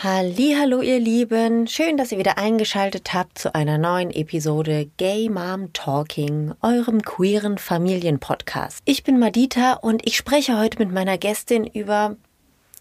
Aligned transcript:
Hallo 0.00 0.80
ihr 0.80 1.00
Lieben, 1.00 1.66
schön, 1.66 1.96
dass 1.96 2.12
ihr 2.12 2.18
wieder 2.18 2.38
eingeschaltet 2.38 3.12
habt 3.14 3.36
zu 3.36 3.52
einer 3.56 3.78
neuen 3.78 4.12
Episode 4.12 4.88
Gay 4.96 5.28
Mom 5.28 5.72
Talking, 5.72 6.52
eurem 6.62 7.02
queeren 7.02 7.58
Familienpodcast. 7.58 8.80
Ich 8.84 9.02
bin 9.02 9.18
Madita 9.18 9.72
und 9.72 10.06
ich 10.06 10.16
spreche 10.16 10.56
heute 10.56 10.78
mit 10.78 10.92
meiner 10.92 11.18
Gästin 11.18 11.66
über 11.66 12.14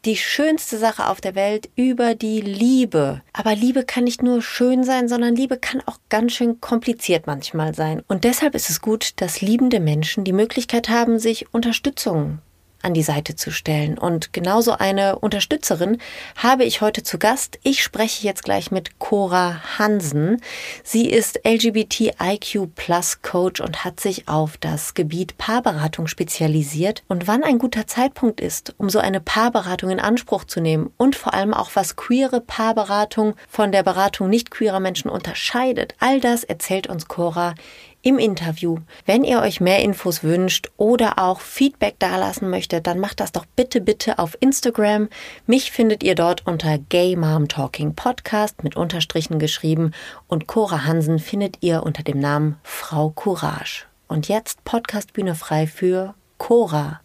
die 0.06 0.16
schönste 0.16 0.78
Sache 0.78 1.10
auf 1.10 1.20
der 1.20 1.34
Welt, 1.34 1.72
über 1.76 2.14
die 2.14 2.40
Liebe. 2.40 3.24
Aber 3.34 3.56
Liebe 3.56 3.84
kann 3.84 4.04
nicht 4.04 4.22
nur 4.22 4.44
schön 4.44 4.84
sein, 4.84 5.08
sondern 5.08 5.36
Liebe 5.36 5.58
kann 5.58 5.82
auch 5.88 5.98
ganz 6.10 6.34
schön 6.34 6.62
kompliziert 6.62 7.26
manchmal 7.26 7.74
sein. 7.74 8.04
Und 8.08 8.26
deshalb 8.26 8.54
ist 8.54 8.70
es 8.70 8.80
gut, 8.80 9.14
dass 9.16 9.42
liebende 9.42 9.80
Menschen 9.80 10.24
die 10.24 10.34
Möglichkeit 10.34 10.88
haben, 10.88 11.18
sich 11.18 11.52
Unterstützung 11.52 12.42
an 12.88 12.94
die 12.94 13.04
Seite 13.04 13.36
zu 13.36 13.52
stellen. 13.52 13.98
Und 13.98 14.32
genauso 14.32 14.72
eine 14.72 15.20
Unterstützerin 15.20 15.98
habe 16.38 16.64
ich 16.64 16.80
heute 16.80 17.04
zu 17.04 17.20
Gast. 17.20 17.60
Ich 17.62 17.84
spreche 17.84 18.26
jetzt 18.26 18.44
gleich 18.44 18.72
mit 18.72 18.98
Cora 18.98 19.62
Hansen. 19.78 20.42
Sie 20.84 21.10
ist 21.10 21.42
LGBTIQ 21.46 22.74
Plus 22.76 23.22
Coach 23.22 23.60
und 23.60 23.84
hat 23.84 24.00
sich 24.00 24.30
auf 24.30 24.58
das 24.58 24.94
Gebiet 24.94 25.38
Paarberatung 25.38 26.08
spezialisiert. 26.08 27.04
Und 27.10 27.28
wann 27.28 27.44
ein 27.44 27.60
guter 27.60 27.88
Zeitpunkt 27.88 28.40
ist, 28.40 28.74
um 28.78 28.90
so 28.90 29.00
eine 29.00 29.20
Paarberatung 29.20 29.90
in 29.90 30.00
Anspruch 30.00 30.46
zu 30.46 30.62
nehmen 30.62 30.90
und 30.96 31.18
vor 31.18 31.34
allem 31.34 31.54
auch 31.54 31.72
was 31.74 31.98
queere 31.98 32.40
Paarberatung 32.40 33.36
von 33.50 33.74
der 33.74 33.84
Beratung 33.84 34.30
nicht 34.30 34.50
queerer 34.50 34.80
Menschen 34.80 35.12
unterscheidet, 35.12 35.94
all 36.00 36.22
das 36.22 36.46
erzählt 36.46 36.88
uns 36.88 37.10
Cora 37.10 37.54
im 38.02 38.20
Interview. 38.20 38.78
Wenn 39.06 39.24
ihr 39.24 39.40
euch 39.42 39.60
mehr 39.60 39.84
Infos 39.84 40.24
wünscht 40.24 40.70
oder 40.78 41.20
auch 41.20 41.42
Feedback 41.42 42.00
dalassen 42.00 42.50
möchtet, 42.50 42.88
dann 42.88 43.00
macht 43.00 43.20
das 43.20 43.32
doch 43.32 43.46
bitte, 43.56 43.82
bitte 43.82 44.20
auf 44.20 44.38
Instagram. 44.40 45.10
Mich 45.46 45.72
findet 45.72 46.04
ihr 46.04 46.16
dort 46.16 46.46
unter 46.46 46.78
Gay 46.78 47.16
Mom 47.16 47.48
Talking 47.48 47.96
Podcast 47.96 48.64
mit 48.64 48.76
Unterstrichen 48.76 49.40
geschrieben 49.40 49.92
und 50.28 50.48
Cora 50.48 50.86
Hansen 50.86 51.20
findet 51.20 51.58
ihr 51.62 51.84
unter 51.84 52.04
dem 52.04 52.20
Namen 52.20 52.58
Frau 52.64 53.10
Courage. 53.10 53.86
Und 54.08 54.30
jetzt 54.30 54.64
Podcastbühne 54.64 55.36
frei 55.36 55.68
für 55.68 56.14
Cora 56.38 57.02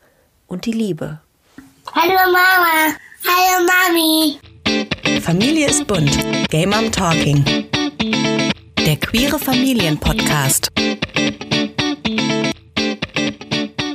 und 0.47 0.67
die 0.67 0.73
Liebe. 0.73 1.21
Hallo 1.93 2.15
Mama. 2.15 2.95
Hallo 3.27 3.67
Mami. 3.67 4.39
Familie 5.21 5.69
ist 5.69 5.87
bunt. 5.87 6.17
Gay 6.49 6.67
Mom 6.67 6.91
Talking. 6.93 7.45
Der 8.87 8.97
queere 8.97 9.39
Familienpodcast. 9.39 10.73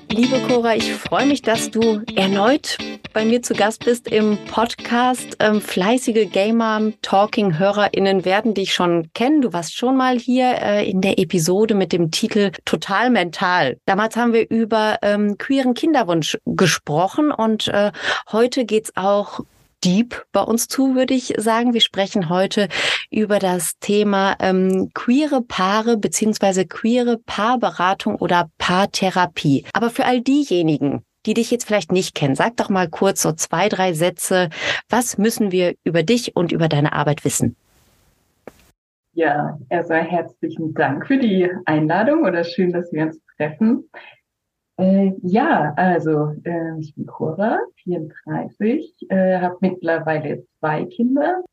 Liebe 0.09 0.39
Cora, 0.47 0.75
ich 0.75 0.93
freue 0.93 1.25
mich, 1.25 1.41
dass 1.41 1.69
du 1.69 2.01
erneut 2.15 2.77
bei 3.11 3.25
mir 3.25 3.41
zu 3.41 3.53
Gast 3.53 3.83
bist 3.83 4.07
im 4.07 4.37
Podcast. 4.49 5.35
Ähm, 5.39 5.59
fleißige 5.59 6.31
Gamer 6.31 6.93
Talking 7.01 7.59
Hörerinnen 7.59 8.23
werden 8.23 8.53
dich 8.53 8.73
schon 8.73 9.09
kennen. 9.13 9.41
Du 9.41 9.51
warst 9.51 9.75
schon 9.75 9.97
mal 9.97 10.17
hier 10.17 10.55
äh, 10.61 10.89
in 10.89 11.01
der 11.01 11.19
Episode 11.19 11.75
mit 11.75 11.91
dem 11.91 12.09
Titel 12.11 12.51
Total 12.63 13.09
Mental. 13.09 13.77
Damals 13.85 14.15
haben 14.15 14.31
wir 14.31 14.49
über 14.49 14.99
ähm, 15.01 15.37
queeren 15.37 15.73
Kinderwunsch 15.73 16.37
gesprochen 16.45 17.31
und 17.31 17.67
äh, 17.67 17.91
heute 18.31 18.63
geht's 18.63 18.95
auch 18.95 19.41
deep 19.83 20.25
bei 20.31 20.41
uns 20.41 20.67
zu, 20.67 20.95
würde 20.95 21.13
ich 21.13 21.33
sagen. 21.37 21.73
Wir 21.73 21.81
sprechen 21.81 22.29
heute 22.29 22.67
über 23.09 23.39
das 23.39 23.77
Thema 23.79 24.35
ähm, 24.39 24.89
queere 24.93 25.41
Paare 25.41 25.97
beziehungsweise 25.97 26.65
queere 26.65 27.17
Paarberatung 27.25 28.15
oder 28.15 28.49
Paartherapie. 28.57 29.65
Aber 29.73 29.89
für 29.89 30.05
all 30.05 30.21
diejenigen, 30.21 31.03
die 31.25 31.33
dich 31.33 31.51
jetzt 31.51 31.65
vielleicht 31.65 31.91
nicht 31.91 32.15
kennen, 32.15 32.35
sag 32.35 32.57
doch 32.57 32.69
mal 32.69 32.89
kurz 32.89 33.21
so 33.21 33.33
zwei, 33.33 33.69
drei 33.69 33.93
Sätze. 33.93 34.49
Was 34.89 35.17
müssen 35.17 35.51
wir 35.51 35.75
über 35.83 36.03
dich 36.03 36.35
und 36.35 36.51
über 36.51 36.69
deine 36.69 36.93
Arbeit 36.93 37.25
wissen? 37.25 37.55
Ja, 39.13 39.57
erstmal 39.69 40.03
herzlichen 40.03 40.73
Dank 40.73 41.07
für 41.07 41.17
die 41.17 41.49
Einladung 41.65 42.23
oder 42.23 42.43
schön, 42.43 42.71
dass 42.71 42.91
wir 42.93 43.03
uns 43.07 43.19
treffen. 43.35 43.89
Äh, 44.77 45.13
ja, 45.23 45.73
also 45.75 46.35
äh, 46.43 46.79
ich 46.79 46.93
bin 46.93 47.07
Cora, 47.07 47.59
34, 47.83 49.07
äh, 49.09 49.39
habe 49.39 49.57
mittlerweile 49.61 50.45
zwei 50.59 50.85
Kinder. 50.85 51.43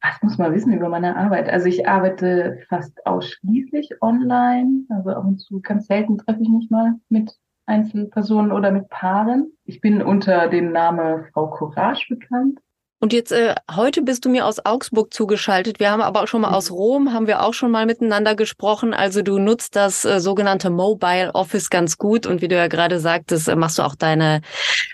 Was 0.00 0.22
muss 0.22 0.38
man 0.38 0.54
wissen 0.54 0.72
über 0.72 0.88
meine 0.88 1.16
Arbeit? 1.16 1.48
Also 1.48 1.66
ich 1.66 1.88
arbeite 1.88 2.60
fast 2.68 3.04
ausschließlich 3.04 4.00
online. 4.00 4.84
Also 4.90 5.10
ab 5.10 5.24
und 5.24 5.38
zu 5.38 5.60
ganz 5.60 5.88
selten 5.88 6.18
treffe 6.18 6.40
ich 6.40 6.48
mich 6.48 6.70
mal 6.70 6.94
mit 7.08 7.36
Einzelpersonen 7.66 8.52
oder 8.52 8.70
mit 8.70 8.88
Paaren. 8.88 9.52
Ich 9.64 9.80
bin 9.80 10.00
unter 10.00 10.48
dem 10.48 10.70
Namen 10.70 11.26
Frau 11.32 11.48
Courage 11.48 12.06
bekannt. 12.08 12.60
Und 13.00 13.12
jetzt 13.12 13.30
äh, 13.30 13.54
heute 13.76 14.02
bist 14.02 14.24
du 14.24 14.28
mir 14.28 14.44
aus 14.44 14.64
Augsburg 14.64 15.14
zugeschaltet. 15.14 15.78
Wir 15.78 15.92
haben 15.92 16.02
aber 16.02 16.22
auch 16.22 16.26
schon 16.26 16.40
mal 16.40 16.52
aus 16.52 16.72
Rom, 16.72 17.12
haben 17.12 17.28
wir 17.28 17.42
auch 17.42 17.54
schon 17.54 17.70
mal 17.70 17.86
miteinander 17.86 18.34
gesprochen. 18.34 18.92
Also 18.92 19.22
du 19.22 19.38
nutzt 19.38 19.76
das 19.76 20.04
äh, 20.04 20.18
sogenannte 20.18 20.68
Mobile 20.68 21.32
Office 21.32 21.70
ganz 21.70 21.96
gut 21.96 22.26
und 22.26 22.42
wie 22.42 22.48
du 22.48 22.56
ja 22.56 22.66
gerade 22.66 22.98
sagtest, 22.98 23.48
äh, 23.48 23.54
machst 23.54 23.78
du 23.78 23.82
auch 23.82 23.94
deine 23.94 24.40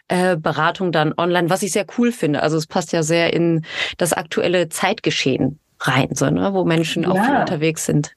äh, 0.09 0.37
Beratung 0.37 0.93
dann 0.93 1.15
online, 1.17 1.49
was 1.49 1.63
ich 1.63 1.73
sehr 1.73 1.87
cool 1.97 2.13
finde. 2.13 2.43
Also 2.43 2.59
es 2.59 2.67
passt 2.67 2.93
ja 2.93 3.03
sehr 3.03 3.33
in 3.33 3.65
das 3.97 4.13
aktuelle 4.13 4.69
Zeitgeschehen 4.69 5.59
rein, 5.81 6.09
so 6.13 6.29
ne, 6.29 6.53
wo 6.53 6.65
Menschen 6.65 7.05
ja. 7.05 7.11
auch 7.11 7.25
viel 7.25 7.37
unterwegs 7.37 7.87
sind. 7.87 8.13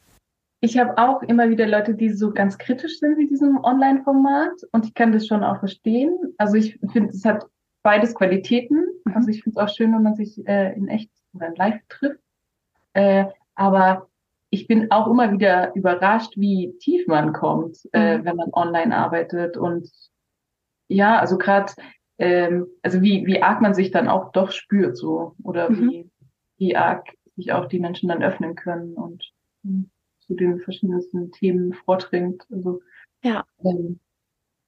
Ich 0.59 0.77
habe 0.77 0.97
auch 0.97 1.21
immer 1.21 1.49
wieder 1.49 1.65
Leute, 1.65 1.93
die 1.93 2.09
so 2.09 2.31
ganz 2.31 2.57
kritisch 2.57 2.99
sind 2.99 3.17
wie 3.17 3.27
diesem 3.27 3.63
Online-Format 3.63 4.63
und 4.73 4.85
ich 4.85 4.93
kann 4.95 5.13
das 5.13 5.27
schon 5.27 5.45
auch 5.45 5.59
verstehen. 5.59 6.17
Also 6.37 6.55
ich 6.55 6.77
finde, 6.91 7.11
es 7.11 7.23
hat 7.23 7.45
beides 7.87 8.13
Qualitäten. 8.15 8.85
Mhm. 9.05 9.13
Also 9.15 9.29
ich 9.29 9.43
finde 9.43 9.57
es 9.57 9.63
auch 9.63 9.73
schön, 9.73 9.93
wenn 9.93 10.03
man 10.03 10.15
sich 10.15 10.45
äh, 10.45 10.73
in 10.73 10.89
echt 10.89 11.09
oder 11.33 11.47
in 11.47 11.55
live 11.55 11.79
trifft. 11.87 12.19
Äh, 12.91 13.27
aber 13.55 14.09
ich 14.49 14.67
bin 14.67 14.91
auch 14.91 15.07
immer 15.07 15.31
wieder 15.31 15.73
überrascht, 15.73 16.33
wie 16.35 16.77
tief 16.79 17.07
man 17.07 17.31
kommt, 17.31 17.77
äh, 17.93 18.17
mhm. 18.17 18.25
wenn 18.25 18.35
man 18.35 18.49
online 18.51 18.93
arbeitet. 18.93 19.55
Und 19.55 19.89
ja, 20.89 21.17
also 21.17 21.37
gerade, 21.37 21.71
ähm, 22.17 22.67
also 22.81 23.01
wie, 23.01 23.25
wie 23.25 23.41
arg 23.41 23.61
man 23.61 23.73
sich 23.73 23.89
dann 23.91 24.09
auch 24.09 24.33
doch 24.33 24.51
spürt, 24.51 24.97
so 24.97 25.35
oder 25.41 25.69
mhm. 25.69 25.89
wie, 25.89 26.11
wie 26.57 26.75
arg 26.75 27.07
sich 27.37 27.53
auch 27.53 27.67
die 27.67 27.79
Menschen 27.79 28.09
dann 28.09 28.21
öffnen 28.21 28.55
können 28.55 28.95
und 28.95 29.31
ähm, 29.63 29.91
zu 30.19 30.33
den 30.35 30.59
verschiedensten 30.59 31.31
Themen 31.31 31.71
vordringt. 31.71 32.45
Also 32.51 32.81
ja. 33.23 33.45
Ähm, 33.63 34.01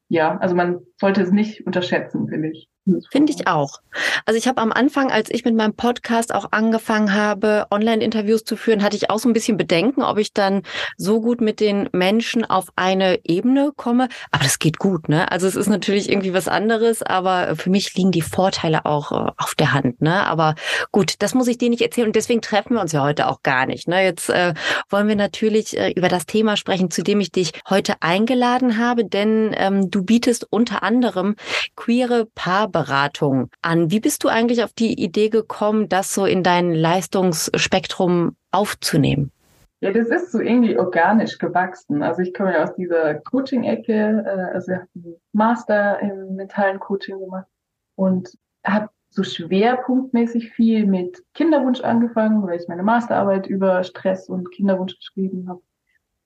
ja, 0.07 0.37
also 0.37 0.55
man 0.55 0.79
sollte 0.97 1.21
es 1.21 1.31
nicht 1.31 1.67
unterschätzen, 1.67 2.29
finde 2.29 2.51
ich. 2.51 2.69
Finde 3.11 3.33
ich 3.33 3.47
auch. 3.47 3.79
Also 4.25 4.37
ich 4.37 4.47
habe 4.47 4.61
am 4.61 4.71
Anfang, 4.71 5.11
als 5.11 5.29
ich 5.29 5.45
mit 5.45 5.55
meinem 5.55 5.73
Podcast 5.73 6.33
auch 6.33 6.51
angefangen 6.51 7.13
habe, 7.13 7.67
Online-Interviews 7.71 8.43
zu 8.43 8.55
führen, 8.55 8.83
hatte 8.83 8.95
ich 8.95 9.09
auch 9.09 9.19
so 9.19 9.29
ein 9.29 9.33
bisschen 9.33 9.57
Bedenken, 9.57 10.03
ob 10.03 10.17
ich 10.17 10.33
dann 10.33 10.63
so 10.97 11.21
gut 11.21 11.41
mit 11.41 11.59
den 11.59 11.89
Menschen 11.91 12.45
auf 12.45 12.67
eine 12.75 13.19
Ebene 13.25 13.71
komme. 13.75 14.09
Aber 14.31 14.43
das 14.43 14.59
geht 14.59 14.79
gut, 14.79 15.09
ne? 15.09 15.31
Also 15.31 15.47
es 15.47 15.55
ist 15.55 15.69
natürlich 15.69 16.09
irgendwie 16.09 16.33
was 16.33 16.47
anderes, 16.47 17.01
aber 17.03 17.55
für 17.55 17.69
mich 17.69 17.93
liegen 17.95 18.11
die 18.11 18.21
Vorteile 18.21 18.85
auch 18.85 19.11
äh, 19.11 19.31
auf 19.37 19.55
der 19.55 19.73
Hand, 19.73 20.01
ne? 20.01 20.25
Aber 20.25 20.55
gut, 20.91 21.15
das 21.19 21.33
muss 21.33 21.47
ich 21.47 21.57
dir 21.57 21.69
nicht 21.69 21.81
erzählen 21.81 22.07
und 22.07 22.15
deswegen 22.15 22.41
treffen 22.41 22.75
wir 22.75 22.81
uns 22.81 22.91
ja 22.91 23.03
heute 23.03 23.27
auch 23.27 23.43
gar 23.43 23.65
nicht. 23.65 23.87
Ne? 23.87 24.03
Jetzt 24.03 24.29
äh, 24.29 24.53
wollen 24.89 25.07
wir 25.07 25.15
natürlich 25.15 25.77
äh, 25.77 25.91
über 25.91 26.09
das 26.09 26.25
Thema 26.25 26.57
sprechen, 26.57 26.91
zu 26.91 27.03
dem 27.03 27.19
ich 27.19 27.31
dich 27.31 27.51
heute 27.69 28.01
eingeladen 28.01 28.77
habe, 28.77 29.05
denn 29.05 29.53
ähm, 29.57 29.89
du 29.89 30.03
bietest 30.03 30.47
unter 30.49 30.83
anderem 30.83 31.35
queere 31.75 32.27
Paarberatung 32.35 32.78
Beratung 32.79 33.49
an. 33.61 33.91
Wie 33.91 33.99
bist 33.99 34.23
du 34.23 34.29
eigentlich 34.29 34.63
auf 34.63 34.71
die 34.71 35.03
Idee 35.03 35.27
gekommen, 35.27 35.89
das 35.89 36.13
so 36.13 36.25
in 36.25 36.43
dein 36.43 36.73
Leistungsspektrum 36.73 38.37
aufzunehmen? 38.51 39.33
Ja, 39.81 39.91
das 39.91 40.07
ist 40.07 40.31
so 40.31 40.39
irgendwie 40.39 40.77
organisch 40.77 41.37
gewachsen. 41.37 42.01
Also 42.03 42.21
ich 42.21 42.33
komme 42.33 42.53
ja 42.53 42.63
aus 42.63 42.73
dieser 42.75 43.15
Coaching-Ecke, 43.15 44.23
äh, 44.25 44.53
also 44.53 44.71
ich 44.71 44.77
habe 44.77 44.87
einen 44.95 45.15
Master 45.33 45.99
im 45.99 46.35
mentalen 46.37 46.79
Coaching 46.79 47.19
gemacht 47.19 47.47
und 47.95 48.29
habe 48.65 48.89
so 49.09 49.23
schwerpunktmäßig 49.23 50.51
viel 50.51 50.85
mit 50.85 51.21
Kinderwunsch 51.33 51.81
angefangen, 51.81 52.47
weil 52.47 52.61
ich 52.61 52.67
meine 52.69 52.83
Masterarbeit 52.83 53.47
über 53.47 53.83
Stress 53.83 54.29
und 54.29 54.51
Kinderwunsch 54.51 54.95
geschrieben 54.97 55.49
habe. 55.49 55.61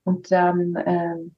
Und 0.03 0.31
dann 0.31 0.75
ähm, 0.85 1.35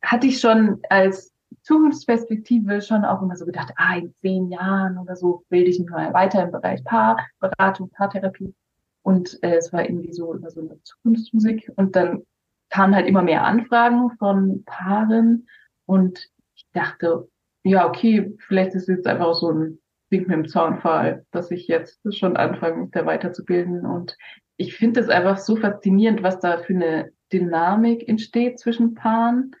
hatte 0.00 0.28
ich 0.28 0.38
schon 0.38 0.80
als 0.90 1.32
Zukunftsperspektive 1.62 2.80
schon 2.80 3.04
auch 3.04 3.22
immer 3.22 3.36
so 3.36 3.44
gedacht, 3.44 3.72
ah, 3.76 3.96
in 3.96 4.14
zehn 4.20 4.50
Jahren 4.50 4.98
oder 4.98 5.16
so 5.16 5.44
bilde 5.48 5.70
ich 5.70 5.78
mich 5.78 5.90
mal 5.90 6.12
weiter 6.12 6.42
im 6.42 6.52
Bereich 6.52 6.84
Paarberatung, 6.84 7.90
Paartherapie. 7.90 8.54
Und 9.02 9.42
äh, 9.42 9.56
es 9.56 9.72
war 9.72 9.84
irgendwie 9.84 10.12
so 10.12 10.32
immer 10.32 10.50
so 10.50 10.60
eine 10.60 10.82
Zukunftsmusik. 10.82 11.72
Und 11.76 11.96
dann 11.96 12.24
kamen 12.70 12.94
halt 12.94 13.06
immer 13.06 13.22
mehr 13.22 13.44
Anfragen 13.44 14.10
von 14.18 14.64
Paaren. 14.64 15.46
Und 15.86 16.28
ich 16.54 16.66
dachte, 16.72 17.28
ja, 17.62 17.86
okay, 17.86 18.36
vielleicht 18.38 18.74
ist 18.74 18.88
jetzt 18.88 19.06
einfach 19.06 19.34
so 19.34 19.50
ein 19.50 19.78
Ding 20.12 20.22
mit 20.22 20.32
dem 20.32 20.48
Zaunfall, 20.48 21.24
dass 21.30 21.50
ich 21.50 21.66
jetzt 21.68 22.00
schon 22.14 22.36
anfange, 22.36 22.82
mich 22.82 22.90
da 22.90 23.06
weiterzubilden. 23.06 23.86
Und 23.86 24.16
ich 24.56 24.76
finde 24.76 25.00
es 25.00 25.08
einfach 25.08 25.38
so 25.38 25.56
faszinierend, 25.56 26.22
was 26.22 26.40
da 26.40 26.58
für 26.58 26.74
eine 26.74 27.12
Dynamik 27.32 28.08
entsteht 28.08 28.58
zwischen 28.58 28.94
Paaren. 28.94 29.52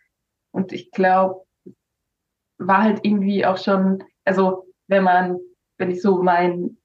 Und 0.52 0.72
ich 0.72 0.90
glaube, 0.90 1.45
war 2.58 2.82
halt 2.82 3.00
irgendwie 3.02 3.44
auch 3.44 3.58
schon, 3.58 4.02
also 4.24 4.66
wenn 4.88 5.04
man, 5.04 5.38
wenn 5.78 5.90
ich 5.90 6.02
so 6.02 6.22
mein 6.22 6.76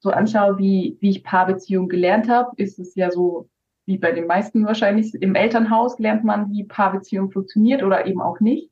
so 0.00 0.10
anschaue, 0.10 0.58
wie, 0.58 0.98
wie 1.00 1.10
ich 1.10 1.24
Paarbeziehungen 1.24 1.88
gelernt 1.88 2.28
habe, 2.28 2.50
ist 2.56 2.78
es 2.78 2.94
ja 2.94 3.10
so, 3.10 3.48
wie 3.86 3.96
bei 3.96 4.12
den 4.12 4.26
meisten 4.26 4.66
wahrscheinlich, 4.66 5.14
im 5.14 5.34
Elternhaus 5.34 5.98
lernt 5.98 6.24
man, 6.24 6.50
wie 6.50 6.64
Paarbeziehung 6.64 7.30
funktioniert 7.30 7.82
oder 7.82 8.06
eben 8.06 8.20
auch 8.20 8.38
nicht. 8.40 8.70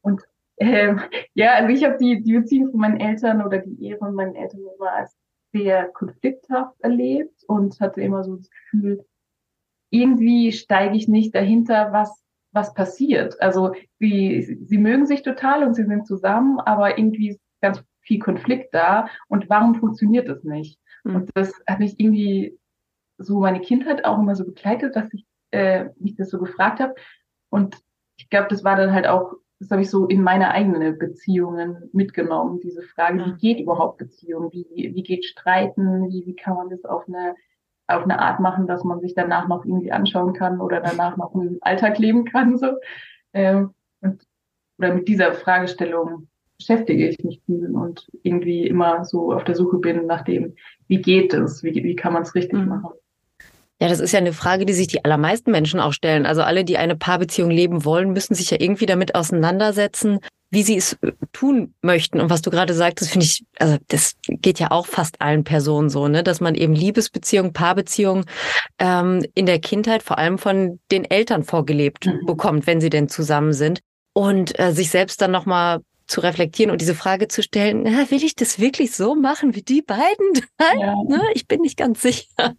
Und 0.00 0.22
ähm, 0.58 1.00
ja, 1.34 1.54
also 1.54 1.68
ich 1.68 1.84
habe 1.84 1.98
die, 1.98 2.22
die 2.22 2.32
Beziehung 2.32 2.70
von 2.70 2.80
meinen 2.80 2.98
Eltern 2.98 3.44
oder 3.44 3.58
die 3.58 3.78
Ehe 3.84 3.98
von 3.98 4.14
meinen 4.14 4.34
Eltern 4.34 4.60
immer 4.78 4.92
als 4.92 5.14
sehr 5.52 5.88
konflikthaft 5.88 6.80
erlebt 6.80 7.44
und 7.46 7.78
hatte 7.80 8.00
immer 8.00 8.24
so 8.24 8.36
das 8.36 8.48
Gefühl, 8.48 9.04
irgendwie 9.90 10.50
steige 10.52 10.96
ich 10.96 11.08
nicht 11.08 11.34
dahinter, 11.34 11.92
was 11.92 12.23
was 12.54 12.72
passiert. 12.72 13.40
Also 13.42 13.74
sie, 13.98 14.58
sie 14.64 14.78
mögen 14.78 15.06
sich 15.06 15.22
total 15.22 15.64
und 15.64 15.74
sie 15.74 15.84
sind 15.84 16.06
zusammen, 16.06 16.60
aber 16.60 16.96
irgendwie 16.96 17.30
ist 17.30 17.40
ganz 17.60 17.82
viel 18.00 18.20
Konflikt 18.20 18.72
da. 18.72 19.08
Und 19.28 19.50
warum 19.50 19.74
funktioniert 19.74 20.28
das 20.28 20.44
nicht? 20.44 20.78
Mhm. 21.02 21.16
Und 21.16 21.30
das 21.34 21.52
hat 21.66 21.80
mich 21.80 21.98
irgendwie 21.98 22.58
so 23.18 23.40
meine 23.40 23.60
Kindheit 23.60 24.04
auch 24.04 24.18
immer 24.18 24.36
so 24.36 24.44
begleitet, 24.44 24.96
dass 24.96 25.12
ich 25.12 25.26
äh, 25.50 25.86
mich 25.98 26.16
das 26.16 26.30
so 26.30 26.38
gefragt 26.38 26.80
habe. 26.80 26.94
Und 27.50 27.76
ich 28.16 28.30
glaube, 28.30 28.48
das 28.48 28.64
war 28.64 28.76
dann 28.76 28.92
halt 28.92 29.06
auch, 29.06 29.34
das 29.60 29.70
habe 29.70 29.82
ich 29.82 29.90
so 29.90 30.06
in 30.06 30.22
meine 30.22 30.50
eigenen 30.50 30.98
Beziehungen 30.98 31.88
mitgenommen, 31.92 32.60
diese 32.60 32.82
Frage, 32.82 33.24
wie 33.24 33.36
geht 33.36 33.60
überhaupt 33.60 33.98
Beziehung? 33.98 34.52
Wie, 34.52 34.66
wie 34.74 35.02
geht 35.02 35.24
Streiten? 35.24 36.08
Wie, 36.08 36.26
wie 36.26 36.36
kann 36.36 36.56
man 36.56 36.70
das 36.70 36.84
auf 36.84 37.06
eine, 37.08 37.34
auf 37.86 38.04
eine 38.04 38.18
Art 38.18 38.40
machen, 38.40 38.66
dass 38.66 38.84
man 38.84 39.00
sich 39.00 39.14
danach 39.14 39.48
noch 39.48 39.64
irgendwie 39.64 39.92
anschauen 39.92 40.32
kann 40.32 40.60
oder 40.60 40.80
danach 40.80 41.16
noch 41.16 41.34
im 41.34 41.58
Alltag 41.60 41.98
leben 41.98 42.24
kann, 42.24 42.56
so. 42.56 42.68
Ähm, 43.32 43.74
und, 44.00 44.22
oder 44.78 44.94
mit 44.94 45.08
dieser 45.08 45.32
Fragestellung 45.34 46.28
beschäftige 46.56 47.08
ich 47.08 47.22
mich 47.24 47.42
viel 47.44 47.70
und 47.74 48.08
irgendwie 48.22 48.66
immer 48.66 49.04
so 49.04 49.32
auf 49.32 49.44
der 49.44 49.54
Suche 49.54 49.78
bin 49.78 50.06
nach 50.06 50.22
dem, 50.22 50.54
wie 50.86 51.02
geht 51.02 51.34
es? 51.34 51.62
Wie, 51.62 51.74
wie 51.74 51.96
kann 51.96 52.12
man 52.12 52.22
es 52.22 52.34
richtig 52.34 52.60
mhm. 52.60 52.68
machen? 52.68 52.90
Ja, 53.84 53.90
das 53.90 54.00
ist 54.00 54.12
ja 54.12 54.18
eine 54.18 54.32
Frage, 54.32 54.64
die 54.64 54.72
sich 54.72 54.86
die 54.86 55.04
allermeisten 55.04 55.50
Menschen 55.50 55.78
auch 55.78 55.92
stellen. 55.92 56.24
Also 56.24 56.42
alle, 56.42 56.64
die 56.64 56.78
eine 56.78 56.96
Paarbeziehung 56.96 57.50
leben 57.50 57.84
wollen, 57.84 58.12
müssen 58.12 58.34
sich 58.34 58.50
ja 58.50 58.56
irgendwie 58.58 58.86
damit 58.86 59.14
auseinandersetzen, 59.14 60.20
wie 60.50 60.62
sie 60.62 60.76
es 60.76 60.94
äh, 61.02 61.12
tun 61.32 61.74
möchten. 61.82 62.18
Und 62.20 62.30
was 62.30 62.40
du 62.40 62.50
gerade 62.50 62.72
sagtest, 62.72 63.10
finde 63.10 63.26
ich, 63.26 63.44
also 63.58 63.76
das 63.88 64.14
geht 64.26 64.58
ja 64.58 64.70
auch 64.70 64.86
fast 64.86 65.20
allen 65.20 65.44
Personen 65.44 65.90
so, 65.90 66.08
ne, 66.08 66.22
dass 66.22 66.40
man 66.40 66.54
eben 66.54 66.74
Liebesbeziehungen, 66.74 67.52
Paarbeziehungen 67.52 68.24
ähm, 68.78 69.26
in 69.34 69.44
der 69.44 69.58
Kindheit 69.58 70.02
vor 70.02 70.16
allem 70.16 70.38
von 70.38 70.80
den 70.90 71.04
Eltern 71.04 71.44
vorgelebt 71.44 72.06
mhm. 72.06 72.24
bekommt, 72.24 72.66
wenn 72.66 72.80
sie 72.80 72.90
denn 72.90 73.08
zusammen 73.08 73.52
sind 73.52 73.80
und 74.14 74.58
äh, 74.58 74.72
sich 74.72 74.88
selbst 74.88 75.20
dann 75.20 75.30
nochmal 75.32 75.80
zu 76.06 76.20
reflektieren 76.20 76.70
und 76.70 76.80
diese 76.80 76.94
Frage 76.94 77.28
zu 77.28 77.42
stellen, 77.42 77.82
na, 77.84 78.10
will 78.10 78.22
ich 78.22 78.34
das 78.34 78.58
wirklich 78.58 78.94
so 78.94 79.14
machen 79.14 79.54
wie 79.54 79.62
die 79.62 79.82
beiden? 79.82 80.32
Ja. 80.78 80.94
Ne? 81.06 81.22
Ich 81.34 81.46
bin 81.46 81.60
nicht 81.60 81.76
ganz 81.76 82.02
sicher. 82.02 82.54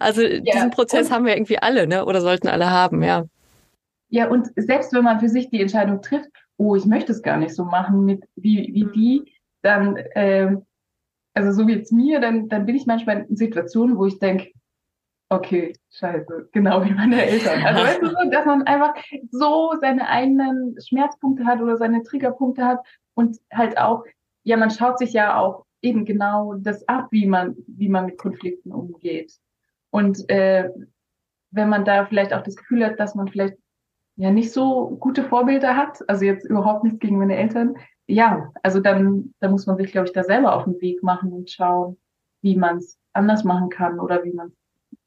Also 0.00 0.22
ja. 0.22 0.40
diesen 0.40 0.70
Prozess 0.70 1.08
und, 1.08 1.14
haben 1.14 1.24
wir 1.24 1.34
irgendwie 1.34 1.58
alle, 1.58 1.86
ne? 1.86 2.04
Oder 2.04 2.20
sollten 2.20 2.48
alle 2.48 2.70
haben, 2.70 3.02
ja. 3.02 3.24
Ja, 4.10 4.28
und 4.28 4.48
selbst 4.56 4.92
wenn 4.92 5.04
man 5.04 5.20
für 5.20 5.28
sich 5.28 5.50
die 5.50 5.60
Entscheidung 5.60 6.02
trifft, 6.02 6.30
oh, 6.56 6.74
ich 6.76 6.84
möchte 6.84 7.12
es 7.12 7.22
gar 7.22 7.36
nicht 7.36 7.54
so 7.54 7.64
machen 7.64 8.04
mit 8.04 8.24
wie, 8.36 8.70
wie 8.72 8.84
mhm. 8.84 8.92
die, 8.92 9.32
dann, 9.62 9.98
ähm, 10.14 10.66
also 11.34 11.52
so 11.52 11.66
wie 11.68 11.74
jetzt 11.74 11.92
mir, 11.92 12.20
dann, 12.20 12.48
dann 12.48 12.66
bin 12.66 12.76
ich 12.76 12.86
manchmal 12.86 13.26
in 13.28 13.36
Situationen, 13.36 13.96
wo 13.96 14.06
ich 14.06 14.18
denke, 14.18 14.50
okay, 15.28 15.74
scheiße, 15.90 16.48
genau 16.52 16.84
wie 16.84 16.92
meine 16.92 17.24
Eltern. 17.24 17.62
Also 17.62 17.82
weißt 17.82 18.02
du 18.02 18.08
so, 18.08 18.30
dass 18.30 18.46
man 18.46 18.62
einfach 18.62 18.94
so 19.30 19.74
seine 19.80 20.08
eigenen 20.08 20.76
Schmerzpunkte 20.80 21.44
hat 21.44 21.60
oder 21.60 21.76
seine 21.76 22.02
Triggerpunkte 22.02 22.64
hat 22.64 22.80
und 23.14 23.38
halt 23.52 23.78
auch, 23.78 24.04
ja, 24.44 24.56
man 24.56 24.70
schaut 24.70 24.98
sich 24.98 25.12
ja 25.12 25.38
auch 25.38 25.64
eben 25.82 26.04
genau 26.04 26.54
das 26.54 26.86
ab, 26.88 27.08
wie 27.10 27.26
man, 27.26 27.56
wie 27.66 27.88
man 27.88 28.06
mit 28.06 28.18
Konflikten 28.18 28.72
umgeht. 28.72 29.32
Und 29.90 30.28
äh, 30.28 30.70
wenn 31.50 31.68
man 31.68 31.84
da 31.84 32.06
vielleicht 32.06 32.32
auch 32.32 32.42
das 32.42 32.56
Gefühl 32.56 32.84
hat, 32.84 32.98
dass 32.98 33.14
man 33.14 33.28
vielleicht 33.28 33.56
ja 34.16 34.30
nicht 34.30 34.52
so 34.52 34.96
gute 34.98 35.24
Vorbilder 35.24 35.76
hat, 35.76 35.98
also 36.08 36.24
jetzt 36.24 36.44
überhaupt 36.44 36.84
nichts 36.84 36.98
gegen 36.98 37.18
meine 37.18 37.36
Eltern, 37.36 37.76
ja, 38.06 38.50
also 38.62 38.80
dann, 38.80 39.34
dann 39.40 39.52
muss 39.52 39.66
man 39.66 39.76
sich, 39.76 39.92
glaube 39.92 40.08
ich, 40.08 40.12
da 40.12 40.24
selber 40.24 40.56
auf 40.56 40.64
den 40.64 40.80
Weg 40.80 41.02
machen 41.02 41.32
und 41.32 41.50
schauen, 41.50 41.98
wie 42.42 42.56
man 42.56 42.78
es 42.78 42.98
anders 43.12 43.44
machen 43.44 43.68
kann 43.68 44.00
oder 44.00 44.24
wie 44.24 44.32
man 44.32 44.48
es 44.48 44.57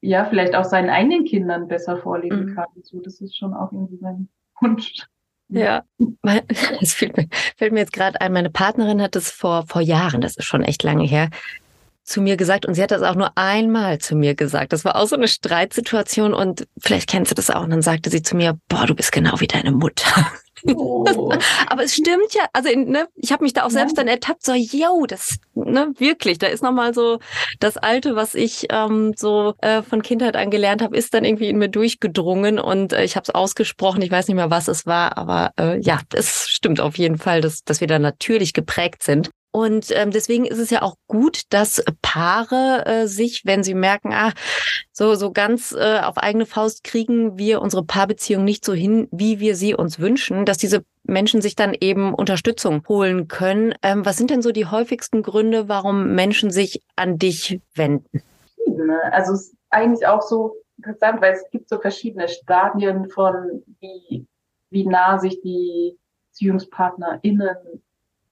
ja, 0.01 0.25
vielleicht 0.25 0.55
auch 0.55 0.65
seinen 0.65 0.89
eigenen 0.89 1.25
Kindern 1.25 1.67
besser 1.67 1.97
vorleben 1.97 2.45
mhm. 2.45 2.55
kann. 2.55 2.67
So, 2.81 2.99
das 2.99 3.21
ist 3.21 3.37
schon 3.37 3.53
auch 3.53 3.71
irgendwie 3.71 3.99
mein 4.01 4.27
Wunsch. 4.59 5.05
Ja, 5.49 5.83
es 6.79 6.93
fällt 6.93 7.17
mir, 7.17 7.27
fällt 7.57 7.73
mir 7.73 7.81
jetzt 7.81 7.91
gerade 7.91 8.21
ein, 8.21 8.31
meine 8.31 8.49
Partnerin 8.49 9.01
hat 9.01 9.17
es 9.17 9.29
vor, 9.31 9.65
vor 9.67 9.81
Jahren, 9.81 10.21
das 10.21 10.37
ist 10.37 10.45
schon 10.45 10.63
echt 10.63 10.81
lange 10.81 11.03
her, 11.03 11.29
zu 12.11 12.21
mir 12.21 12.37
gesagt 12.37 12.65
und 12.65 12.75
sie 12.75 12.83
hat 12.83 12.91
das 12.91 13.01
auch 13.01 13.15
nur 13.15 13.31
einmal 13.37 13.99
zu 13.99 14.15
mir 14.15 14.35
gesagt. 14.35 14.73
Das 14.73 14.85
war 14.85 14.95
auch 14.95 15.07
so 15.07 15.15
eine 15.15 15.27
Streitsituation 15.27 16.33
und 16.33 16.67
vielleicht 16.79 17.09
kennst 17.09 17.31
du 17.31 17.35
das 17.35 17.49
auch. 17.49 17.63
Und 17.63 17.71
dann 17.71 17.81
sagte 17.81 18.09
sie 18.09 18.21
zu 18.21 18.35
mir, 18.35 18.59
boah, 18.67 18.85
du 18.85 18.93
bist 18.93 19.11
genau 19.11 19.39
wie 19.39 19.47
deine 19.47 19.71
Mutter. 19.71 20.27
Oh. 20.67 21.05
Aber 21.67 21.83
es 21.83 21.95
stimmt 21.95 22.33
ja, 22.33 22.45
also 22.53 22.69
ne, 22.69 23.07
ich 23.15 23.31
habe 23.31 23.43
mich 23.43 23.53
da 23.53 23.63
auch 23.63 23.71
selbst 23.71 23.97
ja. 23.97 24.03
dann 24.03 24.07
ertappt, 24.07 24.45
so, 24.45 24.53
yo, 24.53 25.05
das, 25.07 25.37
ne, 25.55 25.91
wirklich, 25.97 26.37
da 26.37 26.47
ist 26.47 26.61
nochmal 26.61 26.93
so 26.93 27.19
das 27.59 27.77
Alte, 27.77 28.15
was 28.15 28.35
ich 28.35 28.67
ähm, 28.69 29.13
so 29.15 29.55
äh, 29.61 29.81
von 29.81 30.03
Kindheit 30.03 30.35
an 30.35 30.51
gelernt 30.51 30.81
habe, 30.81 30.95
ist 30.95 31.13
dann 31.13 31.25
irgendwie 31.25 31.49
in 31.49 31.57
mir 31.57 31.69
durchgedrungen 31.69 32.59
und 32.59 32.93
äh, 32.93 33.03
ich 33.03 33.15
habe 33.15 33.23
es 33.23 33.33
ausgesprochen, 33.33 34.01
ich 34.01 34.11
weiß 34.11 34.27
nicht 34.27 34.35
mehr, 34.35 34.51
was 34.51 34.67
es 34.67 34.85
war, 34.85 35.17
aber 35.17 35.51
äh, 35.59 35.79
ja, 35.79 35.99
es 36.13 36.49
stimmt 36.49 36.79
auf 36.79 36.97
jeden 36.97 37.17
Fall, 37.17 37.41
dass, 37.41 37.63
dass 37.63 37.81
wir 37.81 37.87
da 37.87 37.97
natürlich 37.97 38.53
geprägt 38.53 39.03
sind. 39.03 39.31
Und 39.51 39.91
ähm, 39.91 40.11
deswegen 40.11 40.45
ist 40.45 40.59
es 40.59 40.69
ja 40.69 40.81
auch 40.81 40.95
gut, 41.07 41.41
dass 41.49 41.83
Paare 42.01 42.85
äh, 42.85 43.07
sich, 43.07 43.43
wenn 43.45 43.63
sie 43.63 43.73
merken, 43.73 44.13
ah, 44.13 44.31
so 44.93 45.15
so 45.15 45.31
ganz 45.31 45.73
äh, 45.73 45.99
auf 45.99 46.17
eigene 46.17 46.45
Faust 46.45 46.83
kriegen 46.83 47.37
wir 47.37 47.61
unsere 47.61 47.83
Paarbeziehung 47.83 48.43
nicht 48.43 48.63
so 48.63 48.73
hin, 48.73 49.07
wie 49.11 49.39
wir 49.39 49.55
sie 49.55 49.75
uns 49.75 49.99
wünschen, 49.99 50.45
dass 50.45 50.57
diese 50.57 50.85
Menschen 51.03 51.41
sich 51.41 51.55
dann 51.55 51.75
eben 51.79 52.13
Unterstützung 52.13 52.83
holen 52.87 53.27
können. 53.27 53.73
Ähm, 53.83 54.05
was 54.05 54.17
sind 54.17 54.29
denn 54.29 54.41
so 54.41 54.51
die 54.51 54.67
häufigsten 54.67 55.21
Gründe, 55.21 55.67
warum 55.67 56.15
Menschen 56.15 56.51
sich 56.51 56.81
an 56.95 57.17
dich 57.17 57.61
wenden? 57.75 58.21
Also 59.11 59.33
es 59.33 59.47
ist 59.47 59.55
eigentlich 59.69 60.07
auch 60.07 60.21
so 60.21 60.55
interessant, 60.77 61.21
weil 61.21 61.33
es 61.33 61.43
gibt 61.51 61.67
so 61.67 61.79
verschiedene 61.79 62.29
Stadien 62.29 63.09
von 63.09 63.63
wie 63.79 64.25
wie 64.69 64.85
nah 64.85 65.19
sich 65.19 65.41
die 65.41 65.97
BeziehungspartnerInnen 66.29 67.57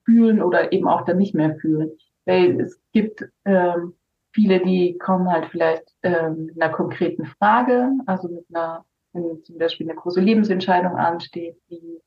fühlen 0.09 0.41
oder 0.41 0.71
eben 0.71 0.87
auch 0.87 1.05
dann 1.05 1.17
nicht 1.17 1.35
mehr 1.35 1.55
fühlen. 1.55 1.91
Weil 2.25 2.59
es 2.59 2.81
gibt 2.91 3.27
ähm, 3.45 3.93
viele, 4.31 4.59
die 4.59 4.97
kommen 4.97 5.31
halt 5.31 5.45
vielleicht 5.47 5.83
ähm, 6.03 6.47
mit 6.47 6.61
einer 6.61 6.71
konkreten 6.73 7.25
Frage, 7.25 7.91
also 8.05 8.27
mit 8.27 8.45
einer, 8.53 8.85
wenn 9.13 9.43
zum 9.43 9.57
Beispiel 9.57 9.89
eine 9.89 9.99
große 9.99 10.21
Lebensentscheidung 10.21 10.95
ansteht, 10.95 11.57
wie 11.67 12.01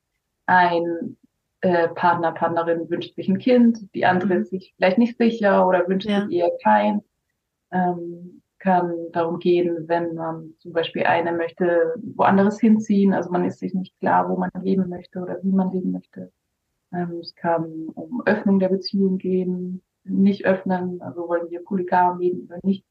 ein 0.47 1.17
äh, 1.61 1.89
Partner, 1.89 2.33
Partnerin 2.33 2.91
wünscht 2.91 3.15
sich 3.15 3.29
ein 3.29 3.39
Kind, 3.39 3.95
die 3.95 4.05
andere 4.05 4.35
mhm. 4.35 4.41
ist 4.43 4.51
sich 4.51 4.75
vielleicht 4.77 4.99
nicht 4.99 5.17
sicher 5.17 5.67
oder 5.67 5.89
wünscht 5.89 6.09
ja. 6.09 6.27
sich 6.27 6.39
eher 6.39 6.51
kein. 6.63 7.03
Ähm, 7.71 8.43
kann 8.59 8.95
darum 9.11 9.41
gehen, 9.41 9.89
wenn 9.89 10.15
man 10.15 10.55
zum 10.59 10.73
Beispiel 10.73 11.03
eine 11.03 11.33
möchte 11.33 11.95
woanders 12.15 12.61
hinziehen, 12.61 13.13
also 13.13 13.29
man 13.31 13.45
ist 13.45 13.59
sich 13.59 13.75
nicht 13.75 13.99
klar, 13.99 14.31
wo 14.31 14.37
man 14.37 14.51
leben 14.63 14.89
möchte 14.89 15.19
oder 15.19 15.43
wie 15.43 15.51
man 15.51 15.73
leben 15.73 15.91
möchte. 15.91 16.31
Ähm, 16.93 17.19
es 17.21 17.35
kann 17.35 17.89
um 17.95 18.23
Öffnung 18.27 18.59
der 18.59 18.69
Beziehung 18.69 19.19
gehen, 19.19 19.83
nicht 20.05 20.45
öffnen, 20.45 21.01
also 21.01 21.29
wollen 21.29 21.51
wir 21.51 21.63
polygam 21.63 22.19
leben 22.19 22.47
oder 22.47 22.59
nicht. 22.63 22.85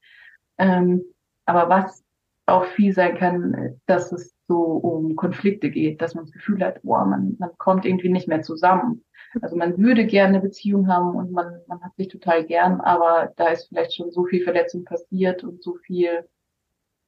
Ähm, 0.58 1.02
aber 1.44 1.68
was 1.68 2.04
auch 2.46 2.64
viel 2.64 2.92
sein 2.92 3.16
kann, 3.16 3.80
dass 3.86 4.12
es 4.12 4.34
so 4.48 4.60
um 4.60 5.16
Konflikte 5.16 5.70
geht, 5.70 6.02
dass 6.02 6.14
man 6.14 6.24
das 6.24 6.32
Gefühl 6.32 6.62
hat, 6.64 6.82
boah, 6.82 7.04
man, 7.04 7.36
man 7.38 7.50
kommt 7.58 7.84
irgendwie 7.84 8.10
nicht 8.10 8.28
mehr 8.28 8.42
zusammen. 8.42 9.04
Also 9.40 9.56
man 9.56 9.78
würde 9.78 10.06
gerne 10.06 10.34
eine 10.34 10.40
Beziehung 10.40 10.88
haben 10.88 11.16
und 11.16 11.32
man, 11.32 11.60
man 11.66 11.80
hat 11.82 11.94
sich 11.96 12.08
total 12.08 12.44
gern, 12.44 12.80
aber 12.80 13.32
da 13.36 13.48
ist 13.48 13.68
vielleicht 13.68 13.94
schon 13.94 14.10
so 14.10 14.24
viel 14.24 14.44
Verletzung 14.44 14.84
passiert 14.84 15.42
und 15.44 15.62
so 15.62 15.76
viel 15.76 16.28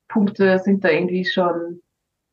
Punkte 0.08 0.58
sind 0.58 0.84
da 0.84 0.90
irgendwie 0.90 1.24
schon 1.24 1.82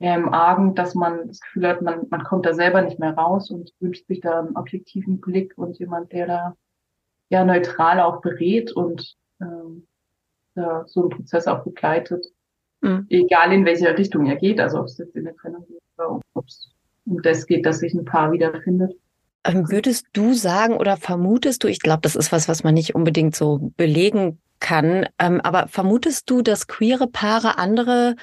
ja, 0.01 0.15
im 0.15 0.33
Argen, 0.33 0.73
dass 0.73 0.95
man 0.95 1.27
das 1.27 1.39
Gefühl 1.41 1.67
hat, 1.67 1.83
man, 1.83 2.07
man 2.09 2.23
kommt 2.23 2.47
da 2.47 2.53
selber 2.53 2.81
nicht 2.81 2.97
mehr 2.97 3.13
raus 3.13 3.51
und 3.51 3.71
wünscht 3.79 4.07
sich 4.07 4.19
da 4.19 4.39
einen 4.39 4.55
objektiven 4.55 5.21
Blick 5.21 5.53
und 5.57 5.77
jemand, 5.77 6.11
der 6.11 6.25
da 6.25 6.55
ja 7.29 7.45
neutral 7.45 7.99
auch 7.99 8.19
berät 8.21 8.71
und 8.71 9.15
ähm, 9.39 9.87
ja, 10.55 10.83
so 10.87 11.01
einen 11.01 11.09
Prozess 11.11 11.45
auch 11.47 11.63
begleitet. 11.63 12.25
Mhm. 12.81 13.05
Egal 13.09 13.53
in 13.53 13.63
welche 13.63 13.95
Richtung 13.95 14.25
er 14.25 14.37
geht, 14.37 14.59
also 14.59 14.79
ob 14.79 14.85
es 14.87 14.97
jetzt 14.97 15.15
in 15.15 15.25
der 15.25 15.35
Trennung 15.35 15.67
geht 15.67 15.81
oder 15.97 16.19
ob 16.33 16.47
es 16.47 16.71
um 17.05 17.21
das 17.21 17.45
geht, 17.45 17.65
dass 17.67 17.79
sich 17.79 17.93
ein 17.93 18.05
Paar 18.05 18.31
wiederfindet. 18.31 18.93
Ähm, 19.43 19.69
würdest 19.69 20.07
du 20.13 20.33
sagen 20.33 20.77
oder 20.77 20.97
vermutest 20.97 21.63
du, 21.63 21.67
ich 21.67 21.79
glaube, 21.79 22.01
das 22.01 22.15
ist 22.15 22.31
was, 22.31 22.47
was 22.47 22.63
man 22.63 22.73
nicht 22.73 22.95
unbedingt 22.95 23.35
so 23.35 23.71
belegen 23.77 24.39
kann, 24.59 25.07
ähm, 25.19 25.41
aber 25.41 25.67
vermutest 25.67 26.29
du, 26.29 26.41
dass 26.41 26.67
queere 26.67 27.07
Paare 27.07 27.59
andere 27.59 28.15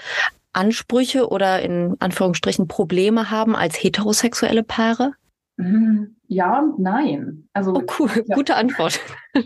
Ansprüche 0.58 1.28
oder 1.28 1.62
in 1.62 1.96
Anführungsstrichen 2.00 2.68
Probleme 2.68 3.30
haben 3.30 3.56
als 3.56 3.76
heterosexuelle 3.76 4.62
Paare? 4.62 5.12
Mhm. 5.56 6.16
Ja 6.26 6.58
und 6.58 6.78
nein. 6.78 7.48
Also 7.52 7.74
oh, 7.74 7.82
cool, 7.98 8.10
ja. 8.26 8.34
gute 8.34 8.56
Antwort. 8.56 9.00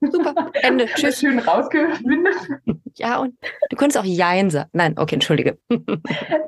Super, 0.00 0.50
Ende, 0.54 0.86
tschüss. 0.86 1.20
Schön 1.20 1.38
rausgewindet. 1.38 2.34
Ja, 2.96 3.18
und 3.18 3.34
du 3.68 3.76
könntest 3.76 3.98
auch 3.98 4.04
Jein 4.04 4.50
sagen. 4.50 4.70
Nein, 4.72 4.94
okay, 4.98 5.14
entschuldige. 5.14 5.58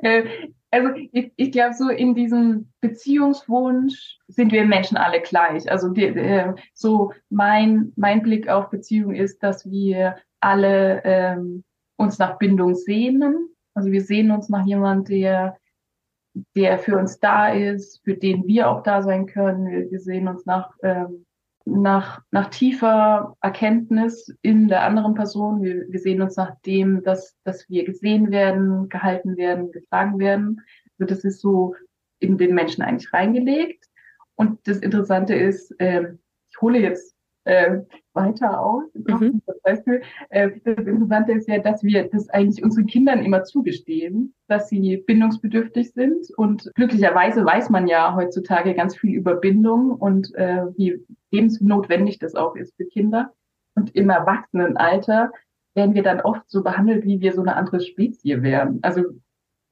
Äh, 0.01 0.23
also 0.71 0.89
ich, 1.11 1.31
ich 1.35 1.51
glaube, 1.51 1.73
so 1.73 1.89
in 1.89 2.13
diesem 2.15 2.71
Beziehungswunsch 2.79 4.17
sind 4.27 4.51
wir 4.51 4.65
Menschen 4.65 4.97
alle 4.97 5.21
gleich. 5.21 5.69
Also 5.69 5.89
die, 5.89 6.05
äh, 6.05 6.53
so 6.73 7.11
mein, 7.29 7.91
mein 7.95 8.21
Blick 8.21 8.47
auf 8.47 8.69
Beziehung 8.69 9.13
ist, 9.13 9.43
dass 9.43 9.69
wir 9.69 10.15
alle 10.39 11.01
ähm, 11.03 11.63
uns 11.97 12.19
nach 12.19 12.37
Bindung 12.37 12.75
sehnen. 12.75 13.49
Also 13.79 13.93
wir 13.93 14.01
sehen 14.01 14.31
uns 14.31 14.49
nach 14.49 14.65
jemand, 14.65 15.07
der, 15.07 15.57
der 16.53 16.79
für 16.79 16.97
uns 16.97 17.21
da 17.21 17.47
ist, 17.47 18.03
für 18.03 18.13
den 18.13 18.45
wir 18.45 18.69
auch 18.69 18.83
da 18.83 19.01
sein 19.01 19.25
können. 19.25 19.69
Wir, 19.69 19.89
wir 19.89 20.01
sehen 20.01 20.27
uns 20.27 20.45
nach, 20.45 20.73
ähm, 20.83 21.25
nach, 21.63 22.21
nach 22.29 22.49
tiefer 22.49 23.37
Erkenntnis 23.39 24.35
in 24.41 24.67
der 24.67 24.83
anderen 24.83 25.13
Person. 25.13 25.63
Wir, 25.63 25.87
wir 25.87 25.99
sehen 26.01 26.21
uns 26.21 26.35
nach 26.35 26.59
dem, 26.65 27.03
dass, 27.03 27.37
dass 27.45 27.69
wir 27.69 27.85
gesehen 27.85 28.31
werden, 28.31 28.89
gehalten 28.89 29.37
werden, 29.37 29.71
getragen 29.71 30.19
werden. 30.19 30.59
Also 30.99 31.13
das 31.15 31.23
ist 31.23 31.39
so 31.39 31.73
in 32.19 32.37
den 32.37 32.53
Menschen 32.53 32.83
eigentlich 32.83 33.13
reingelegt. 33.13 33.85
Und 34.35 34.59
das 34.67 34.79
Interessante 34.79 35.35
ist, 35.35 35.71
äh, 35.79 36.15
ich 36.49 36.59
hole 36.59 36.79
jetzt 36.79 37.15
äh, 37.45 37.77
weiter 38.19 38.61
aus. 38.61 38.83
Mhm. 38.93 39.41
Das, 39.45 39.57
heißt, 39.65 39.87
äh, 40.29 40.51
das 40.63 40.85
Interessante 40.85 41.31
ist 41.31 41.47
ja, 41.47 41.59
dass 41.59 41.83
wir 41.83 42.07
das 42.09 42.29
eigentlich 42.29 42.63
unseren 42.63 42.85
Kindern 42.85 43.23
immer 43.23 43.43
zugestehen, 43.43 44.33
dass 44.47 44.69
sie 44.69 44.97
bindungsbedürftig 44.97 45.91
sind. 45.93 46.27
Und 46.37 46.71
glücklicherweise 46.75 47.45
weiß 47.45 47.69
man 47.69 47.87
ja 47.87 48.15
heutzutage 48.15 48.73
ganz 48.73 48.95
viel 48.95 49.15
über 49.15 49.35
Bindung 49.35 49.91
und 49.91 50.33
äh, 50.35 50.65
wie 50.75 51.03
lebensnotwendig 51.31 52.19
das 52.19 52.35
auch 52.35 52.55
ist 52.55 52.75
für 52.75 52.85
Kinder. 52.85 53.33
Und 53.75 53.95
im 53.95 54.09
Erwachsenenalter 54.09 55.31
werden 55.75 55.95
wir 55.95 56.03
dann 56.03 56.21
oft 56.21 56.49
so 56.49 56.63
behandelt, 56.63 57.05
wie 57.05 57.21
wir 57.21 57.33
so 57.33 57.41
eine 57.41 57.55
andere 57.55 57.79
Spezie 57.79 58.41
wären. 58.41 58.79
Also 58.81 59.03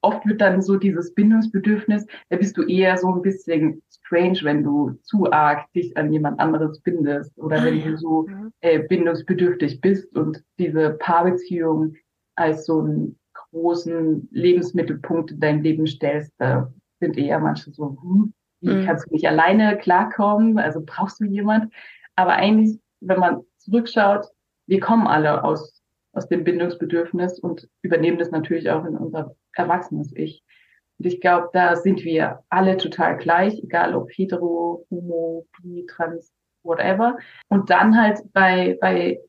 oft 0.08 0.26
wird 0.26 0.40
dann 0.40 0.62
so 0.62 0.78
dieses 0.78 1.14
Bindungsbedürfnis, 1.14 2.06
da 2.30 2.38
bist 2.38 2.56
du 2.58 2.64
eher 2.64 2.98
so 2.98 3.14
ein 3.14 3.22
bisschen 3.22 3.82
strange, 3.90 4.40
wenn 4.44 4.64
du 4.64 4.98
zu 5.04 5.30
arg 5.32 5.72
dich 5.74 5.96
an 5.98 6.14
jemand 6.14 6.40
anderes 6.40 6.80
bindest 6.82 7.38
oder 7.38 7.64
wenn 7.64 7.84
du 7.84 7.98
so 7.98 8.26
äh, 8.62 8.80
bindungsbedürftig 8.80 9.82
bist 9.82 10.16
und 10.16 10.42
diese 10.58 10.92
Paarbeziehung 10.92 11.96
als 12.36 12.66
so 12.66 12.80
einen 12.80 13.20
großen 13.34 14.30
Lebensmittelpunkt 14.32 15.32
in 15.32 15.40
dein 15.42 15.62
Leben 15.62 15.88
stellst, 15.88 16.34
da 16.38 16.72
sind 17.02 17.18
eher 17.18 17.40
manche 17.40 17.72
so, 17.72 17.98
hm, 18.02 18.34
wie 18.62 18.74
mhm. 18.74 18.86
kannst 18.86 19.08
du 19.08 19.14
nicht 19.14 19.28
alleine 19.28 19.78
klarkommen, 19.78 20.58
also 20.58 20.82
brauchst 20.86 21.20
du 21.20 21.26
jemand. 21.26 21.74
Aber 22.16 22.34
eigentlich, 22.34 22.80
wenn 23.02 23.20
man 23.20 23.42
zurückschaut, 23.58 24.28
wir 24.68 24.80
kommen 24.80 25.08
alle 25.08 25.44
aus 25.44 25.78
aus 26.18 26.28
dem 26.28 26.44
Bindungsbedürfnis 26.44 27.40
und 27.40 27.70
übernehmen 27.84 28.18
das 28.18 28.32
natürlich 28.32 28.70
auch 28.72 28.84
in 28.86 28.98
unser 28.98 29.36
erwachsenes 29.58 30.12
Ich. 30.16 30.44
Und 31.00 31.06
ich 31.06 31.22
glaube, 31.22 31.50
da 31.54 31.76
sind 31.76 32.04
wir 32.04 32.44
alle 32.50 32.78
total 32.78 33.18
gleich, 33.18 33.62
egal 33.64 33.96
ob 33.96 34.10
hetero, 34.12 34.86
homo, 34.90 35.46
bi, 35.62 35.86
trans, 35.88 36.34
whatever. 36.64 37.18
Und 37.50 37.70
dann 37.70 38.00
halt 38.00 38.20
bei, 38.34 38.78
bei 38.82 39.20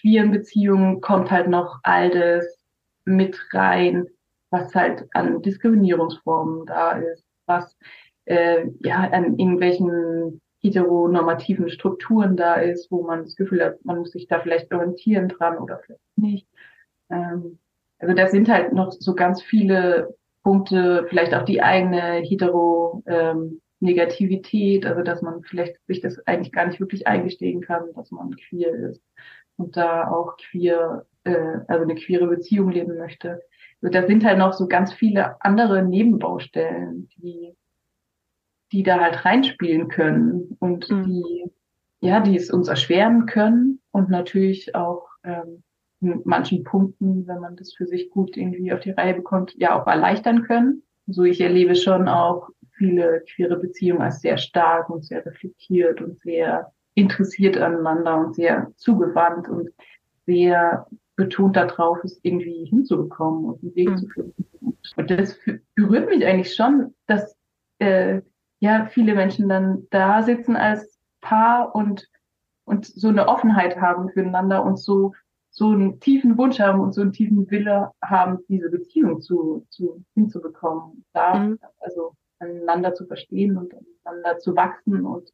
queeren 0.00 0.30
Beziehungen 0.30 1.00
kommt 1.00 1.30
halt 1.30 1.48
noch 1.48 1.80
all 1.82 2.10
das 2.10 2.58
mit 3.04 3.38
rein, 3.52 4.06
was 4.50 4.74
halt 4.74 5.06
an 5.12 5.42
Diskriminierungsformen 5.42 6.66
da 6.66 6.92
ist, 6.92 7.24
was 7.46 7.76
äh, 8.26 8.66
ja 8.80 9.08
an 9.10 9.38
irgendwelchen 9.38 10.40
heteronormativen 10.60 11.70
Strukturen 11.70 12.36
da 12.36 12.54
ist, 12.54 12.90
wo 12.90 13.02
man 13.02 13.22
das 13.22 13.36
Gefühl 13.36 13.64
hat, 13.64 13.84
man 13.84 13.98
muss 13.98 14.12
sich 14.12 14.26
da 14.26 14.40
vielleicht 14.40 14.72
orientieren 14.72 15.28
dran 15.28 15.58
oder 15.58 15.78
vielleicht 15.78 16.00
nicht. 16.16 16.48
Ähm, 17.10 17.58
also 17.98 18.14
da 18.14 18.26
sind 18.28 18.48
halt 18.48 18.72
noch 18.72 18.92
so 18.92 19.14
ganz 19.14 19.42
viele 19.42 20.14
Punkte, 20.42 21.06
vielleicht 21.08 21.34
auch 21.34 21.44
die 21.44 21.62
eigene 21.62 22.22
hetero 22.22 23.02
ähm, 23.06 23.60
also 23.80 25.02
dass 25.02 25.22
man 25.22 25.42
vielleicht 25.42 25.76
sich 25.86 26.00
das 26.00 26.26
eigentlich 26.26 26.52
gar 26.52 26.66
nicht 26.66 26.80
wirklich 26.80 27.06
eingestehen 27.06 27.60
kann, 27.60 27.84
dass 27.94 28.10
man 28.10 28.34
queer 28.36 28.74
ist 28.74 29.02
und 29.56 29.76
da 29.76 30.08
auch 30.10 30.36
queer, 30.38 31.06
äh, 31.24 31.58
also 31.68 31.84
eine 31.84 31.94
queere 31.94 32.26
Beziehung 32.26 32.70
leben 32.70 32.96
möchte. 32.96 33.40
Also 33.82 33.92
da 33.92 34.06
sind 34.06 34.24
halt 34.24 34.38
noch 34.38 34.54
so 34.54 34.66
ganz 34.66 34.92
viele 34.92 35.40
andere 35.42 35.82
Nebenbaustellen, 35.82 37.08
die 37.16 37.54
die 38.72 38.82
da 38.82 39.00
halt 39.00 39.24
reinspielen 39.24 39.88
können 39.88 40.56
und 40.58 40.90
mhm. 40.90 41.04
die, 41.04 41.50
ja, 42.00 42.20
die 42.20 42.36
es 42.36 42.50
uns 42.50 42.68
erschweren 42.68 43.26
können 43.26 43.80
und 43.90 44.10
natürlich 44.10 44.74
auch 44.74 45.08
ähm, 45.24 45.62
manchen 46.00 46.64
Punkten, 46.64 47.26
wenn 47.26 47.40
man 47.40 47.56
das 47.56 47.74
für 47.74 47.86
sich 47.86 48.10
gut 48.10 48.36
irgendwie 48.36 48.72
auf 48.72 48.80
die 48.80 48.90
Reihe 48.90 49.14
bekommt, 49.14 49.54
ja 49.56 49.80
auch 49.80 49.86
erleichtern 49.86 50.42
können. 50.42 50.82
So, 51.06 51.22
ich 51.22 51.40
erlebe 51.40 51.74
schon 51.74 52.08
auch 52.08 52.50
viele 52.72 53.22
queere 53.34 53.56
Beziehungen 53.56 54.02
als 54.02 54.20
sehr 54.20 54.36
stark 54.36 54.90
und 54.90 55.04
sehr 55.04 55.24
reflektiert 55.24 56.00
und 56.02 56.20
sehr 56.20 56.72
interessiert 56.94 57.56
aneinander 57.56 58.18
und 58.18 58.34
sehr 58.34 58.72
zugewandt 58.76 59.48
und 59.48 59.70
sehr 60.26 60.86
betont 61.14 61.56
darauf, 61.56 62.02
es 62.04 62.20
irgendwie 62.22 62.66
hinzubekommen 62.66 63.44
und 63.44 63.62
einen 63.62 63.74
Weg 63.74 63.90
mhm. 63.90 63.96
zu 63.96 64.08
finden. 64.08 64.46
Und 64.96 65.10
das 65.10 65.38
berührt 65.74 66.08
mich 66.08 66.26
eigentlich 66.26 66.54
schon, 66.54 66.94
dass 67.06 67.36
äh, 67.78 68.20
ja 68.60 68.86
viele 68.86 69.14
Menschen 69.14 69.48
dann 69.48 69.86
da 69.90 70.22
sitzen 70.22 70.56
als 70.56 70.98
Paar 71.20 71.74
und 71.74 72.08
und 72.66 72.84
so 72.84 73.08
eine 73.08 73.28
Offenheit 73.28 73.80
haben 73.80 74.10
füreinander 74.10 74.64
und 74.64 74.78
so 74.78 75.12
so 75.58 75.70
einen 75.70 76.00
tiefen 76.00 76.36
Wunsch 76.36 76.60
haben 76.60 76.80
und 76.80 76.92
so 76.92 77.00
einen 77.00 77.12
tiefen 77.12 77.50
Wille 77.50 77.90
haben, 78.04 78.38
diese 78.46 78.68
Beziehung 78.68 79.22
zu, 79.22 79.66
zu 79.70 80.04
hinzubekommen, 80.12 81.04
da 81.14 81.38
mhm. 81.38 81.58
also 81.80 82.12
einander 82.38 82.92
zu 82.92 83.06
verstehen 83.06 83.56
und 83.56 83.72
einander 84.04 84.38
zu 84.38 84.54
wachsen 84.54 85.06
und 85.06 85.32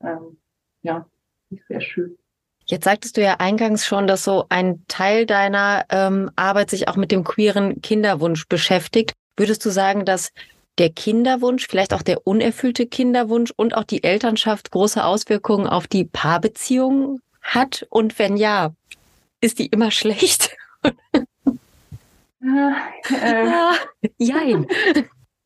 ähm, 0.00 0.38
ja, 0.80 1.06
ist 1.50 1.66
sehr 1.68 1.82
schön. 1.82 2.16
Jetzt 2.64 2.84
sagtest 2.84 3.18
du 3.18 3.22
ja 3.22 3.36
eingangs 3.40 3.84
schon, 3.84 4.06
dass 4.06 4.24
so 4.24 4.46
ein 4.48 4.84
Teil 4.88 5.26
deiner 5.26 5.84
ähm, 5.90 6.30
Arbeit 6.34 6.70
sich 6.70 6.88
auch 6.88 6.96
mit 6.96 7.12
dem 7.12 7.24
queeren 7.24 7.82
Kinderwunsch 7.82 8.48
beschäftigt. 8.48 9.12
Würdest 9.36 9.64
du 9.66 9.70
sagen, 9.70 10.06
dass 10.06 10.32
der 10.78 10.90
Kinderwunsch, 10.90 11.66
vielleicht 11.66 11.92
auch 11.92 12.02
der 12.02 12.26
unerfüllte 12.26 12.86
Kinderwunsch 12.86 13.52
und 13.54 13.74
auch 13.74 13.84
die 13.84 14.02
Elternschaft 14.02 14.70
große 14.70 15.04
Auswirkungen 15.04 15.66
auf 15.66 15.86
die 15.86 16.04
Paarbeziehung 16.04 17.20
hat? 17.42 17.86
Und 17.90 18.18
wenn 18.18 18.38
ja, 18.38 18.72
ist 19.40 19.58
die 19.58 19.66
immer 19.66 19.90
schlecht? 19.90 20.56
äh, 20.82 20.92
äh, 22.42 23.52
Jein. 24.18 24.66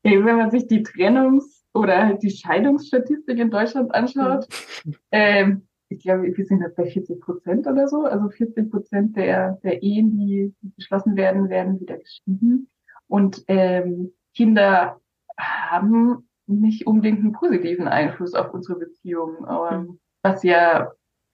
Wenn 0.03 0.37
man 0.37 0.51
sich 0.51 0.67
die 0.67 0.83
Trennungs- 0.83 1.63
oder 1.75 2.07
halt 2.07 2.23
die 2.23 2.31
Scheidungsstatistik 2.31 3.39
in 3.39 3.51
Deutschland 3.51 3.95
anschaut, 3.95 4.47
mhm. 4.85 4.95
ähm, 5.11 5.69
ich 5.89 6.03
glaube, 6.03 6.35
wir 6.37 6.45
sind 6.45 6.63
halt 6.63 6.75
bei 6.75 6.87
40 6.87 7.21
Prozent 7.21 7.67
oder 7.67 7.87
so. 7.87 8.05
Also 8.05 8.29
40 8.31 8.71
Prozent 8.71 9.17
der, 9.17 9.59
der 9.63 9.83
Ehen, 9.83 10.11
die 10.19 10.55
geschlossen 10.77 11.17
werden, 11.17 11.49
werden 11.51 11.81
wieder 11.81 11.99
geschieden. 11.99 12.69
Und 13.09 13.45
ähm, 13.49 14.13
Kinder 14.35 15.01
haben 15.39 16.29
nicht 16.47 16.87
unbedingt 16.87 17.21
einen 17.21 17.33
positiven 17.33 17.89
Einfluss 17.89 18.35
auf 18.35 18.53
unsere 18.55 18.79
Beziehung, 18.79 19.47
ähm, 19.71 20.01
was 20.23 20.43
ja 20.43 20.93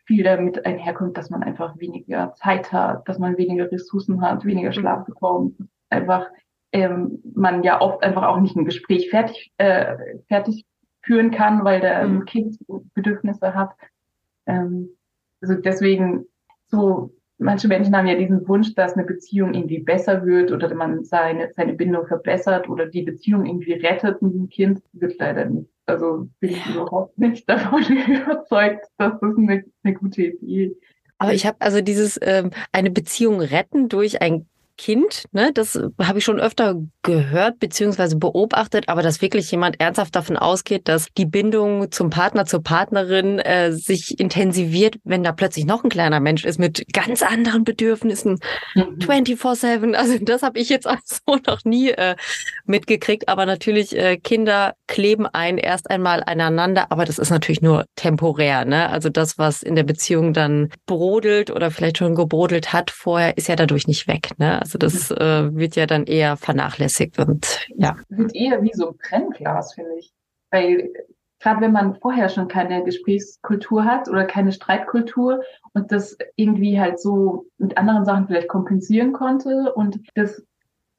viel 0.08 0.24
damit 0.24 0.64
einherkommt, 0.64 1.18
dass 1.18 1.28
man 1.28 1.42
einfach 1.42 1.78
weniger 1.78 2.34
Zeit 2.34 2.72
hat, 2.72 3.06
dass 3.06 3.18
man 3.18 3.36
weniger 3.36 3.70
Ressourcen 3.70 4.22
hat, 4.22 4.46
weniger 4.46 4.72
Schlaf 4.72 5.04
bekommt, 5.04 5.54
einfach 5.90 6.26
ähm, 6.72 7.22
man 7.34 7.62
ja 7.62 7.80
oft 7.80 8.02
einfach 8.02 8.22
auch 8.24 8.40
nicht 8.40 8.56
ein 8.56 8.64
Gespräch 8.64 9.10
fertig 9.10 9.52
äh, 9.58 9.96
fertig 10.26 10.64
führen 11.02 11.30
kann, 11.30 11.62
weil 11.62 11.80
der 11.80 12.08
mhm. 12.08 12.24
Kind 12.24 12.58
Bedürfnisse 12.94 13.54
hat. 13.54 13.70
Ähm, 14.46 14.88
also 15.42 15.54
deswegen 15.54 16.24
so 16.66 17.12
manche 17.36 17.68
Menschen 17.68 17.94
haben 17.94 18.06
ja 18.06 18.16
diesen 18.16 18.48
Wunsch, 18.48 18.74
dass 18.74 18.94
eine 18.94 19.04
Beziehung 19.04 19.52
irgendwie 19.52 19.78
besser 19.78 20.24
wird 20.24 20.52
oder 20.52 20.74
man 20.74 21.04
seine, 21.04 21.52
seine 21.52 21.74
Bindung 21.74 22.06
verbessert 22.06 22.68
oder 22.68 22.86
die 22.86 23.02
Beziehung 23.02 23.44
irgendwie 23.44 23.74
rettet 23.74 24.22
mit 24.22 24.32
dem 24.32 24.48
Kind. 24.48 24.82
Wird 24.92 25.18
leider 25.18 25.44
nicht. 25.44 25.70
Also 25.88 26.28
bin 26.40 26.50
ich 26.50 26.66
überhaupt 26.66 27.18
nicht 27.18 27.49
davon 27.49 27.83
überzeugt, 28.07 28.87
dass 28.99 29.18
das 29.21 29.37
eine, 29.37 29.64
eine 29.83 29.95
gute 29.95 30.23
Idee 30.23 30.66
ist. 30.66 30.76
Aber 31.18 31.33
ich 31.33 31.47
habe 31.47 31.57
also 31.61 31.80
dieses 31.80 32.18
ähm, 32.23 32.50
eine 32.73 32.90
Beziehung 32.90 33.40
retten 33.40 33.88
durch 33.88 34.23
ein 34.23 34.47
Kind, 34.78 35.25
ne, 35.32 35.50
das 35.52 35.78
habe 36.00 36.18
ich 36.18 36.25
schon 36.25 36.38
öfter 36.38 36.76
gehört 37.02 37.58
bzw. 37.58 38.14
beobachtet, 38.14 38.88
aber 38.88 39.02
dass 39.02 39.20
wirklich 39.20 39.50
jemand 39.50 39.80
ernsthaft 39.80 40.14
davon 40.14 40.37
ausgeht, 40.37 40.87
dass 40.87 41.08
die 41.16 41.26
Bindung 41.26 41.90
zum 41.90 42.11
Partner, 42.11 42.47
zur 42.47 42.62
Partnerin 42.62 43.40
äh, 43.40 43.73
sich 43.73 44.20
intensiviert, 44.20 44.97
wenn 45.02 45.25
da 45.25 45.32
plötzlich 45.32 45.66
noch 45.66 45.82
ein 45.82 45.90
kleiner 45.90 46.20
Mensch 46.20 46.44
ist 46.44 46.58
mit 46.58 46.85
ganz 46.92 47.23
anderen 47.23 47.64
Bedürfnissen, 47.64 48.38
mhm. 48.75 48.99
24/7. 49.00 49.94
Also 49.94 50.18
das 50.20 50.42
habe 50.42 50.58
ich 50.58 50.68
jetzt 50.68 50.87
auch 50.88 50.99
so 51.04 51.38
noch 51.47 51.64
nie 51.64 51.90
äh, 51.90 52.14
mitgekriegt. 52.64 53.28
Aber 53.28 53.47
natürlich, 53.47 53.97
äh, 53.97 54.16
Kinder 54.16 54.75
kleben 54.87 55.26
ein 55.26 55.58
erst 55.58 55.90
einmal 55.90 56.23
aneinander, 56.25 56.87
aber 56.90 57.04
das 57.04 57.18
ist 57.18 57.30
natürlich 57.30 57.62
nur 57.62 57.87
temporär. 57.97 58.64
Ne? 58.64 58.88
Also 58.88 59.08
das, 59.08 59.38
was 59.38 59.62
in 59.62 59.75
der 59.75 59.82
Beziehung 59.82 60.32
dann 60.32 60.70
brodelt 60.87 61.50
oder 61.50 61.70
vielleicht 61.70 61.99
schon 61.99 62.14
gebrodelt 62.14 62.73
hat 62.73 62.90
vorher, 62.90 63.37
ist 63.37 63.49
ja 63.49 63.56
dadurch 63.56 63.87
nicht 63.87 64.06
weg. 64.06 64.30
Ne? 64.38 64.61
Also 64.68 64.76
das 64.76 65.10
äh, 65.10 65.54
wird 65.56 65.76
ja 65.76 65.87
dann 65.87 66.04
eher 66.04 66.37
vernachlässigt 66.37 67.18
und 67.18 67.66
ja. 67.75 67.96
Wird 68.10 68.34
eher 68.34 68.62
wie 68.62 68.72
so 68.75 68.90
ein 68.90 68.96
Brennglas, 68.98 69.72
finde 69.72 69.94
ich. 69.98 70.12
Weil 70.50 70.90
gerade 71.40 71.62
wenn 71.62 71.72
man 71.72 71.94
vorher 71.96 72.28
schon 72.28 72.48
keine 72.48 72.84
Gesprächskultur 72.84 73.87
hat 73.87 74.08
oder 74.10 74.26
keine 74.26 74.52
Streitkultur 74.52 75.42
und 75.72 75.90
das 75.90 76.18
irgendwie 76.37 76.78
halt 76.78 77.00
so 77.00 77.46
mit 77.56 77.78
anderen 77.78 78.04
Sachen 78.04 78.26
vielleicht 78.26 78.48
kompensieren 78.48 79.14
konnte 79.14 79.72
und 79.75 80.00
das 80.14 80.42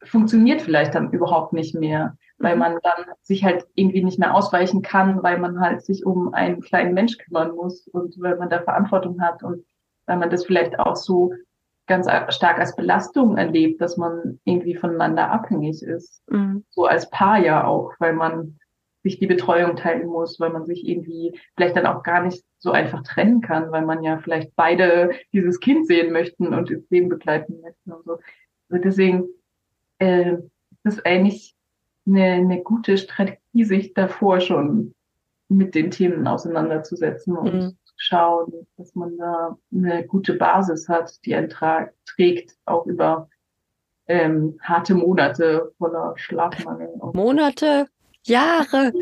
funktioniert 0.03 0.63
vielleicht 0.63 0.95
dann 0.95 1.11
überhaupt 1.11 1.53
nicht 1.53 1.75
mehr, 1.75 2.17
weil 2.39 2.55
mhm. 2.55 2.59
man 2.59 2.77
dann 2.81 3.05
sich 3.21 3.43
halt 3.43 3.67
irgendwie 3.75 4.03
nicht 4.03 4.17
mehr 4.17 4.33
ausweichen 4.33 4.81
kann, 4.81 5.21
weil 5.21 5.37
man 5.37 5.59
halt 5.59 5.83
sich 5.83 6.07
um 6.07 6.33
einen 6.33 6.61
kleinen 6.61 6.95
Mensch 6.95 7.19
kümmern 7.19 7.53
muss 7.53 7.87
und 7.89 8.19
weil 8.19 8.37
man 8.37 8.49
da 8.49 8.61
Verantwortung 8.61 9.21
hat 9.21 9.43
und 9.43 9.63
weil 10.07 10.17
man 10.17 10.31
das 10.31 10.45
vielleicht 10.45 10.79
auch 10.79 10.95
so 10.95 11.33
ganz 11.89 12.07
stark 12.33 12.59
als 12.59 12.75
Belastung 12.75 13.37
erlebt, 13.37 13.81
dass 13.81 13.97
man 13.97 14.39
irgendwie 14.45 14.75
voneinander 14.75 15.29
abhängig 15.29 15.83
ist. 15.83 16.23
Mhm. 16.29 16.63
So 16.69 16.85
als 16.85 17.09
Paar 17.09 17.39
ja 17.39 17.65
auch, 17.65 17.93
weil 17.99 18.13
man 18.13 18.57
sich 19.03 19.19
die 19.19 19.27
Betreuung 19.27 19.75
teilen 19.75 20.07
muss, 20.07 20.39
weil 20.39 20.51
man 20.51 20.65
sich 20.65 20.87
irgendwie 20.87 21.37
vielleicht 21.55 21.75
dann 21.75 21.85
auch 21.85 22.03
gar 22.03 22.23
nicht 22.23 22.43
so 22.57 22.71
einfach 22.71 23.03
trennen 23.03 23.41
kann, 23.41 23.71
weil 23.71 23.85
man 23.85 24.03
ja 24.03 24.19
vielleicht 24.19 24.55
beide 24.55 25.11
dieses 25.33 25.59
Kind 25.59 25.87
sehen 25.87 26.11
möchten 26.11 26.53
und 26.53 26.69
ins 26.69 26.89
Leben 26.89 27.09
begleiten 27.09 27.61
möchten 27.61 27.91
und 27.91 28.05
so. 28.05 28.19
Also 28.69 28.83
deswegen 28.83 29.27
äh, 29.99 30.33
ist 30.83 30.97
es 30.97 31.05
eigentlich 31.05 31.55
eine, 32.05 32.25
eine 32.25 32.61
gute 32.61 32.97
Strategie, 32.97 33.63
sich 33.63 33.93
davor 33.93 34.41
schon 34.41 34.93
mit 35.47 35.75
den 35.75 35.91
Themen 35.91 36.27
auseinanderzusetzen 36.27 37.35
und 37.35 37.53
mhm. 37.53 37.77
Schauen, 37.99 38.67
dass 38.77 38.95
man 38.95 39.17
da 39.17 39.57
eine 39.71 40.07
gute 40.07 40.33
Basis 40.33 40.87
hat, 40.87 41.23
die 41.25 41.35
einen 41.35 41.49
trägt, 41.49 42.55
auch 42.65 42.85
über 42.85 43.29
ähm, 44.07 44.57
harte 44.61 44.95
Monate 44.95 45.73
voller 45.77 46.13
Schlafmangel. 46.15 46.89
Monate, 47.13 47.87
Jahre. 48.23 48.91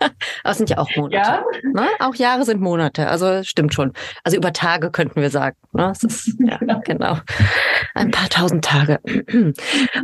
Aber 0.48 0.52
es 0.52 0.56
sind 0.56 0.70
ja 0.70 0.78
auch 0.78 0.88
Monate. 0.96 1.14
Ja? 1.14 1.44
Ne? 1.74 1.86
Auch 1.98 2.14
Jahre 2.14 2.42
sind 2.46 2.62
Monate. 2.62 3.06
Also 3.06 3.42
stimmt 3.42 3.74
schon. 3.74 3.92
Also 4.24 4.38
über 4.38 4.54
Tage 4.54 4.90
könnten 4.90 5.20
wir 5.20 5.28
sagen. 5.28 5.58
Ne? 5.74 5.92
Es 5.92 6.02
ist, 6.02 6.36
ja, 6.38 6.56
genau. 6.60 6.80
genau. 6.86 7.18
Ein 7.94 8.10
paar 8.10 8.30
tausend 8.30 8.64
Tage. 8.64 8.98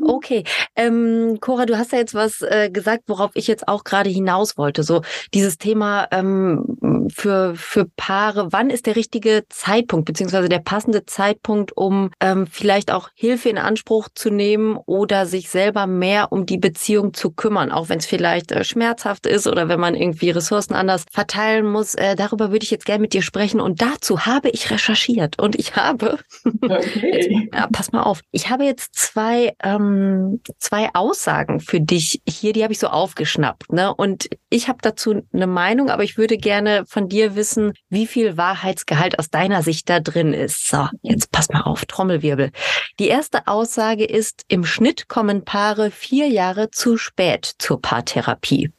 okay. 0.06 0.44
Ähm, 0.76 1.38
Cora, 1.40 1.64
du 1.64 1.78
hast 1.78 1.92
ja 1.92 1.98
jetzt 1.98 2.12
was 2.12 2.42
äh, 2.42 2.68
gesagt, 2.70 3.04
worauf 3.06 3.30
ich 3.32 3.46
jetzt 3.46 3.68
auch 3.68 3.84
gerade 3.84 4.10
hinaus 4.10 4.58
wollte. 4.58 4.82
So 4.82 5.00
dieses 5.32 5.56
Thema 5.56 6.08
ähm, 6.10 7.08
für, 7.10 7.54
für 7.56 7.86
Paare. 7.96 8.52
Wann 8.52 8.68
ist 8.68 8.84
der 8.84 8.96
richtige 8.96 9.44
Zeitpunkt, 9.48 10.04
beziehungsweise 10.04 10.50
der 10.50 10.58
passende 10.58 11.06
Zeitpunkt, 11.06 11.74
um 11.74 12.10
ähm, 12.20 12.46
vielleicht 12.46 12.92
auch 12.92 13.08
Hilfe 13.14 13.48
in 13.48 13.56
Anspruch 13.56 14.10
zu 14.14 14.28
nehmen 14.28 14.76
oder 14.84 15.24
sich 15.24 15.48
selber 15.48 15.86
mehr 15.86 16.32
um 16.32 16.44
die 16.44 16.58
Beziehung 16.58 17.14
zu 17.14 17.30
kümmern, 17.30 17.72
auch 17.72 17.88
wenn 17.88 17.98
es 17.98 18.04
vielleicht 18.04 18.52
äh, 18.52 18.62
schmerzhaft 18.62 19.24
ist 19.24 19.46
oder 19.46 19.70
wenn 19.70 19.80
man 19.80 19.94
irgendwie 19.94 20.34
Ressourcen 20.35 20.75
anders 20.75 21.05
verteilen 21.11 21.67
muss. 21.67 21.95
Äh, 21.95 22.17
darüber 22.17 22.50
würde 22.50 22.64
ich 22.64 22.71
jetzt 22.71 22.87
gerne 22.87 23.00
mit 23.00 23.12
dir 23.12 23.23
sprechen. 23.23 23.61
Und 23.61 23.83
dazu 23.83 24.26
habe 24.26 24.50
ich 24.50 24.71
recherchiert 24.71 25.41
und 25.41 25.57
ich 25.57 25.76
habe, 25.76 26.19
okay. 26.62 27.49
ja, 27.53 27.69
pass 27.73 27.93
mal 27.93 28.03
auf, 28.03 28.21
ich 28.31 28.50
habe 28.50 28.64
jetzt 28.64 28.95
zwei, 28.95 29.55
ähm, 29.62 30.41
zwei 30.59 30.91
Aussagen 30.95 31.61
für 31.61 31.81
dich 31.81 32.23
hier, 32.29 32.53
die 32.53 32.62
habe 32.62 32.73
ich 32.73 32.79
so 32.79 32.88
aufgeschnappt. 32.88 33.73
Ne? 33.73 33.95
Und 33.95 34.29
ich 34.50 34.69
habe 34.69 34.79
dazu 34.83 35.23
eine 35.33 35.47
Meinung, 35.47 35.91
aber 35.91 36.05
ich 36.05 36.19
würde 36.19 36.37
gerne 36.37 36.85
von 36.87 37.09
dir 37.09 37.37
wissen, 37.37 37.73
wie 37.88 38.07
viel 38.07 38.37
Wahrheitsgehalt 38.37 39.19
aus 39.19 39.31
deiner 39.31 39.62
Sicht 39.62 39.88
da 39.88 40.00
drin 40.00 40.33
ist. 40.33 40.69
So, 40.69 40.88
jetzt 41.03 41.33
pass 41.33 41.49
mal 41.49 41.62
auf, 41.62 41.85
Trommelwirbel. 41.87 42.50
Die 42.99 43.09
erste 43.09 43.47
Aussage 43.47 44.05
ist, 44.05 44.43
im 44.49 44.64
Schnitt 44.64 45.09
kommen 45.09 45.45
Paare 45.45 45.91
vier 45.91 46.29
Jahre 46.29 46.70
zu 46.70 46.97
spät 46.97 47.55
zur 47.59 47.81
Paartherapie. 47.81 48.73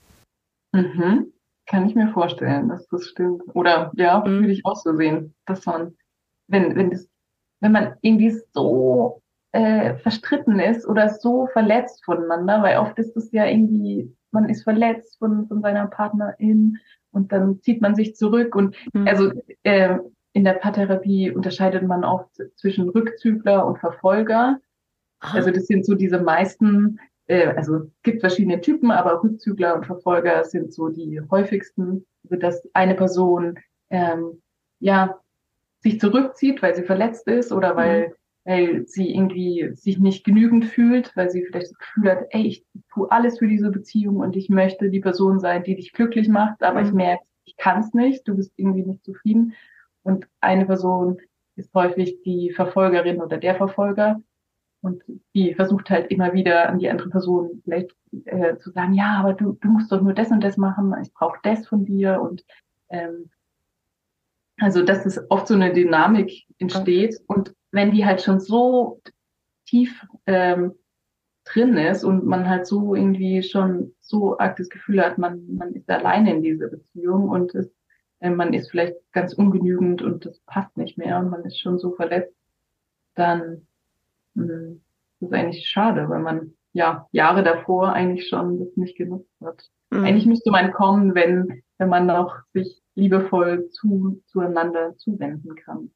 Mhm. 0.72 1.32
Kann 1.67 1.88
ich 1.88 1.95
mir 1.95 2.10
vorstellen, 2.10 2.69
dass 2.69 2.88
das 2.88 3.06
stimmt. 3.06 3.43
Oder 3.54 3.91
ja, 3.95 4.19
mhm. 4.19 4.41
würde 4.41 4.51
ich 4.51 4.65
auch 4.65 4.75
so 4.75 4.95
sehen, 4.95 5.34
dass 5.45 5.65
man, 5.65 5.95
wenn, 6.47 6.75
wenn 6.75 6.91
das, 6.91 7.10
wenn 7.60 7.71
man 7.71 7.95
irgendwie 8.01 8.38
so 8.54 9.21
äh, 9.51 9.95
verstritten 9.95 10.60
ist 10.60 10.86
oder 10.86 11.10
so 11.10 11.47
verletzt 11.47 12.04
voneinander, 12.06 12.62
weil 12.62 12.78
oft 12.78 12.99
ist 12.99 13.15
es 13.15 13.32
ja 13.32 13.45
irgendwie, 13.45 14.13
man 14.32 14.49
ist 14.49 14.63
verletzt 14.63 15.17
von, 15.17 15.47
von 15.47 15.62
seiner 15.62 15.88
Partnerin 15.88 16.78
und 17.12 17.32
dann 17.32 17.62
zieht 17.62 17.82
man 17.82 17.95
sich 17.95 18.15
zurück 18.15 18.54
und 18.56 18.75
mhm. 18.93 19.08
also 19.08 19.32
äh, 19.63 19.97
in 20.34 20.43
der 20.43 20.54
Paartherapie 20.54 21.32
unterscheidet 21.32 21.84
man 21.84 22.04
oft 22.04 22.30
zwischen 22.58 22.89
Rückzügler 22.89 23.65
und 23.65 23.80
Verfolger. 23.80 24.60
Aha. 25.21 25.38
Also 25.38 25.49
das 25.49 25.65
sind 25.65 25.86
so 25.86 25.95
diese 25.95 26.19
meisten 26.19 26.99
äh, 27.28 27.48
also 27.48 27.76
es 27.78 28.02
gibt 28.04 28.22
verschiedene 28.22 28.62
Typen, 28.62 28.92
aber 28.92 29.24
Rückzügler 29.24 29.76
und 29.76 29.86
Verfolger 29.86 30.44
sind 30.44 30.74
so 30.74 30.90
die 30.90 31.22
häufigsten, 31.30 32.06
also 32.24 32.36
dass 32.38 32.68
eine 32.74 32.96
Person 32.96 33.60
ähm, 33.90 34.42
ja 34.80 35.20
sich 35.80 36.00
zurückzieht, 36.00 36.62
weil 36.62 36.76
sie 36.76 36.84
verletzt 36.84 37.28
ist 37.28 37.52
oder 37.52 37.76
weil, 37.76 38.10
mhm. 38.10 38.14
weil 38.46 38.88
sie 38.88 39.14
irgendwie 39.14 39.72
sich 39.76 40.00
nicht 40.00 40.24
genügend 40.24 40.66
fühlt, 40.66 41.16
weil 41.16 41.30
sie 41.30 41.46
vielleicht 41.46 41.72
das 41.72 41.78
Gefühl 41.78 42.12
hat, 42.12 42.26
ey, 42.30 42.48
ich 42.48 42.66
tue 42.92 43.12
alles 43.12 43.40
für 43.40 43.48
diese 43.48 43.70
Beziehung 43.70 44.18
und 44.18 44.36
ich 44.36 44.50
möchte 44.50 44.90
die 44.90 45.00
Person 45.00 45.40
sein, 45.40 45.64
die 45.64 45.76
dich 45.76 45.94
glücklich 45.94 46.28
macht, 46.28 46.64
aber 46.64 46.82
mhm. 46.82 46.88
ich 46.88 46.94
merke, 46.94 47.24
ich 47.46 47.58
kann 47.58 47.82
es 47.82 47.94
nicht, 47.94 48.28
du 48.28 48.36
bist 48.36 48.54
irgendwie 48.58 48.84
nicht 48.84 49.04
zufrieden. 49.04 49.54
Und 50.04 50.28
eine 50.42 50.66
Person 50.66 51.20
ist 51.56 51.74
häufig 51.74 52.22
die 52.24 52.52
Verfolgerin 52.52 53.22
oder 53.22 53.38
der 53.38 53.56
Verfolger, 53.56 54.22
und 54.86 55.04
die 55.34 55.56
versucht 55.56 55.89
halt 55.89 56.12
immer 56.12 56.34
wieder 56.34 56.69
an 56.69 56.78
die 56.78 56.89
andere 56.89 57.10
Person 57.10 57.62
vielleicht 57.63 57.89
äh, 58.26 58.56
zu 58.58 58.69
sagen, 58.69 58.93
ja, 58.93 59.19
aber 59.19 59.34
du, 59.34 59.54
du 59.54 59.67
musst 59.67 59.91
doch 59.91 60.00
nur 60.00 60.13
das 60.13 60.30
und 60.30 60.43
das 60.43 60.58
machen, 60.58 60.93
ich 61.02 61.12
brauche 61.12 61.39
das 61.41 61.67
von 61.67 61.86
dir. 61.86 62.21
Und 62.21 62.45
ähm, 62.89 63.32
also 64.60 64.84
dass 64.84 65.08
es 65.08 65.19
oft 65.32 65.48
so 65.48 65.56
eine 65.56 65.74
Dynamik 65.74 66.45
entsteht. 66.60 67.19
Und 67.26 67.56
wenn 67.71 67.91
die 67.91 68.06
halt 68.06 68.21
schon 68.21 68.39
so 68.39 69.02
tief 69.65 70.06
ähm, 70.28 70.76
drin 71.45 71.78
ist 71.78 72.04
und 72.04 72.24
man 72.24 72.48
halt 72.48 72.67
so 72.67 72.93
irgendwie 72.93 73.41
schon 73.41 73.95
so 74.02 74.38
arg 74.38 74.56
das 74.58 74.69
Gefühl 74.69 75.02
hat, 75.02 75.17
man, 75.17 75.56
man 75.56 75.74
ist 75.74 75.89
alleine 75.89 76.32
in 76.32 76.43
dieser 76.43 76.67
Beziehung 76.67 77.28
und 77.30 77.56
es, 77.56 77.74
äh, 78.19 78.30
man 78.30 78.54
ist 78.54 78.69
vielleicht 78.69 78.98
ganz 79.13 79.34
ungenügend 79.34 80.04
und 80.04 80.28
das 80.28 80.39
passt 80.41 80.78
nicht 80.78 80.95
mehr 80.95 81.17
und 81.17 81.32
man 81.32 81.43
ist 81.43 81.60
schon 81.60 81.80
so 81.80 81.91
verletzt, 81.91 82.36
dann 83.15 83.65
das 84.36 85.30
ist 85.30 85.34
eigentlich 85.34 85.67
schade, 85.67 86.10
weil 86.10 86.19
man 86.19 86.54
ja 86.74 87.08
Jahre 87.12 87.43
davor 87.43 87.93
eigentlich 87.93 88.28
schon 88.28 88.60
das 88.60 88.76
nicht 88.76 88.98
genutzt 88.98 89.32
hat. 89.43 89.63
Mhm. 89.91 90.04
Eigentlich 90.04 90.26
müsste 90.26 90.52
man 90.52 90.74
kommen, 90.74 91.15
wenn, 91.15 91.63
wenn 91.78 91.89
man 91.89 92.06
noch 92.06 92.36
sich 92.54 92.82
liebevoll 92.95 93.69
zu, 93.69 94.21
zueinander 94.28 94.95
zuwenden 94.98 95.56
kann. 95.56 95.91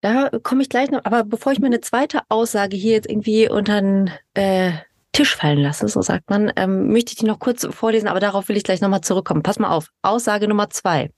Da 0.00 0.30
komme 0.42 0.62
ich 0.62 0.68
gleich 0.68 0.90
noch, 0.90 1.04
aber 1.04 1.22
bevor 1.22 1.52
ich 1.52 1.60
mir 1.60 1.66
eine 1.66 1.80
zweite 1.80 2.20
Aussage 2.28 2.76
hier 2.76 2.92
jetzt 2.92 3.08
irgendwie 3.08 3.48
unter 3.48 3.80
den 3.80 4.10
äh, 4.34 4.72
Tisch 5.12 5.36
fallen 5.36 5.58
lasse, 5.58 5.86
so 5.86 6.02
sagt 6.02 6.28
man, 6.28 6.52
ähm, 6.56 6.90
möchte 6.90 7.12
ich 7.12 7.18
die 7.18 7.26
noch 7.26 7.38
kurz 7.38 7.66
vorlesen, 7.70 8.08
aber 8.08 8.18
darauf 8.18 8.48
will 8.48 8.56
ich 8.56 8.64
gleich 8.64 8.80
nochmal 8.80 9.02
zurückkommen. 9.02 9.42
Pass 9.42 9.58
mal 9.58 9.70
auf. 9.70 9.90
Aussage 10.02 10.48
Nummer 10.48 10.70
zwei. 10.70 11.10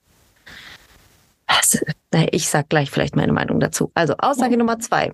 Ich 2.31 2.49
sag 2.49 2.69
gleich 2.69 2.91
vielleicht 2.91 3.17
meine 3.17 3.33
Meinung 3.33 3.61
dazu. 3.61 3.91
Also 3.95 4.15
Aussage 4.19 4.53
ja. 4.53 4.59
Nummer 4.59 4.79
zwei. 4.79 5.13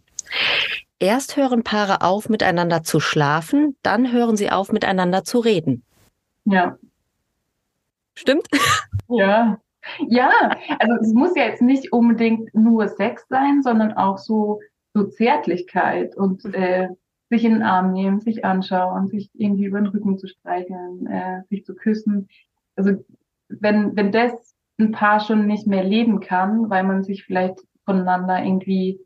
Erst 1.00 1.36
hören 1.36 1.64
Paare 1.64 2.02
auf, 2.02 2.28
miteinander 2.28 2.82
zu 2.82 3.00
schlafen, 3.00 3.74
dann 3.82 4.12
hören 4.12 4.36
sie 4.36 4.50
auf, 4.50 4.70
miteinander 4.70 5.24
zu 5.24 5.38
reden. 5.38 5.82
Ja. 6.44 6.78
Stimmt? 8.14 8.46
Ja. 9.12 9.58
Ja, 10.06 10.30
also 10.78 10.94
es 11.00 11.12
muss 11.12 11.34
ja 11.34 11.44
jetzt 11.44 11.62
nicht 11.62 11.92
unbedingt 11.92 12.54
nur 12.54 12.86
Sex 12.86 13.26
sein, 13.28 13.62
sondern 13.62 13.92
auch 13.94 14.18
so, 14.18 14.60
so 14.94 15.04
Zärtlichkeit 15.08 16.16
und 16.16 16.44
äh, 16.54 16.90
sich 17.28 17.44
in 17.44 17.54
den 17.54 17.62
Arm 17.62 17.92
nehmen, 17.92 18.20
sich 18.20 18.44
anschauen, 18.44 19.08
sich 19.08 19.30
irgendwie 19.34 19.64
über 19.64 19.80
den 19.80 19.88
Rücken 19.88 20.16
zu 20.16 20.28
streicheln, 20.28 21.06
äh, 21.06 21.42
sich 21.48 21.64
zu 21.64 21.74
küssen. 21.74 22.28
Also 22.76 23.04
wenn, 23.48 23.96
wenn 23.96 24.12
das 24.12 24.54
ein 24.78 24.92
Paar 24.92 25.18
schon 25.18 25.46
nicht 25.46 25.66
mehr 25.66 25.82
leben 25.82 26.20
kann, 26.20 26.70
weil 26.70 26.84
man 26.84 27.02
sich 27.02 27.24
vielleicht 27.24 27.58
voneinander 27.84 28.44
irgendwie 28.44 29.00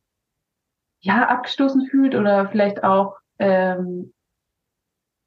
ja 1.04 1.28
abgestoßen 1.28 1.86
fühlt 1.86 2.14
oder 2.14 2.48
vielleicht 2.48 2.82
auch 2.82 3.16
ähm, 3.38 4.12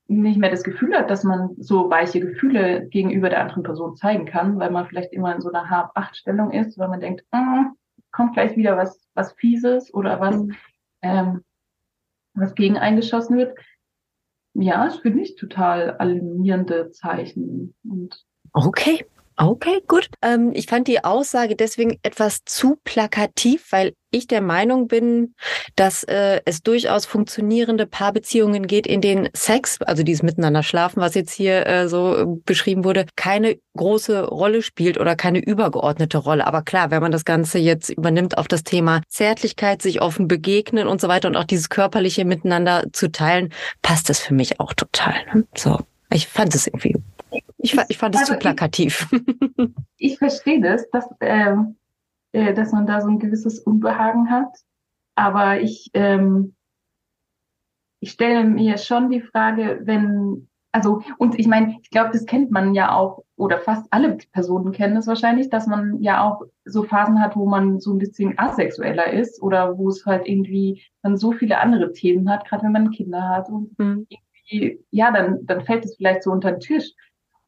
nicht 0.07 0.39
mehr 0.39 0.49
das 0.49 0.63
Gefühl 0.63 0.97
hat, 0.97 1.09
dass 1.09 1.23
man 1.23 1.55
so 1.57 1.89
weiche 1.89 2.19
Gefühle 2.19 2.87
gegenüber 2.87 3.29
der 3.29 3.41
anderen 3.41 3.63
Person 3.63 3.95
zeigen 3.95 4.25
kann, 4.25 4.57
weil 4.57 4.71
man 4.71 4.87
vielleicht 4.87 5.13
immer 5.13 5.35
in 5.35 5.41
so 5.41 5.49
einer 5.49 5.69
Hab-Acht-Stellung 5.69 6.51
ist, 6.51 6.77
weil 6.77 6.87
man 6.87 7.01
denkt, 7.01 7.25
ah, 7.31 7.71
kommt 8.11 8.33
gleich 8.33 8.55
wieder 8.55 8.77
was, 8.77 9.07
was 9.13 9.33
Fieses 9.33 9.93
oder 9.93 10.19
was, 10.19 10.37
mhm. 10.37 10.55
ähm, 11.01 11.43
was 12.33 12.55
gegen 12.55 12.77
eingeschossen 12.77 13.37
wird. 13.37 13.57
Ja, 14.53 14.85
das 14.85 14.97
finde 14.99 15.21
ich 15.21 15.35
total 15.35 15.97
alarmierende 15.97 16.91
Zeichen. 16.91 17.75
Und 17.83 18.25
okay. 18.53 19.05
Okay, 19.39 19.83
gut. 19.87 20.09
Ähm, 20.23 20.51
ich 20.55 20.65
fand 20.65 20.87
die 20.87 21.03
Aussage 21.03 21.55
deswegen 21.55 21.99
etwas 22.01 22.39
zu 22.43 22.79
plakativ, 22.83 23.71
weil 23.71 23.93
ich 24.09 24.25
der 24.25 24.41
Meinung 24.41 24.87
bin, 24.87 25.35
dass 25.75 26.03
äh, 26.05 26.41
es 26.45 26.63
durchaus 26.63 27.05
funktionierende 27.05 27.85
Paarbeziehungen 27.85 28.65
geht, 28.65 28.87
in 28.87 28.99
denen 28.99 29.29
Sex, 29.35 29.79
also 29.83 30.01
dieses 30.01 30.23
Miteinander 30.23 30.63
schlafen, 30.63 31.01
was 31.01 31.13
jetzt 31.13 31.33
hier 31.33 31.67
äh, 31.67 31.87
so 31.87 32.17
äh, 32.17 32.25
beschrieben 32.45 32.83
wurde, 32.83 33.05
keine 33.15 33.59
große 33.75 34.23
Rolle 34.27 34.63
spielt 34.63 34.99
oder 34.99 35.15
keine 35.15 35.37
übergeordnete 35.37 36.17
Rolle. 36.17 36.47
Aber 36.47 36.63
klar, 36.63 36.89
wenn 36.89 37.03
man 37.03 37.11
das 37.11 37.23
Ganze 37.23 37.59
jetzt 37.59 37.91
übernimmt 37.91 38.39
auf 38.39 38.47
das 38.47 38.63
Thema 38.63 39.01
Zärtlichkeit, 39.07 39.83
sich 39.83 40.01
offen 40.01 40.27
begegnen 40.27 40.87
und 40.87 40.99
so 40.99 41.09
weiter 41.09 41.27
und 41.27 41.35
auch 41.35 41.43
dieses 41.43 41.69
körperliche 41.69 42.25
Miteinander 42.25 42.85
zu 42.91 43.11
teilen, 43.11 43.53
passt 43.83 44.09
das 44.09 44.19
für 44.19 44.33
mich 44.33 44.59
auch 44.59 44.73
total. 44.73 45.13
Ne? 45.31 45.45
So, 45.55 45.77
ich 46.11 46.27
fand 46.27 46.55
es 46.55 46.67
irgendwie 46.67 46.95
ich, 47.57 47.77
ich 47.89 47.97
fand 47.97 48.15
es 48.15 48.21
also 48.21 48.33
zu 48.33 48.39
plakativ. 48.39 49.07
Ich, 49.11 49.71
ich 49.97 50.17
verstehe 50.17 50.61
das, 50.61 50.89
dass, 50.89 51.07
ähm, 51.19 51.75
äh, 52.31 52.53
dass 52.53 52.71
man 52.71 52.85
da 52.85 53.01
so 53.01 53.09
ein 53.09 53.19
gewisses 53.19 53.59
Unbehagen 53.59 54.29
hat. 54.29 54.57
Aber 55.15 55.59
ich, 55.59 55.89
ähm, 55.93 56.55
ich 57.99 58.11
stelle 58.11 58.43
mir 58.43 58.77
schon 58.77 59.09
die 59.09 59.21
Frage, 59.21 59.81
wenn, 59.83 60.47
also, 60.71 61.01
und 61.17 61.39
ich 61.39 61.47
meine, 61.47 61.77
ich 61.81 61.89
glaube, 61.89 62.11
das 62.11 62.25
kennt 62.25 62.51
man 62.51 62.75
ja 62.75 62.95
auch, 62.95 63.23
oder 63.35 63.59
fast 63.59 63.87
alle 63.89 64.17
Personen 64.31 64.71
kennen 64.71 64.97
es 64.97 65.07
wahrscheinlich, 65.07 65.49
dass 65.49 65.65
man 65.65 66.01
ja 66.01 66.23
auch 66.23 66.43
so 66.65 66.83
Phasen 66.83 67.21
hat, 67.21 67.35
wo 67.35 67.47
man 67.47 67.79
so 67.79 67.93
ein 67.93 67.97
bisschen 67.97 68.37
asexueller 68.37 69.11
ist 69.11 69.41
oder 69.41 69.77
wo 69.77 69.89
es 69.89 70.05
halt 70.05 70.27
irgendwie 70.27 70.83
dann 71.01 71.17
so 71.17 71.31
viele 71.31 71.59
andere 71.59 71.91
Themen 71.93 72.29
hat, 72.29 72.47
gerade 72.47 72.63
wenn 72.63 72.73
man 72.73 72.91
Kinder 72.91 73.27
hat 73.27 73.49
und 73.49 73.77
mhm. 73.79 74.07
Irgendwie, 74.47 74.83
ja, 74.91 75.11
dann, 75.11 75.45
dann 75.45 75.65
fällt 75.65 75.85
es 75.85 75.95
vielleicht 75.95 76.23
so 76.23 76.31
unter 76.31 76.51
den 76.51 76.59
Tisch 76.59 76.91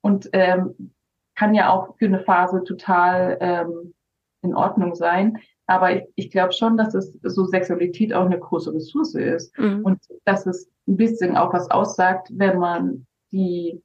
und 0.01 0.29
ähm, 0.33 0.93
kann 1.35 1.53
ja 1.53 1.71
auch 1.71 1.97
für 1.97 2.05
eine 2.05 2.19
Phase 2.19 2.63
total 2.63 3.37
ähm, 3.39 3.93
in 4.41 4.55
Ordnung 4.55 4.95
sein. 4.95 5.37
Aber 5.67 5.95
ich, 5.95 6.03
ich 6.15 6.31
glaube 6.31 6.53
schon, 6.53 6.77
dass 6.77 6.95
es 6.95 7.17
so 7.21 7.45
Sexualität 7.45 8.13
auch 8.13 8.25
eine 8.25 8.39
große 8.39 8.73
Ressource 8.73 9.15
ist 9.15 9.57
mhm. 9.57 9.81
und 9.83 9.99
dass 10.25 10.45
es 10.45 10.69
ein 10.87 10.97
bisschen 10.97 11.37
auch 11.37 11.53
was 11.53 11.69
aussagt, 11.69 12.29
wenn 12.33 12.57
man 12.57 13.05
die 13.31 13.81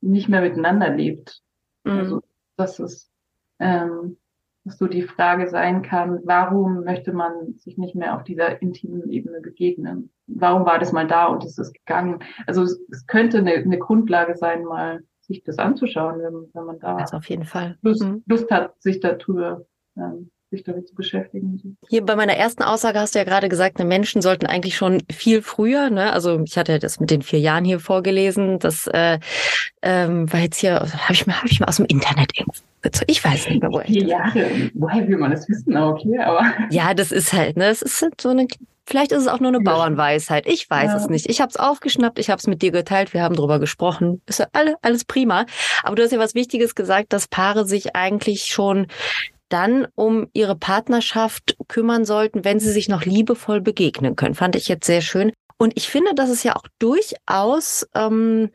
nicht 0.00 0.28
mehr 0.28 0.40
miteinander 0.40 0.88
lebt. 0.94 1.42
Mhm. 1.84 1.92
Also 1.92 2.22
dass 2.56 2.78
es 2.78 3.10
ähm, 3.58 4.18
so 4.64 4.86
die 4.86 5.02
Frage 5.02 5.48
sein 5.48 5.82
kann, 5.82 6.20
warum 6.24 6.84
möchte 6.84 7.12
man 7.12 7.54
sich 7.56 7.78
nicht 7.78 7.94
mehr 7.94 8.14
auf 8.14 8.24
dieser 8.24 8.60
intimen 8.60 9.10
Ebene 9.10 9.40
begegnen? 9.40 10.12
Warum 10.26 10.66
war 10.66 10.78
das 10.78 10.92
mal 10.92 11.06
da 11.06 11.26
und 11.26 11.44
ist 11.44 11.58
es 11.58 11.72
gegangen? 11.72 12.22
Also 12.46 12.62
es, 12.62 12.80
es 12.90 13.06
könnte 13.06 13.38
eine, 13.38 13.54
eine 13.54 13.78
Grundlage 13.78 14.36
sein, 14.36 14.64
mal 14.64 15.02
sich 15.20 15.42
das 15.44 15.58
anzuschauen, 15.58 16.20
wenn, 16.20 16.50
wenn 16.52 16.64
man 16.64 16.78
da 16.78 16.96
das 16.96 17.14
auf 17.14 17.28
jeden 17.28 17.44
Fall. 17.44 17.78
Lust, 17.82 18.02
mhm. 18.02 18.22
Lust 18.26 18.50
hat, 18.50 18.80
sich 18.82 19.00
darüber 19.00 19.64
ähm, 19.96 20.30
sich 20.50 20.64
damit 20.64 20.88
zu 20.88 20.94
beschäftigen. 20.94 21.76
Hier 21.88 22.04
bei 22.04 22.16
meiner 22.16 22.34
ersten 22.34 22.62
Aussage 22.62 22.98
hast 22.98 23.14
du 23.14 23.18
ja 23.18 23.24
gerade 23.24 23.48
gesagt, 23.48 23.78
ne, 23.78 23.84
Menschen 23.84 24.20
sollten 24.20 24.46
eigentlich 24.46 24.76
schon 24.76 25.02
viel 25.10 25.42
früher, 25.42 25.90
ne? 25.90 26.12
Also 26.12 26.42
ich 26.44 26.58
hatte 26.58 26.78
das 26.78 27.00
mit 27.00 27.10
den 27.10 27.22
vier 27.22 27.38
Jahren 27.38 27.64
hier 27.64 27.80
vorgelesen. 27.80 28.58
Das 28.58 28.86
äh, 28.88 29.18
ähm, 29.82 30.32
war 30.32 30.40
jetzt 30.40 30.58
hier, 30.58 30.74
habe 30.80 31.12
ich 31.12 31.26
mal, 31.26 31.36
habe 31.36 31.48
ich 31.48 31.60
mal 31.60 31.66
aus 31.66 31.76
dem 31.76 31.86
Internet 31.86 32.36
irgendwo 32.36 32.60
ich 33.06 33.22
weiß 33.22 33.48
nicht 33.50 33.60
mehr, 33.60 33.70
woher. 33.70 33.84
Vier 33.84 34.04
Jahre, 34.04 34.70
woher 34.74 35.06
will 35.06 35.18
man 35.18 35.30
das 35.30 35.46
wissen? 35.48 35.76
Okay, 35.76 36.18
aber. 36.18 36.50
Ja, 36.70 36.94
das 36.94 37.12
ist 37.12 37.32
halt, 37.32 37.56
ne, 37.56 37.66
es 37.66 37.82
ist 37.82 38.00
halt 38.02 38.20
so 38.20 38.30
eine 38.30 38.46
Vielleicht 38.86 39.12
ist 39.12 39.22
es 39.22 39.28
auch 39.28 39.38
nur 39.38 39.50
eine 39.50 39.60
Bauernweisheit. 39.60 40.48
Ich 40.48 40.68
weiß 40.68 40.90
ja. 40.90 40.96
es 40.96 41.08
nicht. 41.08 41.28
Ich 41.28 41.40
habe 41.40 41.50
es 41.50 41.56
aufgeschnappt, 41.56 42.18
ich 42.18 42.28
habe 42.28 42.40
es 42.40 42.48
mit 42.48 42.60
dir 42.60 42.72
geteilt, 42.72 43.14
wir 43.14 43.22
haben 43.22 43.36
drüber 43.36 43.60
gesprochen. 43.60 44.20
Ist 44.26 44.40
ja 44.40 44.46
alle, 44.52 44.74
alles 44.82 45.04
prima. 45.04 45.46
Aber 45.84 45.94
du 45.94 46.02
hast 46.02 46.10
ja 46.10 46.18
was 46.18 46.34
Wichtiges 46.34 46.74
gesagt, 46.74 47.12
dass 47.12 47.28
Paare 47.28 47.66
sich 47.66 47.94
eigentlich 47.94 48.46
schon 48.46 48.88
dann 49.50 49.86
um 49.94 50.28
ihre 50.32 50.56
Partnerschaft 50.56 51.56
kümmern 51.68 52.04
sollten, 52.04 52.44
wenn 52.44 52.60
sie 52.60 52.72
sich 52.72 52.88
noch 52.88 53.04
liebevoll 53.04 53.60
begegnen 53.60 54.16
können. 54.16 54.34
Fand 54.34 54.56
ich 54.56 54.68
jetzt 54.68 54.86
sehr 54.86 55.02
schön. 55.02 55.32
Und 55.58 55.74
ich 55.76 55.88
finde, 55.90 56.14
dass 56.14 56.30
es 56.30 56.42
ja 56.42 56.56
auch 56.56 56.64
durchaus 56.78 57.86
ähm, 57.94 58.48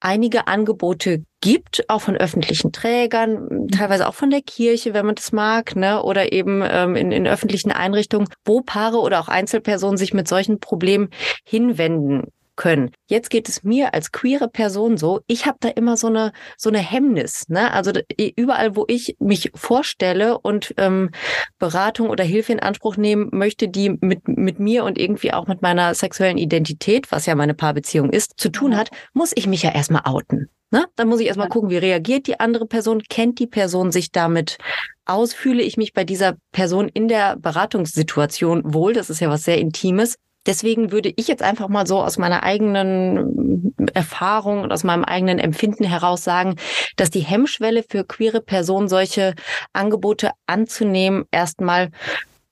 einige 0.00 0.46
Angebote 0.46 1.24
gibt, 1.40 1.88
auch 1.88 2.02
von 2.02 2.16
öffentlichen 2.16 2.72
Trägern, 2.72 3.68
teilweise 3.68 4.06
auch 4.08 4.14
von 4.14 4.30
der 4.30 4.42
Kirche, 4.42 4.92
wenn 4.92 5.06
man 5.06 5.14
das 5.14 5.32
mag, 5.32 5.76
ne, 5.76 6.02
oder 6.02 6.32
eben 6.32 6.62
ähm, 6.64 6.96
in, 6.96 7.12
in 7.12 7.26
öffentlichen 7.26 7.72
Einrichtungen, 7.72 8.28
wo 8.44 8.60
Paare 8.60 8.98
oder 8.98 9.20
auch 9.20 9.28
Einzelpersonen 9.28 9.96
sich 9.96 10.12
mit 10.12 10.28
solchen 10.28 10.60
Problemen 10.60 11.08
hinwenden 11.44 12.24
können. 12.58 12.90
Jetzt 13.06 13.30
geht 13.30 13.48
es 13.48 13.62
mir 13.62 13.94
als 13.94 14.12
queere 14.12 14.48
Person 14.48 14.98
so, 14.98 15.20
ich 15.26 15.46
habe 15.46 15.56
da 15.60 15.68
immer 15.70 15.96
so 15.96 16.08
eine 16.08 16.32
so 16.58 16.68
eine 16.68 16.80
Hemmnis, 16.80 17.48
ne? 17.48 17.72
Also 17.72 17.92
überall, 18.36 18.76
wo 18.76 18.84
ich 18.88 19.16
mich 19.18 19.50
vorstelle 19.54 20.38
und 20.38 20.74
ähm, 20.76 21.10
Beratung 21.58 22.10
oder 22.10 22.24
Hilfe 22.24 22.52
in 22.52 22.60
Anspruch 22.60 22.98
nehmen 22.98 23.30
möchte, 23.32 23.68
die 23.68 23.96
mit 24.00 24.28
mit 24.28 24.58
mir 24.58 24.84
und 24.84 24.98
irgendwie 24.98 25.32
auch 25.32 25.46
mit 25.46 25.62
meiner 25.62 25.94
sexuellen 25.94 26.36
Identität, 26.36 27.10
was 27.10 27.24
ja 27.24 27.34
meine 27.34 27.54
Paarbeziehung 27.54 28.10
ist, 28.10 28.34
zu 28.36 28.50
tun 28.50 28.76
hat, 28.76 28.90
muss 29.14 29.32
ich 29.34 29.46
mich 29.46 29.62
ja 29.62 29.72
erstmal 29.72 30.02
outen. 30.04 30.50
Ne? 30.70 30.84
Dann 30.96 31.08
muss 31.08 31.20
ich 31.20 31.28
erstmal 31.28 31.48
gucken, 31.48 31.70
wie 31.70 31.78
reagiert 31.78 32.26
die 32.26 32.40
andere 32.40 32.66
Person, 32.66 33.02
kennt 33.08 33.38
die 33.38 33.46
Person 33.46 33.90
sich 33.90 34.12
damit 34.12 34.58
aus, 35.06 35.32
fühle 35.32 35.62
ich 35.62 35.78
mich 35.78 35.94
bei 35.94 36.04
dieser 36.04 36.36
Person 36.52 36.90
in 36.92 37.08
der 37.08 37.36
Beratungssituation 37.36 38.74
wohl, 38.74 38.92
das 38.92 39.08
ist 39.08 39.20
ja 39.20 39.30
was 39.30 39.44
sehr 39.44 39.58
Intimes 39.58 40.16
Deswegen 40.48 40.90
würde 40.90 41.12
ich 41.14 41.28
jetzt 41.28 41.42
einfach 41.42 41.68
mal 41.68 41.86
so 41.86 42.02
aus 42.02 42.16
meiner 42.16 42.42
eigenen 42.42 43.74
Erfahrung 43.92 44.62
und 44.62 44.72
aus 44.72 44.82
meinem 44.82 45.04
eigenen 45.04 45.38
Empfinden 45.38 45.84
heraus 45.84 46.24
sagen, 46.24 46.56
dass 46.96 47.10
die 47.10 47.20
Hemmschwelle 47.20 47.84
für 47.86 48.02
queere 48.02 48.40
Personen, 48.40 48.88
solche 48.88 49.34
Angebote 49.74 50.30
anzunehmen, 50.46 51.26
erstmal 51.30 51.90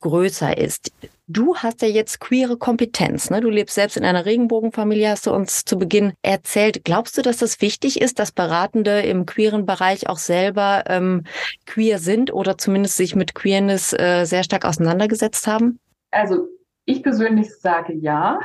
größer 0.01 0.59
ist. 0.59 0.93
Du 1.27 1.57
hast 1.57 1.81
ja 1.81 1.89
jetzt 1.89 2.21
queere 2.21 2.59
Kompetenz. 2.59 3.31
Ne? 3.31 3.41
Du 3.41 3.49
lebst 3.49 3.75
selbst 3.75 3.97
in 3.97 4.05
einer 4.05 4.27
Regenbogenfamilie, 4.27 5.09
hast 5.09 5.27
du 5.27 5.33
uns 5.33 5.65
zu 5.65 5.79
Beginn 5.79 6.13
erzählt. 6.23 6.85
Glaubst 6.85 7.17
du, 7.17 7.23
dass 7.23 7.39
das 7.39 7.63
wichtig 7.63 8.01
ist, 8.01 8.19
dass 8.19 8.31
Beratende 8.31 9.01
im 9.01 9.25
queeren 9.25 9.65
Bereich 9.65 10.09
auch 10.09 10.19
selber 10.19 10.85
ähm, 10.87 11.25
queer 11.65 11.99
sind 11.99 12.31
oder 12.33 12.59
zumindest 12.59 12.99
sich 12.99 13.17
mit 13.17 13.35
Queerness 13.35 13.95
äh, 13.95 14.25
sehr 14.27 14.45
stark 14.45 14.67
auseinandergesetzt 14.67 15.47
haben? 15.47 15.81
Also 16.13 16.47
ich 16.87 17.03
persönlich 17.03 17.55
sage 17.57 17.93
ja, 17.93 18.41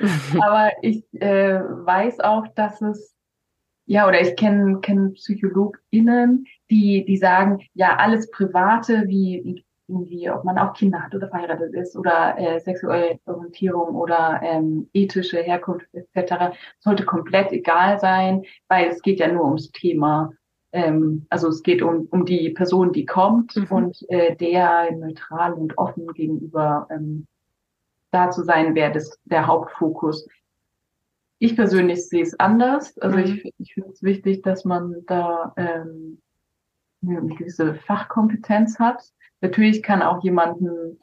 aber 0.40 0.72
ich 0.82 1.04
äh, 1.14 1.60
weiß 1.60 2.20
auch, 2.20 2.48
dass 2.54 2.80
es 2.82 3.12
ja, 3.86 4.06
oder 4.06 4.20
ich 4.20 4.36
kenne 4.36 4.80
kenn 4.80 5.12
PsychologInnen, 5.14 6.46
die, 6.70 7.04
die 7.04 7.16
sagen, 7.16 7.58
ja, 7.74 7.96
alles 7.96 8.30
Private, 8.30 9.04
wie 9.06 9.64
irgendwie, 9.88 10.30
ob 10.30 10.44
man 10.44 10.58
auch 10.58 10.72
Kinder 10.72 11.02
hat 11.02 11.14
oder 11.14 11.28
verheiratet 11.28 11.74
ist 11.74 11.96
oder 11.96 12.38
äh, 12.38 12.60
sexuelle 12.60 13.18
Orientierung 13.26 13.94
oder 13.96 14.40
ähm, 14.42 14.88
ethische 14.92 15.42
Herkunft 15.42 15.86
etc., 15.92 16.56
sollte 16.78 17.04
komplett 17.04 17.52
egal 17.52 17.98
sein, 17.98 18.44
weil 18.68 18.88
es 18.88 19.02
geht 19.02 19.20
ja 19.20 19.30
nur 19.30 19.44
ums 19.44 19.70
Thema. 19.72 20.30
Ähm, 20.72 21.26
also 21.28 21.48
es 21.48 21.62
geht 21.62 21.82
um, 21.82 22.06
um 22.10 22.24
die 22.24 22.50
Person, 22.50 22.92
die 22.92 23.04
kommt 23.04 23.56
mhm. 23.56 23.66
und 23.68 24.10
äh, 24.10 24.36
der 24.36 24.92
neutral 24.92 25.52
und 25.52 25.76
offen 25.76 26.06
gegenüber 26.14 26.86
ähm, 26.90 27.26
da 28.12 28.30
zu 28.30 28.44
sein, 28.44 28.74
wäre 28.74 28.92
das 28.92 29.18
der 29.24 29.46
Hauptfokus. 29.46 30.28
Ich 31.38 31.56
persönlich 31.56 32.08
sehe 32.08 32.22
es 32.22 32.38
anders. 32.38 32.96
Also 32.98 33.18
mhm. 33.18 33.24
ich, 33.24 33.54
ich 33.58 33.74
finde 33.74 33.90
es 33.90 34.02
wichtig, 34.02 34.42
dass 34.42 34.64
man 34.64 35.04
da 35.06 35.52
ähm, 35.56 36.20
eine 37.04 37.26
gewisse 37.34 37.74
Fachkompetenz 37.74 38.78
hat. 38.78 39.02
Natürlich 39.40 39.82
kann 39.82 40.02
auch 40.02 40.22
jemanden 40.22 41.00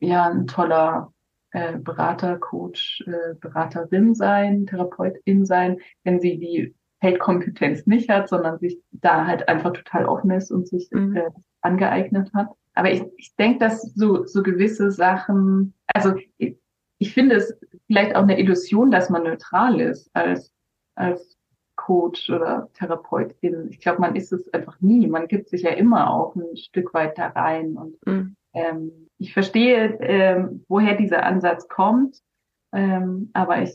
ja 0.00 0.28
ein 0.28 0.46
toller 0.46 1.12
äh, 1.52 1.78
Berater, 1.78 2.38
Coach, 2.38 3.04
äh, 3.06 3.34
Beraterin 3.40 4.14
sein, 4.14 4.66
Therapeutin 4.66 5.46
sein, 5.46 5.78
wenn 6.02 6.20
sie 6.20 6.38
die 6.38 6.74
Feldkompetenz 7.00 7.86
nicht 7.86 8.08
hat, 8.08 8.28
sondern 8.28 8.58
sich 8.58 8.80
da 8.90 9.26
halt 9.26 9.48
einfach 9.48 9.72
total 9.72 10.06
offen 10.06 10.30
ist 10.30 10.50
und 10.50 10.66
sich 10.66 10.88
mhm. 10.90 11.16
äh, 11.16 11.30
angeeignet 11.60 12.32
hat. 12.34 12.48
Aber 12.76 12.92
ich, 12.92 13.02
ich 13.16 13.34
denke, 13.36 13.58
dass 13.58 13.82
so, 13.94 14.24
so 14.26 14.42
gewisse 14.42 14.90
Sachen, 14.90 15.74
also 15.86 16.14
ich, 16.36 16.58
ich 16.98 17.12
finde 17.14 17.36
es 17.36 17.58
vielleicht 17.86 18.14
auch 18.14 18.22
eine 18.22 18.38
Illusion, 18.38 18.90
dass 18.90 19.10
man 19.10 19.24
neutral 19.24 19.80
ist 19.80 20.10
als, 20.14 20.52
als 20.94 21.36
Coach 21.76 22.30
oder 22.30 22.68
Therapeutin. 22.74 23.68
Ich 23.70 23.80
glaube, 23.80 24.00
man 24.00 24.14
ist 24.14 24.32
es 24.32 24.52
einfach 24.52 24.80
nie. 24.80 25.06
Man 25.06 25.26
gibt 25.26 25.48
sich 25.48 25.62
ja 25.62 25.70
immer 25.70 26.10
auch 26.10 26.36
ein 26.36 26.56
Stück 26.56 26.92
weit 26.94 27.16
da 27.16 27.28
rein 27.28 27.76
und 27.76 28.06
mhm. 28.06 28.36
ähm, 28.54 29.08
ich 29.18 29.32
verstehe, 29.32 29.98
ähm, 30.00 30.64
woher 30.68 30.96
dieser 30.96 31.24
Ansatz 31.24 31.68
kommt, 31.68 32.20
ähm, 32.74 33.30
aber 33.32 33.62
ich, 33.62 33.74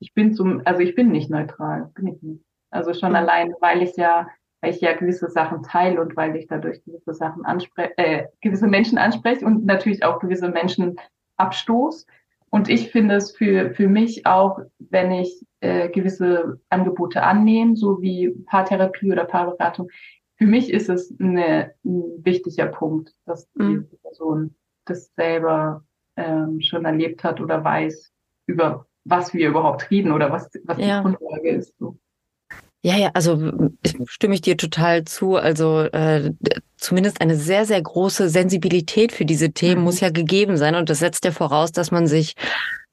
ich 0.00 0.14
bin 0.14 0.34
zum, 0.34 0.62
also 0.64 0.80
ich 0.82 0.94
bin 0.94 1.10
nicht 1.10 1.30
neutral, 1.30 1.90
bin 1.94 2.06
ich 2.06 2.22
nicht. 2.22 2.44
Also 2.70 2.94
schon 2.94 3.10
mhm. 3.10 3.16
allein, 3.16 3.54
weil 3.60 3.82
ich 3.82 3.96
ja, 3.96 4.28
ich 4.62 4.80
ja 4.80 4.94
gewisse 4.94 5.30
Sachen 5.30 5.62
teile 5.62 6.00
und 6.00 6.16
weil 6.16 6.36
ich 6.36 6.46
dadurch 6.48 6.82
gewisse 6.84 7.14
Sachen 7.14 7.44
anspreche, 7.44 7.96
äh, 7.96 8.26
gewisse 8.40 8.66
Menschen 8.66 8.98
anspreche 8.98 9.44
und 9.44 9.64
natürlich 9.64 10.04
auch 10.04 10.18
gewisse 10.18 10.48
Menschen 10.48 10.96
abstoß. 11.36 12.06
Und 12.50 12.68
ich 12.68 12.90
finde 12.90 13.16
es 13.16 13.36
für, 13.36 13.72
für 13.74 13.88
mich 13.88 14.26
auch, 14.26 14.60
wenn 14.78 15.12
ich 15.12 15.44
äh, 15.60 15.88
gewisse 15.90 16.60
Angebote 16.70 17.22
annehme, 17.22 17.76
so 17.76 18.00
wie 18.00 18.30
Paartherapie 18.46 19.12
oder 19.12 19.24
Paarberatung, 19.24 19.90
für 20.36 20.46
mich 20.46 20.72
ist 20.72 20.88
es 20.88 21.14
eine, 21.20 21.74
ein 21.84 22.24
wichtiger 22.24 22.66
Punkt, 22.66 23.14
dass 23.26 23.48
mhm. 23.54 23.88
die 23.90 23.96
Person 23.98 24.54
das 24.86 25.12
selber 25.14 25.84
ähm, 26.16 26.60
schon 26.60 26.84
erlebt 26.84 27.22
hat 27.22 27.40
oder 27.40 27.62
weiß, 27.62 28.12
über 28.46 28.86
was 29.04 29.34
wir 29.34 29.48
überhaupt 29.48 29.90
reden 29.90 30.12
oder 30.12 30.30
was, 30.30 30.48
was 30.64 30.78
ja. 30.78 30.98
die 30.98 31.02
Grundlage 31.02 31.50
ist. 31.50 31.76
So. 31.78 31.98
Ja, 32.82 32.96
ja, 32.96 33.10
also 33.14 33.52
stimme 34.06 34.34
ich 34.34 34.40
dir 34.40 34.56
total 34.56 35.04
zu. 35.04 35.36
Also 35.36 35.80
äh, 35.80 36.32
zumindest 36.76 37.20
eine 37.20 37.36
sehr, 37.36 37.66
sehr 37.66 37.82
große 37.82 38.28
Sensibilität 38.28 39.12
für 39.12 39.24
diese 39.24 39.50
Themen 39.50 39.78
mhm. 39.78 39.84
muss 39.84 40.00
ja 40.00 40.10
gegeben 40.10 40.56
sein. 40.56 40.74
Und 40.74 40.88
das 40.88 41.00
setzt 41.00 41.24
ja 41.24 41.32
voraus, 41.32 41.72
dass 41.72 41.90
man 41.90 42.06
sich 42.06 42.34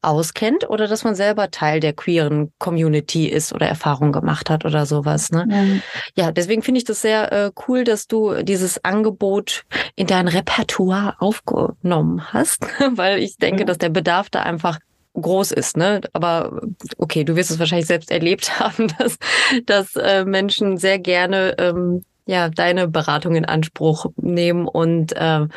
auskennt 0.06 0.69
oder 0.69 0.88
dass 0.88 1.04
man 1.04 1.15
selber 1.15 1.50
Teil 1.50 1.80
der 1.80 1.93
queeren 1.93 2.52
Community 2.60 3.28
ist 3.28 3.54
oder 3.54 3.67
Erfahrung 3.67 4.12
gemacht 4.12 4.50
hat 4.50 4.63
oder 4.63 4.86
sowas. 4.86 5.32
Ne? 5.32 5.45
Mhm. 5.48 5.82
Ja, 6.15 6.32
deswegen 6.32 6.62
finde 6.62 6.80
ich 6.80 6.86
das 6.86 7.02
sehr 7.02 7.32
äh, 7.32 7.52
cool, 7.67 7.84
dass 7.84 8.08
du 8.08 8.43
dieses 8.43 8.84
Angebot 8.84 9.65
in 9.95 10.08
dein 10.08 10.28
Repertoire 10.28 11.15
aufgenommen 11.19 12.34
hast, 12.34 12.67
weil 12.95 13.19
ich 13.19 13.38
denke, 13.38 13.63
mhm. 13.63 13.67
dass 13.67 13.78
der 13.80 13.89
Bedarf 13.89 14.30
da 14.30 14.41
einfach 14.43 14.80
groß 15.19 15.51
ist, 15.51 15.78
ne? 15.78 16.01
Aber 16.13 16.62
okay, 16.97 17.23
du 17.23 17.36
wirst 17.36 17.51
es 17.51 17.60
wahrscheinlich 17.60 17.88
selbst 17.88 18.12
erlebt 18.12 18.60
haben, 18.60 18.91
dass, 18.99 19.17
dass 19.65 19.95
äh, 19.95 20.25
Menschen 20.25 20.78
sehr 20.78 20.99
gerne 20.99 21.56
ähm, 21.58 22.04
ja 22.25 22.49
deine 22.49 22.88
Beratung 22.88 23.36
in 23.36 23.45
Anspruch 23.45 24.08
nehmen 24.17 24.67
und 24.67 25.13
ähm, 25.15 25.49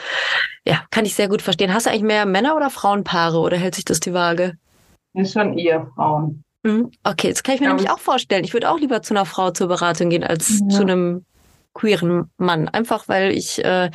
ja, 0.67 0.83
kann 0.91 1.07
ich 1.07 1.15
sehr 1.15 1.29
gut 1.29 1.43
verstehen. 1.43 1.73
Hast 1.73 1.87
du 1.87 1.91
eigentlich 1.91 2.03
mehr 2.03 2.27
Männer- 2.27 2.57
oder 2.57 2.71
Frauenpaare 2.71 3.39
oder 3.39 3.57
hält 3.57 3.75
sich 3.75 3.85
das 3.85 4.01
die 4.01 4.13
Waage? 4.13 4.59
Ist 5.15 5.33
schon 5.33 5.59
eher 5.59 5.87
Frauen. 5.95 6.45
Mhm. 6.63 6.91
Okay, 7.05 7.31
das 7.31 7.43
kann 7.43 7.55
ich 7.55 7.61
mir 7.61 7.67
ja, 7.67 7.73
nämlich 7.73 7.91
auch 7.91 7.99
vorstellen. 7.99 8.45
Ich 8.45 8.53
würde 8.53 8.71
auch 8.71 8.79
lieber 8.79 9.03
zu 9.03 9.15
einer 9.15 9.25
Frau 9.25 9.51
zur 9.51 9.69
Beratung 9.69 10.11
gehen 10.11 10.25
als 10.25 10.61
ja. 10.61 10.69
zu 10.69 10.83
einem 10.83 11.25
queeren 11.73 12.31
Mann. 12.37 12.69
Einfach 12.69 13.09
weil 13.09 13.33
ich 13.33 13.65
äh, 13.65 13.91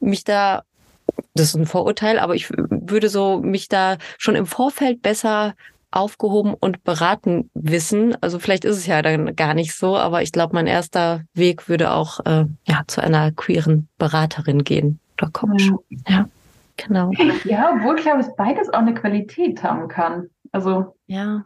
mich 0.00 0.24
da 0.24 0.64
das 1.34 1.48
ist 1.48 1.54
ein 1.56 1.66
Vorurteil, 1.66 2.18
aber 2.18 2.34
ich 2.34 2.50
würde 2.50 3.08
so 3.08 3.40
mich 3.40 3.68
da 3.68 3.96
schon 4.18 4.34
im 4.34 4.46
Vorfeld 4.46 5.02
besser 5.02 5.54
aufgehoben 5.90 6.54
und 6.54 6.84
beraten 6.84 7.50
wissen. 7.54 8.16
Also 8.20 8.38
vielleicht 8.38 8.64
ist 8.64 8.78
es 8.78 8.86
ja 8.86 9.02
dann 9.02 9.36
gar 9.36 9.54
nicht 9.54 9.74
so, 9.74 9.96
aber 9.96 10.22
ich 10.22 10.32
glaube, 10.32 10.54
mein 10.54 10.66
erster 10.66 11.22
Weg 11.34 11.68
würde 11.68 11.92
auch 11.92 12.20
äh, 12.24 12.46
ja 12.66 12.82
zu 12.86 13.02
einer 13.02 13.30
queeren 13.32 13.88
Beraterin 13.98 14.64
gehen 14.64 14.98
oder 15.20 15.30
Coach. 15.30 15.70
Ja. 15.90 15.98
ja, 16.08 16.28
genau. 16.76 17.12
Ja, 17.44 17.74
obwohl 17.74 17.96
ich 17.96 18.02
glaube, 18.02 18.20
es 18.20 18.34
beides 18.36 18.70
auch 18.70 18.78
eine 18.78 18.94
Qualität 18.94 19.62
haben 19.62 19.88
kann. 19.88 20.28
Also 20.50 20.96
ja. 21.06 21.44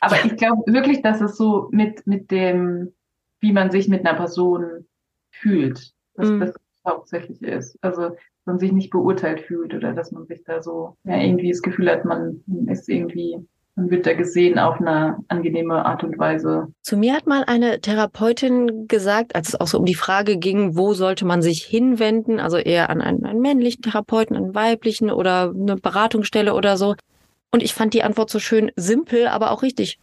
Aber 0.00 0.16
ja. 0.16 0.26
ich 0.26 0.36
glaube 0.36 0.62
wirklich, 0.66 1.02
dass 1.02 1.20
es 1.20 1.36
so 1.36 1.68
mit 1.72 2.06
mit 2.06 2.30
dem, 2.30 2.92
wie 3.40 3.52
man 3.52 3.70
sich 3.70 3.88
mit 3.88 4.06
einer 4.06 4.16
Person 4.16 4.86
fühlt, 5.30 5.92
dass 6.14 6.28
mm. 6.28 6.40
das 6.40 6.54
hauptsächlich 6.86 7.42
ist. 7.42 7.76
Also 7.82 8.16
man 8.48 8.58
sich 8.58 8.72
nicht 8.72 8.90
beurteilt 8.90 9.40
fühlt 9.42 9.72
oder 9.72 9.92
dass 9.92 10.10
man 10.10 10.26
sich 10.26 10.42
da 10.42 10.60
so 10.60 10.96
ja, 11.04 11.16
irgendwie 11.16 11.50
das 11.50 11.62
Gefühl 11.62 11.88
hat, 11.88 12.04
man 12.04 12.42
ist 12.66 12.88
irgendwie 12.88 13.38
man 13.78 13.90
wird 13.90 14.06
da 14.06 14.14
gesehen 14.14 14.58
auf 14.58 14.80
eine 14.80 15.18
angenehme 15.28 15.86
Art 15.86 16.02
und 16.02 16.18
Weise. 16.18 16.66
Zu 16.82 16.96
mir 16.96 17.14
hat 17.14 17.28
mal 17.28 17.44
eine 17.44 17.80
Therapeutin 17.80 18.88
gesagt, 18.88 19.36
als 19.36 19.50
es 19.50 19.60
auch 19.60 19.68
so 19.68 19.78
um 19.78 19.84
die 19.84 19.94
Frage 19.94 20.36
ging, 20.36 20.76
wo 20.76 20.94
sollte 20.94 21.24
man 21.24 21.42
sich 21.42 21.62
hinwenden, 21.62 22.40
also 22.40 22.56
eher 22.56 22.90
an 22.90 23.00
einen, 23.00 23.24
einen 23.24 23.40
männlichen 23.40 23.82
Therapeuten, 23.82 24.36
einen 24.36 24.54
weiblichen 24.54 25.12
oder 25.12 25.54
eine 25.54 25.76
Beratungsstelle 25.76 26.54
oder 26.54 26.76
so. 26.76 26.96
Und 27.52 27.62
ich 27.62 27.72
fand 27.72 27.94
die 27.94 28.02
Antwort 28.02 28.30
so 28.30 28.40
schön 28.40 28.72
simpel, 28.74 29.28
aber 29.28 29.52
auch 29.52 29.62
richtig. 29.62 30.00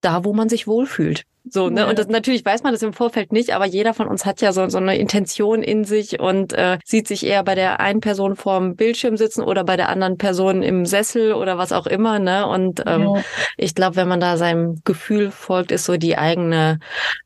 Da, 0.00 0.24
wo 0.24 0.32
man 0.32 0.48
sich 0.48 0.66
wohlfühlt. 0.66 1.24
So, 1.46 1.68
ne? 1.68 1.82
Ja. 1.82 1.88
Und 1.88 1.98
das, 1.98 2.08
natürlich 2.08 2.44
weiß 2.44 2.62
man 2.62 2.72
das 2.72 2.82
im 2.82 2.94
Vorfeld 2.94 3.32
nicht, 3.32 3.54
aber 3.54 3.66
jeder 3.66 3.92
von 3.92 4.08
uns 4.08 4.24
hat 4.24 4.40
ja 4.40 4.52
so, 4.52 4.66
so 4.68 4.78
eine 4.78 4.96
Intention 4.96 5.62
in 5.62 5.84
sich 5.84 6.18
und 6.18 6.54
äh, 6.54 6.78
sieht 6.84 7.06
sich 7.06 7.26
eher 7.26 7.44
bei 7.44 7.54
der 7.54 7.80
einen 7.80 8.00
Person 8.00 8.34
vorm 8.34 8.76
Bildschirm 8.76 9.18
sitzen 9.18 9.42
oder 9.42 9.62
bei 9.62 9.76
der 9.76 9.90
anderen 9.90 10.16
Person 10.16 10.62
im 10.62 10.86
Sessel 10.86 11.34
oder 11.34 11.58
was 11.58 11.72
auch 11.72 11.86
immer, 11.86 12.18
ne? 12.18 12.46
Und 12.46 12.82
ähm, 12.86 13.02
ja. 13.02 13.22
ich 13.58 13.74
glaube, 13.74 13.96
wenn 13.96 14.08
man 14.08 14.20
da 14.20 14.38
seinem 14.38 14.80
Gefühl 14.84 15.30
folgt, 15.30 15.70
ist 15.70 15.84
so 15.84 15.98
die 15.98 16.16
eigene 16.16 16.78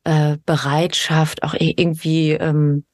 äh, 0.03 0.37
Bereitschaft 0.45 1.45
auch 1.45 1.55
irgendwie 1.57 2.33
ähm, 2.33 2.85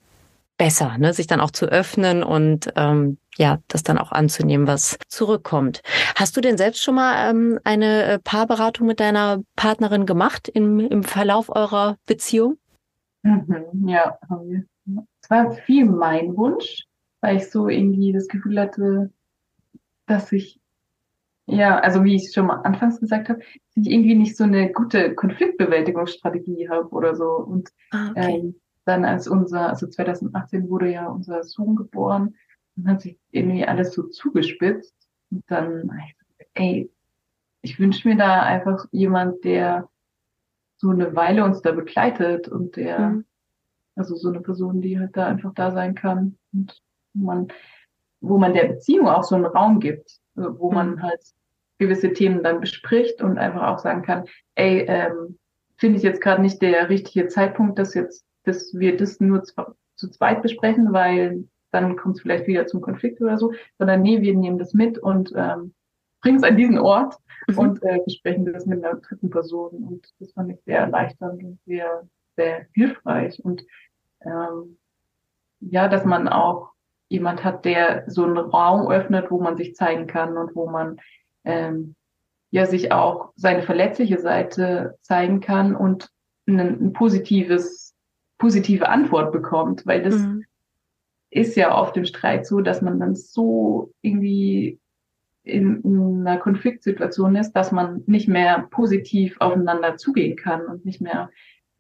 besser, 0.57 0.99
ne? 0.99 1.13
sich 1.13 1.27
dann 1.27 1.41
auch 1.41 1.51
zu 1.51 1.67
öffnen 1.67 2.23
und 2.23 2.73
ähm, 2.77 3.19
ja, 3.37 3.59
das 3.69 3.83
dann 3.83 3.99
auch 3.99 4.13
anzunehmen, 4.13 4.67
was 4.67 4.99
zurückkommt. 5.09 5.83
Hast 6.17 6.37
du 6.37 6.41
denn 6.41 6.57
selbst 6.57 6.83
schon 6.83 6.95
mal 6.95 7.31
ähm, 7.31 7.59
eine 7.65 8.05
äh, 8.05 8.19
Paarberatung 8.19 8.87
mit 8.87 9.01
deiner 9.01 9.43
Partnerin 9.57 10.07
gemacht 10.07 10.49
im, 10.49 10.81
im 10.81 11.03
Verlauf 11.03 11.49
eurer 11.49 11.97
Beziehung? 12.07 12.59
Mhm, 13.23 13.89
ja, 13.89 14.19
es 15.21 15.31
war 15.31 15.53
viel 15.53 15.87
mein 15.87 16.37
Wunsch, 16.37 16.85
weil 17.21 17.37
ich 17.37 17.51
so 17.51 17.69
irgendwie 17.69 18.13
das 18.13 18.29
Gefühl 18.29 18.61
hatte, 18.61 19.11
dass 20.07 20.31
ich, 20.33 20.61
ja, 21.47 21.79
also 21.79 22.05
wie 22.05 22.17
ich 22.17 22.33
schon 22.33 22.47
mal 22.47 22.61
anfangs 22.63 23.01
gesagt 23.01 23.31
habe, 23.31 23.39
dass 23.39 23.87
ich 23.87 23.91
irgendwie 23.91 24.15
nicht 24.15 24.37
so 24.37 24.45
eine 24.45 24.71
gute 24.73 25.15
Konfliktbewältigungsstrategie 25.15 26.69
habe 26.69 26.89
oder 26.91 27.15
so. 27.15 27.31
Und 27.31 27.71
ah, 27.93 28.11
okay. 28.11 28.37
ähm, 28.37 28.61
dann 28.85 29.07
als 29.07 29.27
unser, 29.27 29.71
also 29.71 29.87
2018 29.87 30.69
wurde 30.69 30.93
ja 30.93 31.07
unser 31.07 31.43
Sohn 31.43 31.77
geboren, 31.77 32.35
dann 32.77 32.95
hat 32.95 33.03
sich 33.03 33.19
irgendwie 33.31 33.65
alles 33.65 33.93
so 33.93 34.05
zugespitzt. 34.05 34.95
Und 35.31 35.45
dann, 35.49 35.91
ey, 36.55 36.91
ich 37.63 37.79
wünsche 37.79 38.09
mir 38.09 38.17
da 38.17 38.43
einfach 38.43 38.87
jemand, 38.93 39.45
der 39.45 39.89
so 40.77 40.91
eine 40.91 41.15
Weile 41.15 41.45
uns 41.45 41.63
da 41.63 41.73
begleitet 41.73 42.49
und 42.49 42.77
der, 42.77 42.99
mhm. 42.99 43.25
also 43.97 44.17
so 44.17 44.29
eine 44.29 44.41
Person, 44.41 44.81
die 44.81 44.99
halt 44.99 45.17
da 45.17 45.27
einfach 45.27 45.55
da 45.55 45.73
sein 45.73 45.95
kann 45.95 46.37
und 46.53 46.83
wo 47.15 47.25
man, 47.25 47.49
wo 48.21 48.39
man 48.39 48.55
der 48.55 48.67
Beziehung 48.67 49.09
auch 49.09 49.25
so 49.25 49.35
einen 49.35 49.47
Raum 49.47 49.81
gibt, 49.81 50.19
also 50.37 50.59
wo 50.59 50.71
mhm. 50.71 50.75
man 50.75 51.03
halt 51.03 51.23
gewisse 51.79 52.13
Themen 52.13 52.43
dann 52.43 52.61
bespricht 52.61 53.23
und 53.23 53.39
einfach 53.39 53.63
auch 53.63 53.79
sagen 53.79 54.03
kann, 54.03 54.25
ey, 54.55 54.85
ähm, 54.89 55.39
finde 55.77 55.97
ich 55.97 56.03
jetzt 56.03 56.21
gerade 56.21 56.43
nicht 56.43 56.63
der 56.63 56.89
richtige 56.89 57.27
Zeitpunkt, 57.29 57.79
dass 57.79 57.95
jetzt 57.95 58.25
dass 58.45 58.75
wir 58.75 58.97
das 58.97 59.21
nur 59.21 59.43
zu 59.43 60.11
zweit 60.11 60.43
besprechen, 60.43 60.93
weil 60.93 61.49
dann 61.75 61.97
kommt 61.97 62.17
es 62.17 62.23
vielleicht 62.23 62.47
wieder 62.47 62.67
zum 62.67 62.81
Konflikt 62.81 63.21
oder 63.21 63.37
so, 63.37 63.53
sondern 63.79 64.03
nee, 64.03 64.23
wir 64.23 64.35
nehmen 64.35 64.59
das 64.59 64.73
mit 64.73 64.99
und 64.99 65.33
ähm, 65.37 65.75
bringen 66.23 66.39
es 66.39 66.45
an 66.45 66.57
diesen 66.57 66.79
Ort 66.79 67.17
mhm. 67.49 67.59
und 67.59 67.83
äh, 67.83 68.01
besprechen 68.05 68.51
das 68.51 68.67
mit 68.67 68.85
einer 68.85 69.01
dritten 69.01 69.31
Person. 69.31 69.85
Und 69.85 70.09
das 70.21 70.33
fand 70.33 70.53
ich 70.53 70.59
sehr 70.65 70.79
erleichternd 70.79 71.43
und 71.43 71.59
sehr, 71.67 72.09
sehr 72.37 72.67
hilfreich. 72.73 73.45
Und 73.45 73.65
ähm, 74.25 74.79
ja, 75.61 75.89
dass 75.89 76.05
man 76.05 76.29
auch 76.29 76.71
jemand 77.09 77.45
hat, 77.45 77.65
der 77.65 78.05
so 78.07 78.25
einen 78.25 78.39
Raum 78.39 78.91
öffnet, 78.91 79.31
wo 79.31 79.41
man 79.41 79.57
sich 79.57 79.75
zeigen 79.75 80.07
kann 80.07 80.37
und 80.37 80.55
wo 80.57 80.69
man 80.69 80.97
ähm, 81.45 81.95
ja 82.51 82.67
sich 82.67 82.93
auch 82.93 83.33
seine 83.37 83.63
verletzliche 83.63 84.19
Seite 84.19 84.97
zeigen 85.03 85.41
kann 85.41 85.77
und 85.77 86.09
ein, 86.47 86.61
ein 86.61 86.93
positives 86.93 87.95
positive 88.39 88.89
Antwort 88.89 89.33
bekommt, 89.33 89.87
weil 89.87 90.03
das 90.03 90.17
mhm. 90.17 90.45
Ist 91.35 91.57
ja 91.57 91.77
oft 91.77 91.97
im 91.97 92.05
Streit 92.05 92.47
so, 92.47 92.61
dass 92.61 92.81
man 92.81 93.01
dann 93.01 93.17
so 93.17 93.93
irgendwie 94.03 94.79
in, 95.43 95.83
in 95.83 96.27
einer 96.27 96.39
Konfliktsituation 96.39 97.35
ist, 97.35 97.53
dass 97.53 97.73
man 97.73 98.05
nicht 98.07 98.29
mehr 98.29 98.69
positiv 98.71 99.37
aufeinander 99.41 99.97
zugehen 99.97 100.37
kann 100.37 100.65
und 100.67 100.85
nicht 100.85 101.01
mehr 101.01 101.31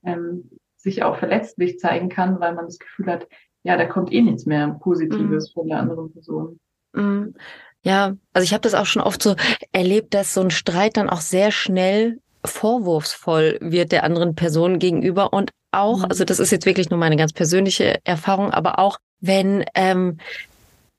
ähm, 0.04 0.50
sich 0.76 1.04
auch 1.04 1.16
verletzlich 1.16 1.78
zeigen 1.78 2.08
kann, 2.08 2.40
weil 2.40 2.54
man 2.54 2.66
das 2.66 2.80
Gefühl 2.80 3.06
hat, 3.06 3.28
ja, 3.62 3.76
da 3.76 3.86
kommt 3.86 4.12
eh 4.12 4.22
nichts 4.22 4.44
mehr 4.44 4.76
Positives 4.82 5.50
mhm. 5.50 5.52
von 5.54 5.68
der 5.68 5.78
anderen 5.78 6.12
Person. 6.12 6.60
Mhm. 6.92 7.34
Ja, 7.82 8.16
also 8.32 8.44
ich 8.44 8.52
habe 8.52 8.62
das 8.62 8.74
auch 8.74 8.86
schon 8.86 9.02
oft 9.02 9.22
so 9.22 9.36
erlebt, 9.72 10.14
dass 10.14 10.34
so 10.34 10.40
ein 10.40 10.50
Streit 10.50 10.96
dann 10.96 11.08
auch 11.08 11.20
sehr 11.20 11.52
schnell 11.52 12.18
vorwurfsvoll 12.44 13.58
wird 13.60 13.92
der 13.92 14.04
anderen 14.04 14.34
Person 14.34 14.78
gegenüber 14.78 15.32
und 15.32 15.50
auch, 15.70 15.98
mhm. 15.98 16.06
also 16.06 16.24
das 16.24 16.40
ist 16.40 16.50
jetzt 16.50 16.66
wirklich 16.66 16.90
nur 16.90 16.98
meine 16.98 17.16
ganz 17.16 17.32
persönliche 17.32 17.98
Erfahrung, 18.04 18.50
aber 18.50 18.78
auch 18.78 18.98
wenn 19.26 19.64
ähm, 19.74 20.18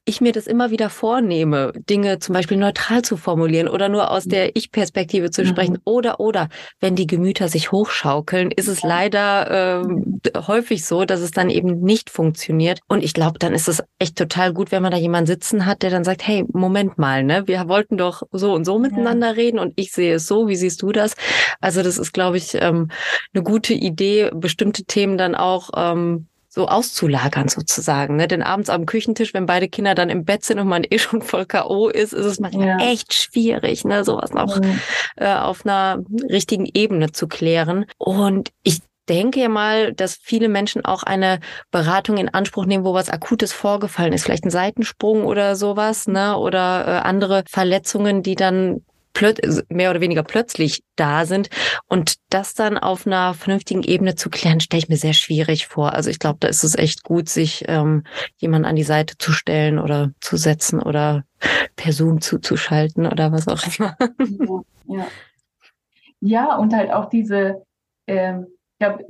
ich 0.07 0.21
mir 0.21 0.31
das 0.31 0.45
immer 0.45 0.69
wieder 0.69 0.91
vornehme, 0.91 1.73
Dinge 1.89 2.19
zum 2.19 2.33
Beispiel 2.33 2.57
neutral 2.57 3.01
zu 3.01 3.17
formulieren 3.17 3.67
oder 3.67 3.89
nur 3.89 4.11
aus 4.11 4.25
der 4.25 4.55
Ich-Perspektive 4.55 5.31
zu 5.31 5.45
sprechen 5.47 5.73
mhm. 5.73 5.81
oder 5.83 6.19
oder 6.19 6.49
wenn 6.79 6.95
die 6.95 7.07
Gemüter 7.07 7.49
sich 7.49 7.71
hochschaukeln, 7.71 8.51
ist 8.51 8.67
es 8.67 8.83
leider 8.83 9.81
ähm, 9.83 10.21
häufig 10.47 10.85
so, 10.85 11.05
dass 11.05 11.21
es 11.21 11.31
dann 11.31 11.49
eben 11.49 11.81
nicht 11.81 12.11
funktioniert. 12.11 12.79
Und 12.88 13.03
ich 13.03 13.15
glaube, 13.15 13.39
dann 13.39 13.53
ist 13.53 13.67
es 13.67 13.83
echt 13.97 14.15
total 14.15 14.53
gut, 14.53 14.71
wenn 14.71 14.83
man 14.83 14.91
da 14.91 14.97
jemanden 14.97 15.27
sitzen 15.27 15.65
hat, 15.65 15.81
der 15.81 15.89
dann 15.89 16.03
sagt, 16.03 16.25
hey, 16.25 16.45
Moment 16.53 16.99
mal, 16.99 17.23
ne, 17.23 17.47
wir 17.47 17.67
wollten 17.67 17.97
doch 17.97 18.21
so 18.31 18.53
und 18.53 18.63
so 18.63 18.77
miteinander 18.77 19.27
ja. 19.27 19.33
reden 19.33 19.57
und 19.57 19.73
ich 19.75 19.91
sehe 19.91 20.15
es 20.15 20.27
so, 20.27 20.47
wie 20.47 20.55
siehst 20.55 20.83
du 20.83 20.91
das? 20.91 21.15
Also 21.61 21.81
das 21.81 21.97
ist, 21.97 22.13
glaube 22.13 22.38
ich, 22.38 22.53
ähm, 22.61 22.89
eine 23.33 23.43
gute 23.43 23.73
Idee, 23.73 24.29
bestimmte 24.35 24.83
Themen 24.83 25.17
dann 25.17 25.33
auch 25.33 25.71
ähm, 25.75 26.27
so 26.55 26.67
auszulagern 26.69 27.49
sozusagen. 27.49 28.15
Ne? 28.15 28.29
Denn 28.29 28.41
abends 28.41 28.69
am 28.69 28.85
Küchentisch, 28.85 29.33
wenn 29.33 29.45
beide 29.45 29.67
Kinder 29.67 29.93
dann 29.93 30.09
im 30.09 30.23
Bett 30.23 30.45
sind 30.45 30.57
und 30.57 30.69
man 30.69 30.85
eh 30.89 30.97
schon 30.97 31.21
voll 31.21 31.45
K.O. 31.45 31.89
ist, 31.89 32.13
ist 32.13 32.25
es 32.25 32.39
manchmal 32.39 32.67
ja. 32.67 32.77
echt 32.79 33.13
schwierig, 33.13 33.83
ne? 33.83 34.05
sowas 34.05 34.31
noch 34.31 34.59
mhm. 34.59 34.79
äh, 35.17 35.35
auf 35.35 35.65
einer 35.65 36.01
richtigen 36.29 36.65
Ebene 36.73 37.11
zu 37.11 37.27
klären. 37.27 37.85
Und 37.97 38.51
ich 38.63 38.79
denke 39.09 39.41
ja 39.41 39.49
mal, 39.49 39.93
dass 39.93 40.15
viele 40.15 40.47
Menschen 40.47 40.85
auch 40.85 41.03
eine 41.03 41.41
Beratung 41.71 42.17
in 42.17 42.33
Anspruch 42.33 42.65
nehmen, 42.65 42.85
wo 42.85 42.93
was 42.93 43.09
Akutes 43.09 43.51
vorgefallen 43.51 44.13
ist, 44.13 44.23
vielleicht 44.23 44.45
ein 44.45 44.49
Seitensprung 44.49 45.25
oder 45.25 45.57
sowas, 45.57 46.07
ne? 46.07 46.37
Oder 46.37 46.87
äh, 46.87 46.91
andere 47.07 47.43
Verletzungen, 47.47 48.23
die 48.23 48.35
dann 48.35 48.81
mehr 49.69 49.91
oder 49.91 50.01
weniger 50.01 50.23
plötzlich 50.23 50.84
da 50.95 51.25
sind. 51.25 51.49
Und 51.88 52.15
das 52.30 52.54
dann 52.54 52.78
auf 52.78 53.08
einer 53.08 53.34
vernünftigen 53.34 53.84
Ebene 53.84 54.15
zu 54.15 54.30
klären, 54.30 54.60
stelle 54.60 54.84
ich 54.84 54.89
mir 54.89 54.97
sehr 54.97 55.13
schwierig 55.13 55.67
vor. 55.67 55.93
Also 55.93 56.10
ich 56.10 56.19
glaube, 56.19 56.38
da 56.41 56.47
ist 56.47 56.63
es 56.63 56.78
echt 56.78 57.04
gut, 57.04 57.30
sich 57.30 57.65
ähm, 57.67 58.04
jemand 58.38 58.65
an 58.65 58.75
die 58.75 58.84
Seite 58.84 59.17
zu 59.17 59.32
stellen 59.32 59.80
oder 59.80 60.12
zu 60.19 60.38
setzen 60.38 60.82
oder 60.82 61.23
per 61.75 61.93
Zoom 61.93 62.21
zuzuschalten 62.21 63.06
oder 63.06 63.32
was 63.32 63.47
auch 63.47 63.63
immer. 63.78 63.95
Ja, 64.88 64.97
ja. 64.97 65.08
ja 66.19 66.56
und 66.58 66.73
halt 66.73 66.91
auch 66.91 67.10
diese, 67.10 67.63
ähm, 68.08 68.47
ich 68.73 68.86
glaube, 68.86 69.06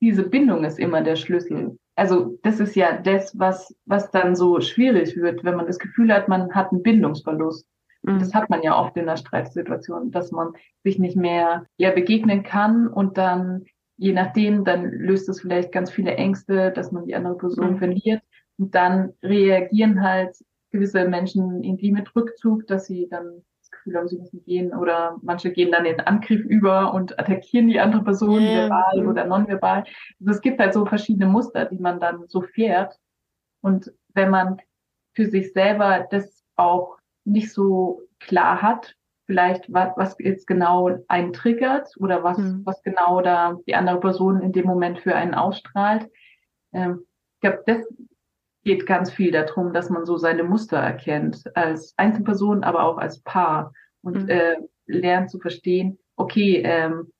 diese 0.00 0.22
Bindung 0.22 0.64
ist 0.64 0.78
immer 0.78 1.02
der 1.02 1.16
Schlüssel. 1.16 1.78
Also 1.94 2.38
das 2.42 2.60
ist 2.60 2.76
ja 2.76 2.96
das, 2.96 3.38
was, 3.38 3.74
was 3.84 4.10
dann 4.10 4.34
so 4.34 4.60
schwierig 4.60 5.16
wird, 5.16 5.44
wenn 5.44 5.56
man 5.56 5.66
das 5.66 5.78
Gefühl 5.78 6.12
hat, 6.12 6.28
man 6.28 6.54
hat 6.54 6.72
einen 6.72 6.82
Bindungsverlust. 6.82 7.66
Mhm. 8.02 8.18
Das 8.18 8.34
hat 8.34 8.50
man 8.50 8.62
ja 8.62 8.78
oft 8.78 8.96
in 8.96 9.06
der 9.06 9.16
Streitsituation, 9.16 10.10
dass 10.10 10.30
man 10.32 10.52
sich 10.82 10.98
nicht 10.98 11.16
mehr 11.16 11.66
ja, 11.76 11.90
begegnen 11.90 12.42
kann 12.42 12.88
und 12.88 13.18
dann, 13.18 13.64
je 13.96 14.12
nachdem, 14.12 14.64
dann 14.64 14.90
löst 14.90 15.28
es 15.28 15.40
vielleicht 15.40 15.72
ganz 15.72 15.90
viele 15.90 16.14
Ängste, 16.14 16.72
dass 16.72 16.92
man 16.92 17.04
die 17.04 17.14
andere 17.14 17.36
Person 17.36 17.72
mhm. 17.72 17.78
verliert. 17.78 18.22
Und 18.58 18.74
dann 18.74 19.14
reagieren 19.22 20.02
halt 20.02 20.36
gewisse 20.70 21.06
Menschen 21.08 21.62
irgendwie 21.64 21.92
mit 21.92 22.14
Rückzug, 22.14 22.66
dass 22.66 22.86
sie 22.86 23.08
dann 23.08 23.42
das 23.58 23.70
Gefühl 23.70 23.96
haben, 23.96 24.08
sie 24.08 24.18
müssen 24.18 24.42
gehen 24.44 24.74
oder 24.74 25.18
manche 25.22 25.50
gehen 25.50 25.72
dann 25.72 25.84
in 25.84 25.96
den 25.96 26.06
Angriff 26.06 26.44
über 26.44 26.94
und 26.94 27.18
attackieren 27.18 27.68
die 27.68 27.80
andere 27.80 28.04
Person 28.04 28.42
ja. 28.42 28.68
verbal 28.68 29.06
oder 29.06 29.24
nonverbal. 29.24 29.84
Also 30.20 30.30
es 30.30 30.40
gibt 30.40 30.60
halt 30.60 30.74
so 30.74 30.86
verschiedene 30.86 31.26
Muster, 31.26 31.64
die 31.66 31.78
man 31.78 32.00
dann 32.00 32.26
so 32.28 32.42
fährt. 32.42 32.96
Und 33.62 33.92
wenn 34.14 34.30
man 34.30 34.58
für 35.14 35.26
sich 35.26 35.52
selber 35.52 36.06
das 36.10 36.44
auch 36.56 36.99
nicht 37.30 37.52
so 37.52 38.02
klar 38.18 38.60
hat, 38.62 38.94
vielleicht 39.26 39.72
was, 39.72 39.92
was 39.96 40.16
jetzt 40.18 40.46
genau 40.46 40.90
einen 41.08 41.32
triggert 41.32 41.88
oder 41.98 42.24
was, 42.24 42.38
mhm. 42.38 42.62
was 42.64 42.82
genau 42.82 43.20
da 43.20 43.56
die 43.66 43.74
andere 43.74 44.00
Person 44.00 44.42
in 44.42 44.52
dem 44.52 44.66
Moment 44.66 44.98
für 44.98 45.14
einen 45.14 45.34
ausstrahlt. 45.34 46.10
Ähm, 46.72 47.06
ich 47.34 47.40
glaube, 47.40 47.62
das 47.66 47.86
geht 48.64 48.86
ganz 48.86 49.10
viel 49.10 49.30
darum, 49.30 49.72
dass 49.72 49.88
man 49.88 50.04
so 50.04 50.16
seine 50.16 50.42
Muster 50.42 50.78
erkennt, 50.78 51.44
als 51.56 51.94
Einzelperson, 51.96 52.64
aber 52.64 52.82
auch 52.84 52.98
als 52.98 53.20
Paar 53.22 53.72
und 54.02 54.24
mhm. 54.24 54.28
äh, 54.28 54.56
lernt 54.86 55.30
zu 55.30 55.38
verstehen, 55.38 55.98
okay, 56.16 56.62
ähm, 56.64 57.10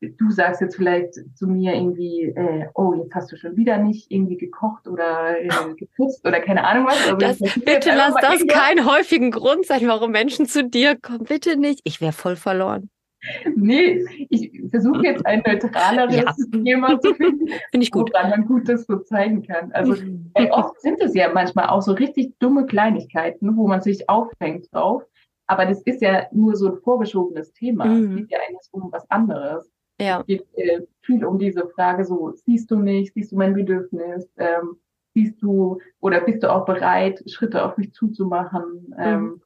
du 0.00 0.30
sagst 0.30 0.60
jetzt 0.60 0.76
vielleicht 0.76 1.14
zu 1.34 1.46
mir 1.46 1.74
irgendwie, 1.74 2.24
äh, 2.24 2.66
oh, 2.74 2.94
jetzt 2.94 3.14
hast 3.14 3.32
du 3.32 3.36
schon 3.36 3.56
wieder 3.56 3.78
nicht 3.78 4.10
irgendwie 4.10 4.36
gekocht 4.36 4.86
oder 4.86 5.40
äh, 5.40 5.48
geputzt 5.76 6.26
oder 6.26 6.40
keine 6.40 6.64
Ahnung 6.64 6.86
was. 6.86 7.18
Das, 7.18 7.38
bitte 7.38 7.90
lass 7.94 8.14
das 8.20 8.46
keinen 8.46 8.86
häufigen 8.86 9.30
Grund 9.30 9.66
sein, 9.66 9.86
warum 9.86 10.12
Menschen 10.12 10.46
zu 10.46 10.64
dir 10.64 10.96
kommen. 10.96 11.24
Bitte 11.24 11.58
nicht. 11.58 11.80
Ich 11.84 12.00
wäre 12.00 12.12
voll 12.12 12.36
verloren. 12.36 12.90
Nee, 13.56 14.04
ich 14.30 14.52
versuche 14.70 15.02
jetzt 15.02 15.26
ein 15.26 15.42
neutraleres 15.44 16.14
ja. 16.14 16.34
Thema 16.62 17.00
zu 17.00 17.14
finden, 17.14 17.48
Finde 17.70 17.82
ich 17.82 17.90
gut. 17.90 18.10
woran 18.12 18.30
man 18.30 18.46
Gutes 18.46 18.86
so 18.86 18.98
zeigen 18.98 19.42
kann. 19.42 19.72
Also 19.72 19.94
äh, 20.34 20.48
oft 20.50 20.80
sind 20.80 21.00
es 21.00 21.14
ja 21.14 21.32
manchmal 21.32 21.68
auch 21.68 21.82
so 21.82 21.92
richtig 21.92 22.38
dumme 22.38 22.66
Kleinigkeiten, 22.66 23.56
wo 23.56 23.66
man 23.66 23.82
sich 23.82 24.08
aufhängt 24.08 24.72
drauf. 24.72 25.02
Aber 25.48 25.66
das 25.66 25.82
ist 25.82 26.00
ja 26.00 26.26
nur 26.30 26.54
so 26.54 26.68
ein 26.68 26.76
vorgeschobenes 26.76 27.52
Thema. 27.54 27.86
Mhm. 27.86 28.10
Es 28.10 28.16
geht 28.18 28.30
ja 28.30 28.38
eigentlich 28.46 28.68
um 28.70 28.92
was 28.92 29.10
anderes. 29.10 29.68
Ja. 30.00 30.20
Es 30.20 30.26
geht 30.26 30.46
äh, 30.54 30.80
viel 31.00 31.24
um 31.24 31.38
diese 31.38 31.68
Frage 31.68 32.04
so, 32.04 32.32
siehst 32.32 32.70
du 32.70 32.76
mich, 32.76 33.12
siehst 33.12 33.32
du 33.32 33.36
mein 33.36 33.54
Bedürfnis, 33.54 34.30
ähm, 34.36 34.76
siehst 35.14 35.42
du 35.42 35.80
oder 36.00 36.20
bist 36.20 36.42
du 36.42 36.52
auch 36.52 36.64
bereit, 36.64 37.22
Schritte 37.26 37.64
auf 37.64 37.76
mich 37.76 37.92
zuzumachen? 37.92 38.86
Mhm. 38.88 38.94
Ähm, 38.98 39.42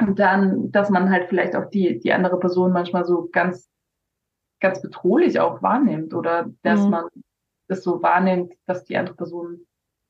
und 0.00 0.18
dann, 0.18 0.72
dass 0.72 0.90
man 0.90 1.10
halt 1.10 1.28
vielleicht 1.28 1.54
auch 1.54 1.70
die, 1.70 2.00
die 2.00 2.12
andere 2.12 2.38
Person 2.38 2.72
manchmal 2.72 3.04
so 3.04 3.28
ganz, 3.30 3.70
ganz 4.60 4.82
bedrohlich 4.82 5.38
auch 5.38 5.62
wahrnimmt 5.62 6.14
oder 6.14 6.50
dass 6.62 6.82
mhm. 6.84 6.90
man 6.90 7.04
das 7.68 7.82
so 7.82 8.02
wahrnimmt, 8.02 8.54
dass 8.66 8.84
die 8.84 8.96
andere 8.96 9.14
Person 9.14 9.66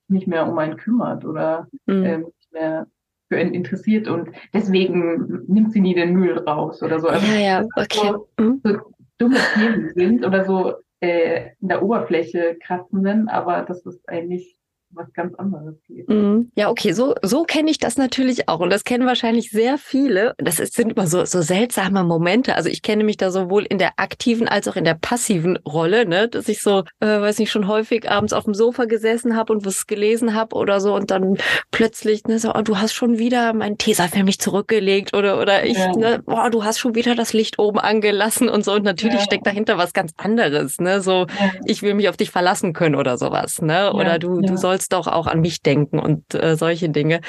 nicht 0.09 0.27
mehr 0.27 0.47
um 0.49 0.59
einen 0.59 0.77
kümmert 0.77 1.25
oder 1.25 1.69
mhm. 1.87 2.05
ähm, 2.05 2.21
nicht 2.23 2.53
mehr 2.53 2.87
für 3.29 3.41
ihn 3.41 3.55
interessiert 3.55 4.07
und 4.09 4.31
deswegen 4.53 5.45
nimmt 5.47 5.73
sie 5.73 5.81
nie 5.81 5.95
den 5.95 6.15
Müll 6.15 6.39
raus 6.39 6.83
oder 6.83 7.01
so. 7.01 7.09
Also 7.09 7.27
ja, 7.27 7.39
ja, 7.39 7.67
okay. 7.77 8.13
So, 8.13 8.29
mhm. 8.39 8.61
so 8.63 8.94
dumme 9.19 9.39
Themen 9.55 9.93
sind 9.95 10.25
oder 10.25 10.45
so 10.45 10.75
äh, 11.01 11.51
in 11.61 11.69
der 11.69 11.83
Oberfläche 11.83 12.57
kratzenden, 12.61 13.29
aber 13.29 13.63
das 13.63 13.85
ist 13.87 14.09
eigentlich 14.09 14.59
was 14.95 15.13
ganz 15.13 15.35
anderes 15.37 15.75
geht. 15.87 16.09
Mhm. 16.09 16.51
Ja, 16.57 16.71
okay, 16.71 16.93
so, 16.93 17.15
so 17.23 17.45
kenne 17.45 17.71
ich 17.71 17.79
das 17.79 17.97
natürlich 17.97 18.49
auch. 18.49 18.61
Und 18.61 18.71
das 18.71 18.85
kennen 18.85 19.07
wahrscheinlich 19.07 19.51
sehr 19.51 19.79
viele. 19.79 20.35
Das 20.39 20.61
ist, 20.61 20.75
sind 20.75 20.93
immer 20.93 21.07
so, 21.07 21.25
so 21.25 21.43
seltsame 21.43 22.05
Momente. 22.05 22.57
Also 22.57 22.69
ich 22.69 22.83
kenne 22.83 23.05
mich 23.05 23.17
da 23.17 23.31
sowohl 23.31 23.65
in 23.65 23.79
der 23.79 23.93
aktiven 23.97 24.49
als 24.49 24.69
auch 24.69 24.77
in 24.77 24.85
der 24.85 24.95
passiven 24.95 25.57
Rolle, 25.59 26.07
ne? 26.07 26.29
dass 26.29 26.49
ich 26.49 26.61
so, 26.61 26.85
äh, 27.01 27.07
weiß 27.07 27.39
nicht, 27.39 27.51
schon 27.51 27.69
häufig 27.69 28.11
abends 28.11 28.33
auf 28.33 28.45
dem 28.45 28.55
Sofa 28.55 28.85
gesessen 28.85 29.37
habe 29.37 29.53
und 29.53 29.65
was 29.65 29.87
gelesen 29.87 30.35
habe 30.35 30.57
oder 30.57 30.81
so 30.81 30.95
und 30.95 31.11
dann 31.11 31.37
plötzlich, 31.71 32.25
ne, 32.25 32.39
so, 32.39 32.55
oh, 32.55 32.63
du 32.63 32.79
hast 32.79 32.93
schon 32.93 33.19
wieder 33.19 33.53
mein 33.53 33.79
Tesafilm 33.79 34.27
nicht 34.27 34.43
zurückgelegt 34.43 35.15
oder, 35.17 35.41
oder 35.41 35.65
ich, 35.65 35.79
ja. 35.79 35.93
ne, 35.93 36.23
boah, 36.25 36.51
du 36.51 36.65
hast 36.65 36.79
schon 36.79 36.95
wieder 36.95 37.15
das 37.15 37.33
Licht 37.33 37.59
oben 37.59 37.79
angelassen 37.79 38.49
und 38.49 38.65
so. 38.65 38.73
Und 38.73 38.85
natürlich 38.85 39.19
ja. 39.19 39.25
steckt 39.25 39.47
dahinter 39.47 39.79
was 39.79 39.93
ganz 39.93 40.13
anderes, 40.17 40.81
ne? 40.81 41.01
So, 41.01 41.27
ja. 41.29 41.53
ich 41.65 41.83
will 41.83 41.95
mich 41.95 42.09
auf 42.09 42.17
dich 42.17 42.31
verlassen 42.31 42.73
können 42.73 42.95
oder 42.95 43.19
sowas, 43.19 43.63
ne? 43.63 43.93
Oder 43.93 44.19
du, 44.19 44.41
du 44.41 44.57
sollst 44.57 44.84
sollst 44.85 44.93
doch 44.93 45.13
auch 45.13 45.27
an 45.27 45.41
mich 45.41 45.63
denken 45.63 45.99
und 45.99 46.35
äh, 46.35 46.57
solche 46.57 46.89
Dinge. 46.89 47.21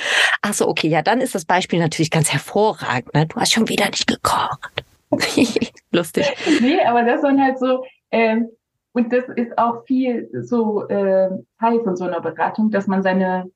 Ach 0.41 0.53
so, 0.53 0.67
okay, 0.67 0.87
ja, 0.87 1.01
dann 1.01 1.21
ist 1.21 1.35
das 1.35 1.45
Beispiel 1.45 1.79
natürlich 1.79 2.11
ganz 2.11 2.31
hervorragend. 2.31 3.13
Ne? 3.13 3.25
Du 3.27 3.35
hast 3.37 3.53
schon 3.53 3.69
wieder 3.69 3.85
nicht 3.85 4.07
gekocht. 4.07 4.83
Lustig. 5.91 6.25
Nee, 6.61 6.81
aber 6.85 7.03
das 7.03 7.23
waren 7.23 7.41
halt 7.41 7.59
so, 7.59 7.85
ähm, 8.11 8.49
und 8.93 9.11
das 9.11 9.25
ist 9.35 9.57
auch 9.57 9.85
viel 9.85 10.29
so 10.33 10.87
äh, 10.87 11.29
Teil 11.59 11.83
von 11.83 11.95
so 11.95 12.05
einer 12.05 12.21
Beratung, 12.21 12.71
dass 12.71 12.87
man 12.87 13.03
seine, 13.03 13.51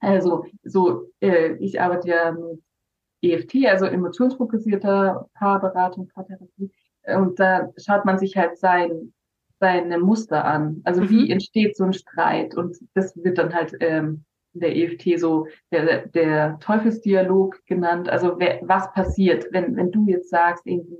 also 0.00 0.46
so, 0.64 1.08
äh, 1.20 1.54
ich 1.54 1.80
arbeite 1.80 2.08
ja 2.08 2.32
mit 2.32 2.60
EFT, 3.22 3.66
also 3.66 3.86
emotionsfokussierter 3.86 5.28
Paarberatung, 5.34 6.08
Paartherapie, 6.08 6.70
und 7.06 7.40
da 7.40 7.70
schaut 7.76 8.04
man 8.04 8.18
sich 8.18 8.36
halt 8.36 8.58
sein 8.58 9.12
seine 9.60 9.98
Muster 9.98 10.44
an. 10.44 10.80
Also 10.84 11.02
mhm. 11.02 11.10
wie 11.10 11.30
entsteht 11.30 11.76
so 11.76 11.84
ein 11.84 11.92
Streit? 11.92 12.56
Und 12.56 12.78
das 12.94 13.14
wird 13.22 13.38
dann 13.38 13.54
halt 13.54 13.76
ähm, 13.80 14.24
in 14.54 14.60
der 14.60 14.76
EFT 14.76 15.20
so 15.20 15.46
der, 15.70 16.06
der 16.08 16.58
Teufelsdialog 16.60 17.64
genannt. 17.66 18.08
Also 18.08 18.36
wer, 18.38 18.60
was 18.62 18.92
passiert, 18.92 19.46
wenn, 19.52 19.76
wenn 19.76 19.92
du 19.92 20.06
jetzt 20.06 20.30
sagst, 20.30 20.66
irgendwie, 20.66 20.98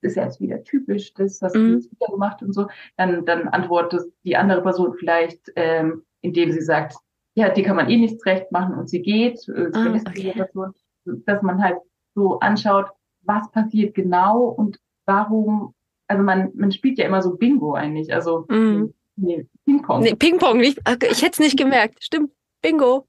das 0.00 0.12
ist 0.12 0.16
jetzt 0.16 0.40
wieder 0.40 0.62
typisch, 0.64 1.12
das 1.14 1.40
hast 1.42 1.54
mhm. 1.54 1.58
du 1.58 1.74
jetzt 1.74 1.92
wieder 1.92 2.06
gemacht 2.12 2.42
und 2.42 2.52
so, 2.52 2.66
dann, 2.96 3.24
dann 3.26 3.48
antwortet 3.48 4.02
die 4.24 4.36
andere 4.36 4.62
Person 4.62 4.94
vielleicht, 4.98 5.52
ähm, 5.54 6.02
indem 6.22 6.50
sie 6.50 6.62
sagt, 6.62 6.96
ja, 7.34 7.50
die 7.50 7.62
kann 7.62 7.76
man 7.76 7.90
eh 7.90 7.96
nichts 7.98 8.24
recht 8.26 8.50
machen 8.50 8.74
und 8.74 8.88
sie 8.88 9.02
geht, 9.02 9.46
äh, 9.48 9.70
ah, 9.72 9.94
okay. 9.94 10.32
Situation, 10.32 10.72
dass 11.04 11.42
man 11.42 11.62
halt 11.62 11.78
so 12.14 12.40
anschaut, 12.40 12.86
was 13.22 13.50
passiert 13.52 13.94
genau 13.94 14.46
und 14.46 14.80
warum 15.04 15.74
also 16.08 16.22
man, 16.22 16.50
man 16.54 16.72
spielt 16.72 16.98
ja 16.98 17.06
immer 17.06 17.22
so 17.22 17.36
Bingo 17.36 17.74
eigentlich, 17.74 18.12
also 18.12 18.46
mm. 18.48 18.92
nee, 19.16 19.46
Ping-Pong. 19.64 20.02
Nee, 20.02 20.14
Ping-Pong, 20.14 20.60
ich, 20.60 20.76
ich 20.78 21.22
hätte 21.22 21.32
es 21.32 21.38
nicht 21.38 21.58
gemerkt. 21.58 22.02
Stimmt, 22.02 22.32
Bingo. 22.62 23.06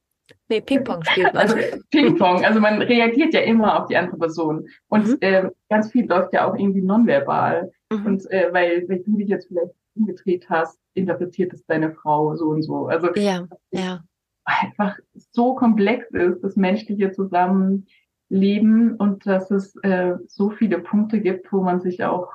Nee, 0.49 0.61
Ping-Pong 0.61 1.03
spielt 1.05 1.33
man. 1.33 1.37
Also 1.37 1.55
Ping-Pong, 1.91 2.45
also 2.45 2.59
man 2.59 2.81
reagiert 2.81 3.33
ja 3.33 3.41
immer 3.41 3.79
auf 3.79 3.87
die 3.87 3.97
andere 3.97 4.17
Person. 4.17 4.67
Und 4.89 5.07
mhm. 5.07 5.17
äh, 5.21 5.49
ganz 5.69 5.91
viel 5.91 6.07
läuft 6.07 6.33
ja 6.33 6.49
auch 6.49 6.55
irgendwie 6.55 6.81
nonverbal. 6.81 7.71
Mhm. 7.91 8.05
Und 8.05 8.31
äh, 8.31 8.49
weil, 8.51 8.83
wenn 8.87 9.03
du 9.03 9.17
dich 9.17 9.29
jetzt 9.29 9.47
vielleicht 9.47 9.73
umgedreht 9.95 10.49
hast, 10.49 10.77
interpretiert 10.93 11.53
es 11.53 11.65
deine 11.65 11.93
Frau 11.93 12.35
so 12.35 12.49
und 12.49 12.63
so. 12.63 12.87
Also 12.87 13.13
ja, 13.15 13.47
ja. 13.71 14.01
einfach 14.45 14.97
so 15.31 15.55
komplex 15.55 16.09
ist, 16.11 16.41
das 16.41 16.55
menschliche 16.55 17.11
Zusammenleben 17.11 18.95
und 18.97 19.25
dass 19.25 19.51
es 19.51 19.75
äh, 19.83 20.15
so 20.27 20.49
viele 20.49 20.79
Punkte 20.79 21.21
gibt, 21.21 21.51
wo 21.51 21.61
man 21.61 21.79
sich 21.79 22.03
auch 22.03 22.27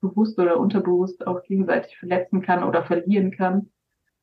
bewusst 0.00 0.38
oder 0.38 0.58
unterbewusst 0.58 1.26
auch 1.26 1.42
gegenseitig 1.42 1.96
verletzen 1.98 2.42
kann 2.42 2.64
oder 2.64 2.84
verlieren 2.84 3.30
kann 3.30 3.70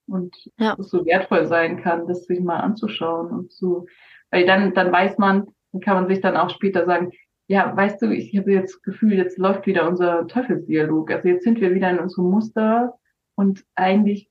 und 0.07 0.35
ja. 0.57 0.75
es 0.79 0.89
so 0.89 1.05
wertvoll 1.05 1.47
sein 1.47 1.81
kann, 1.81 2.07
das 2.07 2.25
sich 2.25 2.39
mal 2.39 2.59
anzuschauen 2.59 3.31
und 3.31 3.51
so, 3.51 3.85
weil 4.31 4.45
dann 4.45 4.73
dann 4.73 4.91
weiß 4.91 5.17
man, 5.17 5.47
dann 5.71 5.81
kann 5.81 5.95
man 5.95 6.07
sich 6.07 6.21
dann 6.21 6.37
auch 6.37 6.49
später 6.49 6.85
sagen, 6.85 7.11
ja, 7.47 7.75
weißt 7.75 8.01
du, 8.01 8.11
ich 8.11 8.35
habe 8.37 8.51
jetzt 8.51 8.75
das 8.75 8.81
Gefühl, 8.81 9.13
jetzt 9.13 9.37
läuft 9.37 9.67
wieder 9.67 9.87
unser 9.87 10.25
Teufelsdialog. 10.27 11.11
Also 11.11 11.27
jetzt 11.27 11.43
sind 11.43 11.61
wir 11.61 11.75
wieder 11.75 11.91
in 11.91 11.99
unserem 11.99 12.31
Muster 12.31 12.95
und 13.35 13.63
eigentlich 13.75 14.29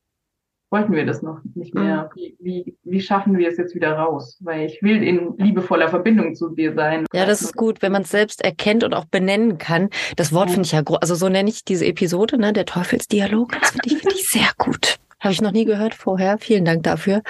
wollten 0.75 0.93
wir 0.93 1.05
das 1.05 1.21
noch 1.21 1.39
nicht 1.53 1.73
mehr. 1.73 2.09
Mhm. 2.13 2.19
Wie, 2.19 2.35
wie, 2.41 2.77
wie 2.83 2.99
schaffen 2.99 3.37
wir 3.37 3.47
es 3.47 3.55
jetzt 3.55 3.75
wieder 3.75 3.93
raus? 3.93 4.37
Weil 4.41 4.65
ich 4.65 4.81
will 4.81 5.01
in 5.01 5.37
liebevoller 5.37 5.87
Verbindung 5.87 6.35
zu 6.35 6.49
dir 6.49 6.73
sein. 6.73 7.05
Ja, 7.13 7.25
das 7.25 7.41
ist 7.41 7.55
gut, 7.55 7.81
wenn 7.81 7.93
man 7.93 8.01
es 8.01 8.11
selbst 8.11 8.43
erkennt 8.43 8.83
und 8.83 8.93
auch 8.93 9.05
benennen 9.05 9.57
kann. 9.57 9.89
Das 10.17 10.33
Wort 10.33 10.49
finde 10.49 10.65
ich 10.65 10.73
ja, 10.73 10.83
also 10.99 11.15
so 11.15 11.29
nenne 11.29 11.49
ich 11.49 11.63
diese 11.63 11.85
Episode, 11.85 12.37
ne, 12.37 12.51
der 12.51 12.65
Teufelsdialog. 12.65 13.53
Das 13.57 13.69
finde 13.69 13.85
ich, 13.85 13.97
finde 13.99 14.15
ich 14.15 14.29
sehr 14.29 14.49
gut. 14.57 14.94
Habe 15.25 15.33
ich 15.33 15.41
noch 15.41 15.51
nie 15.51 15.65
gehört 15.65 15.95
vorher. 15.95 16.37
Vielen 16.37 16.65
Dank 16.65 16.83
dafür. 16.83 17.23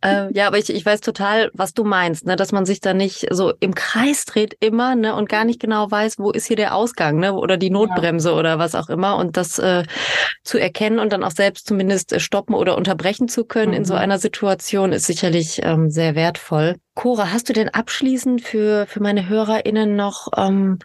Äh, 0.00 0.32
ja, 0.32 0.48
aber 0.48 0.58
ich, 0.58 0.70
ich 0.70 0.84
weiß 0.84 1.00
total, 1.00 1.50
was 1.54 1.72
du 1.72 1.84
meinst, 1.84 2.26
ne? 2.26 2.36
dass 2.36 2.52
man 2.52 2.66
sich 2.66 2.80
da 2.80 2.94
nicht 2.94 3.26
so 3.30 3.52
im 3.60 3.74
Kreis 3.74 4.24
dreht 4.24 4.56
immer 4.60 4.94
ne? 4.94 5.14
und 5.14 5.28
gar 5.28 5.44
nicht 5.44 5.60
genau 5.60 5.90
weiß, 5.90 6.18
wo 6.18 6.30
ist 6.30 6.46
hier 6.46 6.56
der 6.56 6.74
Ausgang 6.74 7.18
ne? 7.18 7.34
oder 7.34 7.56
die 7.56 7.70
Notbremse 7.70 8.30
ja. 8.30 8.36
oder 8.36 8.58
was 8.58 8.74
auch 8.74 8.88
immer. 8.88 9.16
Und 9.16 9.36
das 9.36 9.58
äh, 9.58 9.84
zu 10.42 10.58
erkennen 10.58 10.98
und 10.98 11.12
dann 11.12 11.24
auch 11.24 11.30
selbst 11.30 11.66
zumindest 11.66 12.12
äh, 12.12 12.20
stoppen 12.20 12.54
oder 12.54 12.76
unterbrechen 12.76 13.28
zu 13.28 13.44
können 13.44 13.70
mhm. 13.70 13.78
in 13.78 13.84
so 13.84 13.94
mhm. 13.94 14.00
einer 14.00 14.18
Situation 14.18 14.92
ist 14.92 15.06
sicherlich 15.06 15.60
ähm, 15.62 15.90
sehr 15.90 16.14
wertvoll. 16.14 16.74
Cora, 16.98 17.30
hast 17.30 17.48
du 17.48 17.52
denn 17.52 17.68
abschließend 17.68 18.42
für, 18.42 18.88
für 18.88 19.00
meine 19.00 19.28
HörerInnen 19.28 19.94
noch 19.94 20.30
ähm, 20.36 20.80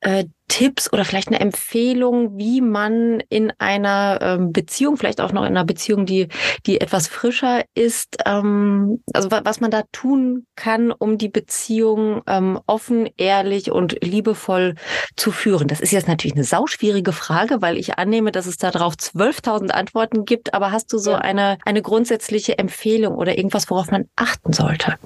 äh, 0.00 0.24
Tipps 0.48 0.92
oder 0.92 1.04
vielleicht 1.04 1.28
eine 1.28 1.38
Empfehlung, 1.38 2.36
wie 2.36 2.60
man 2.60 3.22
in 3.28 3.52
einer 3.58 4.18
ähm, 4.20 4.52
Beziehung, 4.52 4.96
vielleicht 4.96 5.20
auch 5.20 5.32
noch 5.32 5.42
in 5.42 5.48
einer 5.48 5.64
Beziehung, 5.64 6.06
die, 6.06 6.26
die 6.66 6.80
etwas 6.80 7.06
frischer 7.06 7.62
ist, 7.74 8.16
ähm, 8.26 9.02
also 9.12 9.30
was 9.30 9.60
man 9.60 9.70
da 9.70 9.82
tun 9.92 10.46
kann, 10.56 10.90
um 10.90 11.18
die 11.18 11.28
Beziehung 11.28 12.22
ähm, 12.26 12.58
offen, 12.66 13.08
ehrlich 13.16 13.70
und 13.70 14.02
liebevoll 14.02 14.74
zu 15.16 15.30
führen? 15.30 15.68
Das 15.68 15.80
ist 15.80 15.92
jetzt 15.92 16.08
natürlich 16.08 16.34
eine 16.34 16.44
sauschwierige 16.44 17.12
Frage, 17.12 17.62
weil 17.62 17.76
ich 17.76 17.98
annehme, 17.98 18.32
dass 18.32 18.46
es 18.46 18.56
darauf 18.56 18.94
12.000 18.94 19.70
Antworten 19.70 20.24
gibt, 20.24 20.52
aber 20.52 20.72
hast 20.72 20.92
du 20.92 20.98
so 20.98 21.12
eine, 21.12 21.58
eine 21.64 21.82
grundsätzliche 21.82 22.58
Empfehlung 22.58 23.14
oder 23.14 23.38
irgendwas, 23.38 23.70
worauf 23.70 23.90
man 23.92 24.06
achten 24.16 24.52
sollte? 24.52 24.96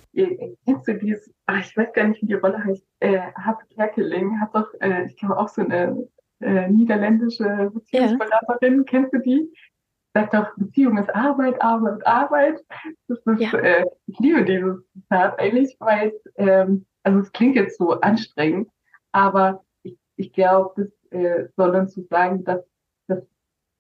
Kennst 0.65 0.89
du 0.89 0.95
dieses 0.95 1.35
ach, 1.47 1.61
ich 1.61 1.77
weiß 1.77 1.93
gar 1.93 2.09
nicht, 2.09 2.23
wie 2.23 2.27
die 2.27 2.35
Rolle 2.35 2.63
heißt, 2.63 2.87
äh, 3.01 3.21
Happe 3.37 3.67
Kerkeling 3.75 4.41
hat 4.41 4.55
doch, 4.55 4.69
äh, 4.81 5.07
ich 5.07 5.17
glaube 5.17 5.39
auch 5.39 5.49
so 5.49 5.63
eine 5.63 6.09
äh, 6.41 6.69
niederländische 6.69 7.71
Beziehungsberaterin, 7.73 8.79
ja. 8.79 8.83
kennst 8.85 9.13
du 9.13 9.19
die? 9.19 9.53
Sagt 10.15 10.35
doch, 10.35 10.55
Beziehung 10.57 10.99
ist 10.99 11.13
Arbeit, 11.15 11.61
Arbeit, 11.61 12.07
Arbeit. 12.07 12.65
Das 13.09 13.19
ist, 13.19 13.41
ja. 13.41 13.53
äh, 13.59 13.85
ich 14.07 14.19
liebe 14.21 14.45
dieses 14.45 14.81
Zitat 14.93 15.39
eigentlich, 15.39 15.77
weil 15.81 16.09
es, 16.09 16.33
ähm, 16.37 16.87
also 17.03 17.19
es 17.21 17.33
klingt 17.33 17.57
jetzt 17.57 17.79
so 17.79 18.01
anstrengend, 18.01 18.69
aber 19.13 19.65
ich, 19.83 19.99
ich 20.17 20.33
glaube, 20.33 20.73
das 20.77 21.21
äh, 21.21 21.49
soll 21.57 21.75
uns 21.75 21.95
so 21.95 22.03
sagen, 22.09 22.45
dass, 22.45 22.65
dass 23.09 23.27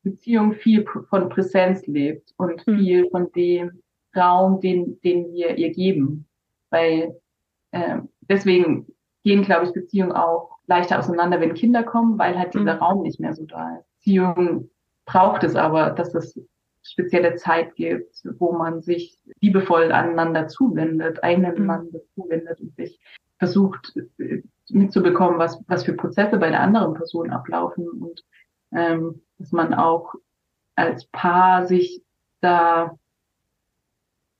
Beziehung 0.03 0.55
viel 0.55 0.85
von 1.09 1.29
Präsenz 1.29 1.87
lebt 1.87 2.35
und 2.37 2.67
mhm. 2.67 2.79
viel 2.79 3.11
von 3.11 3.31
dem 3.33 3.81
Raum, 4.17 4.61
den, 4.61 5.01
den 5.03 5.33
wir 5.33 5.57
ihr 5.57 5.71
geben. 5.71 6.27
Weil 6.75 7.15
äh, 7.71 7.99
deswegen 8.23 8.87
gehen, 9.23 9.43
glaube 9.43 9.67
ich, 9.67 9.73
Beziehungen 9.73 10.13
auch 10.13 10.59
leichter 10.67 10.99
auseinander, 10.99 11.41
wenn 11.41 11.55
Kinder 11.55 11.85
kommen, 11.85 12.19
weil 12.19 12.37
halt 12.37 12.55
dieser 12.55 12.75
mhm. 12.75 12.83
Raum 12.83 13.03
nicht 13.03 13.21
mehr 13.21 13.33
so 13.33 13.45
da 13.45 13.77
ist. 13.79 13.87
Beziehung 13.99 14.71
braucht 15.07 15.45
es 15.45 15.55
aber, 15.55 15.91
dass 15.91 16.15
es 16.15 16.39
spezielle 16.83 17.37
Zeit 17.37 17.77
gibt, 17.77 18.23
wo 18.39 18.53
man 18.53 18.83
sich 18.83 19.19
liebevoll 19.41 19.93
aneinander 19.93 20.49
zuwendet, 20.49 21.23
einander 21.23 21.79
mhm. 21.79 22.01
zuwendet 22.15 22.61
und 22.61 22.75
sich 22.75 22.99
versucht 23.39 23.95
äh, 24.19 24.43
mitzubekommen, 24.71 25.39
was, 25.39 25.63
was 25.69 25.85
für 25.85 25.95
Prozesse 25.95 26.39
bei 26.39 26.51
der 26.51 26.61
anderen 26.61 26.95
Person 26.95 27.31
ablaufen 27.31 27.89
und 27.89 28.23
ähm, 28.73 29.23
dass 29.39 29.53
man 29.53 29.75
auch 29.75 30.15
als 30.75 31.07
Paar 31.07 31.67
sich 31.67 32.03
da 32.41 32.99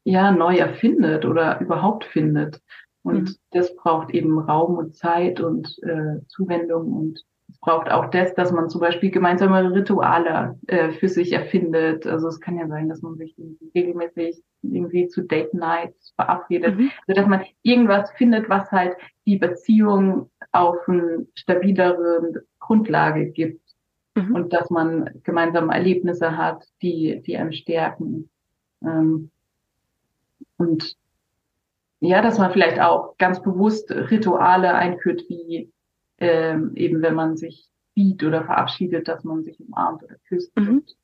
ja 0.05 0.31
neu 0.31 0.57
erfindet 0.57 1.25
oder 1.25 1.61
überhaupt 1.61 2.05
findet. 2.05 2.61
Und 3.03 3.31
mhm. 3.31 3.35
das 3.51 3.75
braucht 3.77 4.11
eben 4.11 4.39
Raum 4.39 4.79
und 4.79 4.97
Zeit 4.97 5.41
und 5.41 5.77
äh, 5.83 6.25
Zuwendung 6.29 6.93
und 6.93 7.25
es 7.51 7.59
braucht 7.61 7.91
auch 7.91 8.07
das, 8.07 8.35
dass 8.35 8.53
man 8.53 8.71
zum 8.71 8.81
Beispiel 8.81 9.11
gemeinsame 9.11 9.75
Rituale 9.75 10.59
äh, 10.67 10.93
für 10.93 11.09
sich 11.09 11.33
erfindet. 11.33 12.07
Also 12.07 12.29
es 12.29 12.41
kann 12.41 12.59
ja 12.59 12.67
sein, 12.67 12.89
dass 12.89 13.03
man 13.03 13.17
sich 13.17 13.37
regelmäßig 13.75 14.43
irgendwie 14.63 15.09
zu 15.09 15.23
Date 15.23 15.53
Nights 15.53 16.13
verabredet, 16.17 16.79
mhm. 16.79 16.91
also 17.07 17.21
dass 17.21 17.29
man 17.29 17.45
irgendwas 17.63 18.11
findet, 18.13 18.49
was 18.49 18.71
halt 18.73 18.97
die 19.27 19.37
Beziehung 19.37 20.31
auf 20.53 20.77
eine 20.89 21.27
stabilere 21.35 22.45
Grundlage 22.59 23.27
gibt 23.27 23.61
mhm. 24.15 24.35
und 24.35 24.53
dass 24.55 24.71
man 24.71 25.11
gemeinsame 25.23 25.75
Erlebnisse 25.75 26.37
hat, 26.37 26.65
die 26.81 27.21
die 27.27 27.37
einem 27.37 27.53
stärken. 27.53 28.31
Ähm, 28.83 29.31
und 30.57 30.97
ja, 32.01 32.21
dass 32.21 32.39
man 32.39 32.53
vielleicht 32.53 32.81
auch 32.81 33.17
ganz 33.17 33.43
bewusst 33.43 33.91
Rituale 33.91 34.75
einführt, 34.75 35.25
wie 35.29 35.73
ähm, 36.19 36.73
eben 36.75 37.03
wenn 37.03 37.15
man 37.15 37.37
sich 37.37 37.69
sieht 37.95 38.23
oder 38.23 38.45
verabschiedet, 38.45 39.09
dass 39.09 39.25
man 39.25 39.43
sich 39.43 39.59
umarmt 39.61 40.03
oder 40.03 40.17
küsst 40.29 40.55
mhm. 40.57 40.69
und 40.69 40.97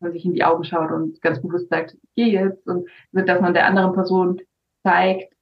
man 0.00 0.12
sich 0.12 0.24
in 0.24 0.34
die 0.34 0.44
Augen 0.44 0.64
schaut 0.64 0.90
und 0.90 1.20
ganz 1.22 1.40
bewusst 1.40 1.68
sagt, 1.68 1.94
ich 1.94 2.14
gehe 2.14 2.28
jetzt 2.28 2.66
und 2.66 2.88
dass 3.12 3.40
man 3.40 3.54
der 3.54 3.66
anderen 3.66 3.92
Person 3.92 4.40
zeigt, 4.82 5.32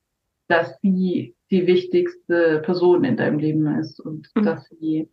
dass 0.48 0.78
sie 0.80 1.34
die 1.50 1.66
wichtigste 1.66 2.60
Person 2.64 3.04
in 3.04 3.16
deinem 3.16 3.38
Leben 3.38 3.66
ist 3.78 4.00
und 4.00 4.28
mhm. 4.34 4.42
dass 4.42 4.68
sie, 4.68 5.08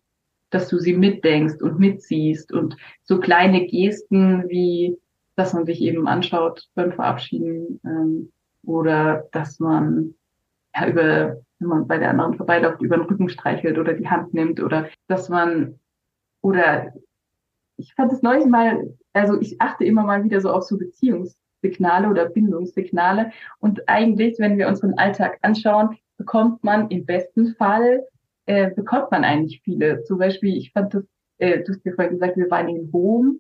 dass 0.49 0.67
du 0.69 0.79
sie 0.79 0.93
mitdenkst 0.93 1.61
und 1.61 1.79
mitziehst 1.79 2.51
und 2.51 2.75
so 3.03 3.19
kleine 3.19 3.67
Gesten 3.67 4.49
wie, 4.49 4.97
dass 5.35 5.53
man 5.53 5.65
sich 5.65 5.81
eben 5.81 6.07
anschaut 6.07 6.67
beim 6.75 6.91
Verabschieden, 6.91 7.79
ähm, 7.85 8.31
oder 8.65 9.27
dass 9.31 9.59
man 9.59 10.15
ja 10.75 10.87
über, 10.87 11.37
wenn 11.59 11.67
man 11.67 11.87
bei 11.87 11.97
der 11.97 12.09
anderen 12.09 12.35
vorbeiläuft, 12.35 12.81
über 12.81 12.97
den 12.97 13.05
Rücken 13.05 13.29
streichelt 13.29 13.77
oder 13.77 13.93
die 13.93 14.07
Hand 14.07 14.33
nimmt 14.33 14.61
oder 14.61 14.89
dass 15.07 15.29
man 15.29 15.79
oder 16.41 16.93
ich 17.77 17.93
fand 17.95 18.11
es 18.11 18.21
neulich 18.21 18.45
mal, 18.45 18.95
also 19.13 19.39
ich 19.41 19.59
achte 19.59 19.83
immer 19.83 20.03
mal 20.03 20.23
wieder 20.23 20.41
so 20.41 20.51
auf 20.51 20.63
so 20.63 20.77
Beziehungssignale 20.77 22.07
oder 22.07 22.29
Bindungssignale 22.29 23.31
und 23.59 23.87
eigentlich, 23.89 24.37
wenn 24.39 24.57
wir 24.57 24.67
unseren 24.67 24.93
Alltag 24.95 25.39
anschauen, 25.41 25.97
bekommt 26.17 26.63
man 26.63 26.89
im 26.89 27.05
besten 27.05 27.55
Fall 27.55 28.03
äh, 28.45 28.71
bekommt 28.71 29.11
man 29.11 29.23
eigentlich 29.23 29.61
viele. 29.63 30.03
Zum 30.03 30.17
Beispiel, 30.17 30.57
ich 30.57 30.71
fand 30.71 30.93
das, 30.93 31.03
äh, 31.37 31.63
du 31.63 31.71
hast 31.71 31.85
mir 31.85 31.93
vorhin 31.93 32.13
gesagt, 32.13 32.37
wir 32.37 32.49
waren 32.51 32.69
in 32.69 32.89
Rom 32.91 33.39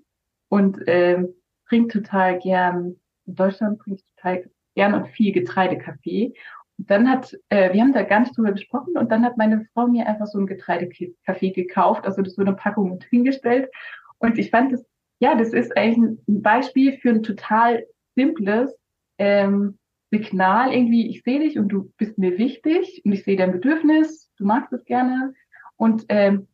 und 0.49 0.87
äh, 0.87 1.23
trinkt 1.67 1.91
total 1.91 2.39
gern, 2.39 2.95
in 3.25 3.35
Deutschland 3.35 3.79
trinke 3.81 3.99
ich 3.99 4.15
total 4.15 4.43
gern 4.75 4.93
und 4.93 5.07
viel 5.09 5.31
Getreidekaffee. 5.31 6.33
Und 6.77 6.89
dann 6.89 7.09
hat, 7.09 7.37
äh, 7.49 7.73
wir 7.73 7.81
haben 7.81 7.93
da 7.93 8.03
gar 8.03 8.21
nicht 8.21 8.35
drüber 8.35 8.51
gesprochen 8.51 8.97
und 8.97 9.11
dann 9.11 9.23
hat 9.23 9.37
meine 9.37 9.65
Frau 9.73 9.87
mir 9.87 10.07
einfach 10.07 10.25
so 10.25 10.39
ein 10.39 10.47
Getreidekaffee 10.47 11.51
gekauft, 11.51 12.05
also 12.05 12.21
das 12.21 12.35
so 12.35 12.41
eine 12.41 12.53
Packung 12.53 12.91
mit 12.91 13.03
hingestellt. 13.05 13.69
Und 14.17 14.37
ich 14.37 14.49
fand 14.49 14.73
das, 14.73 14.85
ja, 15.19 15.35
das 15.35 15.53
ist 15.53 15.75
eigentlich 15.77 16.19
ein 16.27 16.41
Beispiel 16.41 16.97
für 16.97 17.09
ein 17.09 17.23
total 17.23 17.85
simples 18.15 18.75
ähm, 19.17 19.77
Signal. 20.11 20.73
Irgendwie, 20.73 21.09
ich 21.09 21.23
sehe 21.23 21.39
dich 21.39 21.57
und 21.57 21.69
du 21.69 21.91
bist 21.97 22.17
mir 22.17 22.37
wichtig 22.37 23.01
und 23.05 23.11
ich 23.11 23.23
sehe 23.23 23.37
dein 23.37 23.51
Bedürfnis, 23.51 24.31
du 24.37 24.45
magst 24.45 24.73
es 24.73 24.83
gerne. 24.85 25.33
Und 25.77 26.05
ähm, 26.09 26.47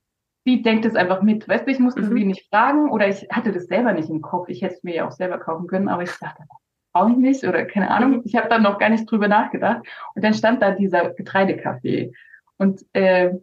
sie 0.45 0.61
denkt 0.61 0.85
es 0.85 0.95
einfach 0.95 1.21
mit. 1.21 1.47
Weißt 1.47 1.67
du, 1.67 1.71
ich 1.71 1.79
musste 1.79 2.01
mhm. 2.01 2.17
sie 2.17 2.25
nicht 2.25 2.47
fragen 2.49 2.89
oder 2.89 3.07
ich 3.07 3.27
hatte 3.31 3.51
das 3.51 3.65
selber 3.65 3.93
nicht 3.93 4.09
im 4.09 4.21
Kopf. 4.21 4.49
Ich 4.49 4.61
hätte 4.61 4.75
es 4.75 4.83
mir 4.83 4.95
ja 4.95 5.07
auch 5.07 5.11
selber 5.11 5.37
kaufen 5.37 5.67
können, 5.67 5.89
aber 5.89 6.03
ich 6.03 6.11
dachte, 6.11 6.43
brauche 6.91 7.11
ich 7.11 7.17
nicht 7.17 7.43
oder 7.43 7.65
keine 7.65 7.91
Ahnung. 7.91 8.17
Mhm. 8.17 8.21
Ich 8.25 8.35
habe 8.35 8.49
dann 8.49 8.63
noch 8.63 8.79
gar 8.79 8.89
nicht 8.89 9.09
drüber 9.09 9.27
nachgedacht. 9.27 9.85
Und 10.15 10.23
dann 10.23 10.33
stand 10.33 10.61
da 10.61 10.71
dieser 10.71 11.11
Getreidekaffee. 11.13 12.11
Und 12.57 12.85
äh, 12.93 13.33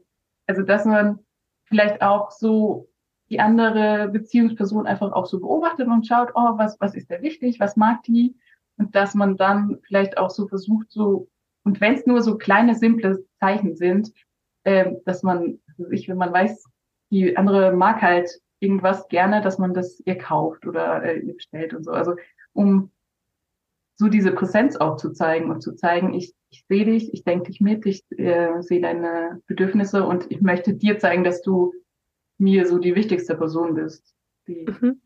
also 0.47 0.63
dass 0.63 0.85
man 0.85 1.21
vielleicht 1.65 2.03
auch 2.03 2.31
so 2.31 2.89
die 3.29 3.41
andere 3.41 4.09
Beziehungsperson 4.09 4.87
einfach 4.87 5.13
auch 5.13 5.27
so 5.27 5.41
beobachtet 5.41 5.89
und 5.89 6.07
schaut, 6.07 6.31
oh, 6.35 6.57
was, 6.57 6.79
was 6.81 6.95
ist 6.95 7.11
da 7.11 7.21
wichtig, 7.23 7.59
was 7.59 7.77
mag 7.77 8.03
die? 8.05 8.37
Und 8.79 8.95
dass 8.95 9.15
man 9.15 9.37
dann 9.37 9.79
vielleicht 9.83 10.19
auch 10.19 10.31
so 10.31 10.47
versucht, 10.47 10.91
so, 10.91 11.29
und 11.65 11.81
wenn 11.81 11.95
es 11.95 12.07
nur 12.07 12.23
so 12.23 12.39
kleine, 12.39 12.75
simple 12.75 13.25
Zeichen 13.41 13.75
sind, 13.75 14.13
äh, 14.63 14.93
dass 15.05 15.23
man, 15.23 15.59
also 15.67 15.91
ich, 15.91 16.09
wenn 16.09 16.19
man 16.19 16.33
weiß, 16.33 16.65
die 17.11 17.37
andere 17.37 17.73
mag 17.73 18.01
halt 18.01 18.31
irgendwas 18.61 19.09
gerne, 19.09 19.41
dass 19.41 19.59
man 19.59 19.75
das 19.75 20.01
ihr 20.05 20.19
kauft 20.19 20.67
oder 20.67 21.03
äh, 21.03 21.19
ihr 21.19 21.35
bestellt 21.35 21.75
und 21.75 21.85
so. 21.85 21.91
Also 21.91 22.15
um 22.53 22.91
so 23.97 24.09
diese 24.09 24.33
Präsenz 24.33 24.77
auch 24.77 24.97
zu 24.97 25.13
zeigen 25.13 25.51
und 25.51 25.63
zu 25.63 25.75
zeigen, 25.75 26.13
ich, 26.15 26.35
ich 26.51 26.65
sehe 26.69 26.85
dich, 26.85 27.13
ich 27.15 27.25
denke 27.25 27.51
dich 27.51 27.61
mit, 27.61 27.87
ich 27.87 28.05
äh, 28.19 28.61
sehe 28.61 28.81
deine 28.81 29.41
Bedürfnisse 29.47 30.07
und 30.07 30.31
ich 30.31 30.41
möchte 30.43 30.75
dir 30.75 30.99
zeigen, 30.99 31.25
dass 31.25 31.43
du 31.43 31.73
mir 32.39 32.67
so 32.67 32.79
die 32.79 32.95
wichtigste 32.95 33.35
Person 33.35 33.75
bist, 33.75 34.15
die 34.47 34.67
mhm. 34.67 35.01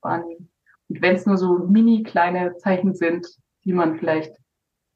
wahrnehmen. 0.00 0.50
Und 0.88 1.02
wenn 1.02 1.14
es 1.14 1.26
nur 1.26 1.36
so 1.36 1.58
mini 1.58 2.02
kleine 2.02 2.56
Zeichen 2.56 2.94
sind, 2.94 3.26
die 3.64 3.74
man 3.74 3.98
vielleicht 3.98 4.34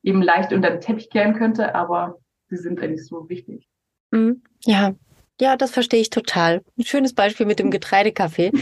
eben 0.03 0.23
leicht 0.23 0.53
unter 0.53 0.71
den 0.71 0.81
Teppich 0.81 1.11
kehren 1.11 1.35
könnte, 1.35 1.75
aber 1.75 2.19
sie 2.49 2.57
sind 2.57 2.81
eigentlich 2.81 3.07
so 3.07 3.29
wichtig. 3.29 3.69
Mhm. 4.13 4.43
Ja, 4.65 4.95
ja, 5.41 5.57
das 5.57 5.71
verstehe 5.71 6.01
ich 6.01 6.11
total. 6.11 6.63
Ein 6.79 6.85
schönes 6.85 7.15
Beispiel 7.15 7.47
mit 7.47 7.59
dem 7.59 7.71
Getreidekaffee. 7.71 8.53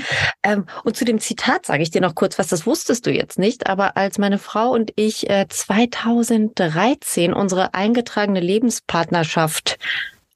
Ähm, 0.42 0.66
und 0.84 0.96
zu 0.96 1.04
dem 1.04 1.20
Zitat 1.20 1.66
sage 1.66 1.82
ich 1.82 1.90
dir 1.90 2.00
noch 2.00 2.14
kurz 2.14 2.38
was, 2.38 2.48
das 2.48 2.66
wusstest 2.66 3.06
du 3.06 3.12
jetzt 3.12 3.38
nicht, 3.38 3.66
aber 3.66 3.96
als 3.96 4.18
meine 4.18 4.38
Frau 4.38 4.70
und 4.70 4.92
ich 4.96 5.30
äh, 5.30 5.46
2013 5.48 7.32
unsere 7.32 7.74
eingetragene 7.74 8.40
Lebenspartnerschaft 8.40 9.78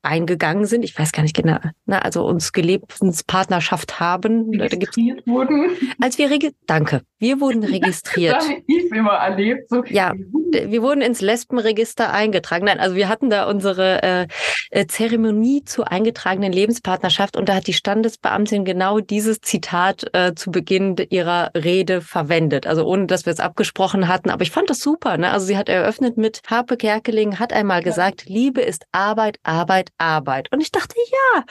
eingegangen 0.02 0.66
sind. 0.66 0.84
Ich 0.84 0.98
weiß 0.98 1.12
gar 1.12 1.22
nicht 1.22 1.36
genau. 1.36 1.58
Na, 1.86 1.98
also 2.00 2.24
uns 2.24 2.52
Gelebenspartnerschaft 2.52 4.00
haben. 4.00 4.50
Registriert 4.58 5.26
wurden. 5.26 5.70
Als 6.00 6.18
wir 6.18 6.30
regi 6.30 6.52
danke, 6.66 7.02
wir 7.18 7.40
wurden 7.40 7.64
registriert. 7.64 8.36
das 8.36 8.48
habe 8.48 8.62
ich 8.66 8.90
immer 8.92 9.14
erlebt. 9.14 9.68
So. 9.68 9.84
Ja, 9.84 10.12
wir 10.14 10.82
wurden 10.82 11.02
ins 11.02 11.20
Lesbenregister 11.20 12.12
eingetragen. 12.12 12.66
Nein, 12.66 12.80
also 12.80 12.96
wir 12.96 13.08
hatten 13.08 13.30
da 13.30 13.48
unsere 13.48 14.02
äh, 14.02 14.26
äh, 14.70 14.86
Zeremonie 14.86 15.64
zur 15.64 15.90
eingetragenen 15.90 16.52
Lebenspartnerschaft 16.52 17.36
und 17.36 17.48
da 17.48 17.56
hat 17.56 17.66
die 17.66 17.72
Standesbeamtin 17.72 18.64
genau 18.64 19.00
dieses 19.00 19.40
Zitat 19.40 20.06
äh, 20.12 20.34
zu 20.34 20.50
Beginn 20.50 20.96
ihrer 21.10 21.50
Rede 21.54 22.00
verwendet. 22.00 22.66
Also 22.66 22.84
ohne, 22.84 23.06
dass 23.06 23.26
wir 23.26 23.32
es 23.32 23.40
abgesprochen 23.40 24.08
hatten. 24.08 24.30
Aber 24.30 24.42
ich 24.42 24.50
fand 24.50 24.70
das 24.70 24.80
super. 24.80 25.16
Ne? 25.18 25.30
Also 25.30 25.46
sie 25.46 25.56
hat 25.56 25.68
eröffnet 25.68 26.16
mit 26.16 26.40
Harpe 26.48 26.76
Kerkeling, 26.76 27.38
hat 27.38 27.52
einmal 27.52 27.82
gesagt, 27.82 28.24
ja. 28.26 28.34
Liebe 28.34 28.60
ist 28.60 28.84
Arbeit, 28.92 29.38
Arbeit, 29.42 29.90
Arbeit. 29.98 30.50
Und 30.52 30.60
ich 30.60 30.72
dachte, 30.72 30.94
ja, 31.10 31.44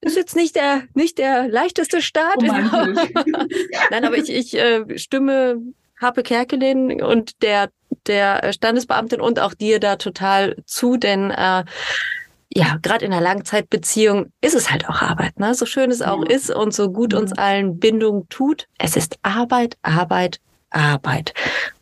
ist 0.00 0.16
jetzt 0.16 0.36
nicht 0.36 0.56
der 0.56 0.82
nicht 0.94 1.18
der 1.18 1.48
leichteste 1.48 2.02
Start. 2.02 2.42
Nein, 2.42 4.04
aber 4.04 4.16
ich, 4.16 4.30
ich 4.30 4.54
äh, 4.56 4.98
stimme 4.98 5.58
Harpe 6.00 6.22
Kerkelin 6.22 7.02
und 7.02 7.42
der 7.42 7.70
der 8.06 8.52
Standesbeamtin 8.52 9.20
und 9.20 9.38
auch 9.38 9.54
dir 9.54 9.78
da 9.78 9.96
total 9.96 10.56
zu, 10.66 10.96
denn 10.96 11.30
äh, 11.30 11.64
ja, 12.54 12.76
gerade 12.82 13.04
in 13.04 13.12
einer 13.12 13.22
Langzeitbeziehung 13.22 14.32
ist 14.40 14.54
es 14.54 14.70
halt 14.70 14.88
auch 14.88 15.00
Arbeit, 15.00 15.38
ne? 15.38 15.54
So 15.54 15.64
schön 15.64 15.90
es 15.90 16.02
auch 16.02 16.22
ja. 16.28 16.36
ist 16.36 16.50
und 16.50 16.74
so 16.74 16.90
gut 16.90 17.14
uns 17.14 17.32
allen 17.32 17.78
Bindung 17.78 18.28
tut. 18.28 18.68
Es 18.78 18.96
ist 18.96 19.18
Arbeit, 19.22 19.78
Arbeit, 19.82 20.40
Arbeit. 20.70 21.32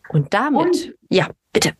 Und 0.09 0.33
damit, 0.33 0.61
und, 0.61 0.93
ja, 1.09 1.29
bitte. 1.51 1.73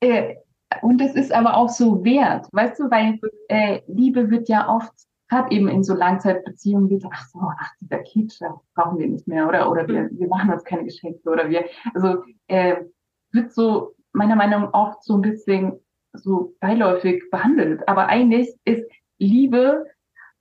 Äh, 0.00 0.36
und 0.82 1.00
es 1.00 1.14
ist 1.14 1.32
aber 1.32 1.56
auch 1.56 1.68
so 1.68 2.04
wert, 2.04 2.46
weißt 2.52 2.80
du, 2.80 2.90
weil 2.90 3.18
äh, 3.48 3.80
Liebe 3.86 4.30
wird 4.30 4.48
ja 4.48 4.68
oft, 4.68 4.92
gerade 5.28 5.50
eben 5.52 5.68
in 5.68 5.84
so 5.84 5.94
Langzeitbeziehungen, 5.94 6.90
wird, 6.90 7.04
ach 7.10 7.28
so, 7.28 7.38
ach, 7.40 7.72
dieser 7.80 8.02
Kitsch, 8.02 8.40
das 8.40 8.52
brauchen 8.74 8.98
wir 8.98 9.08
nicht 9.08 9.28
mehr, 9.28 9.48
oder, 9.48 9.70
oder 9.70 9.86
wir, 9.86 10.10
wir 10.12 10.28
machen 10.28 10.52
uns 10.52 10.64
keine 10.64 10.84
Geschenke, 10.84 11.28
oder 11.28 11.48
wir, 11.48 11.64
also, 11.94 12.24
äh, 12.48 12.76
wird 13.32 13.52
so 13.52 13.94
meiner 14.12 14.36
Meinung 14.36 14.62
nach 14.62 14.74
oft 14.74 15.04
so 15.04 15.14
ein 15.14 15.22
bisschen 15.22 15.78
so 16.12 16.54
beiläufig 16.60 17.30
behandelt. 17.30 17.86
Aber 17.88 18.08
eigentlich 18.08 18.52
ist 18.64 18.84
Liebe 19.18 19.86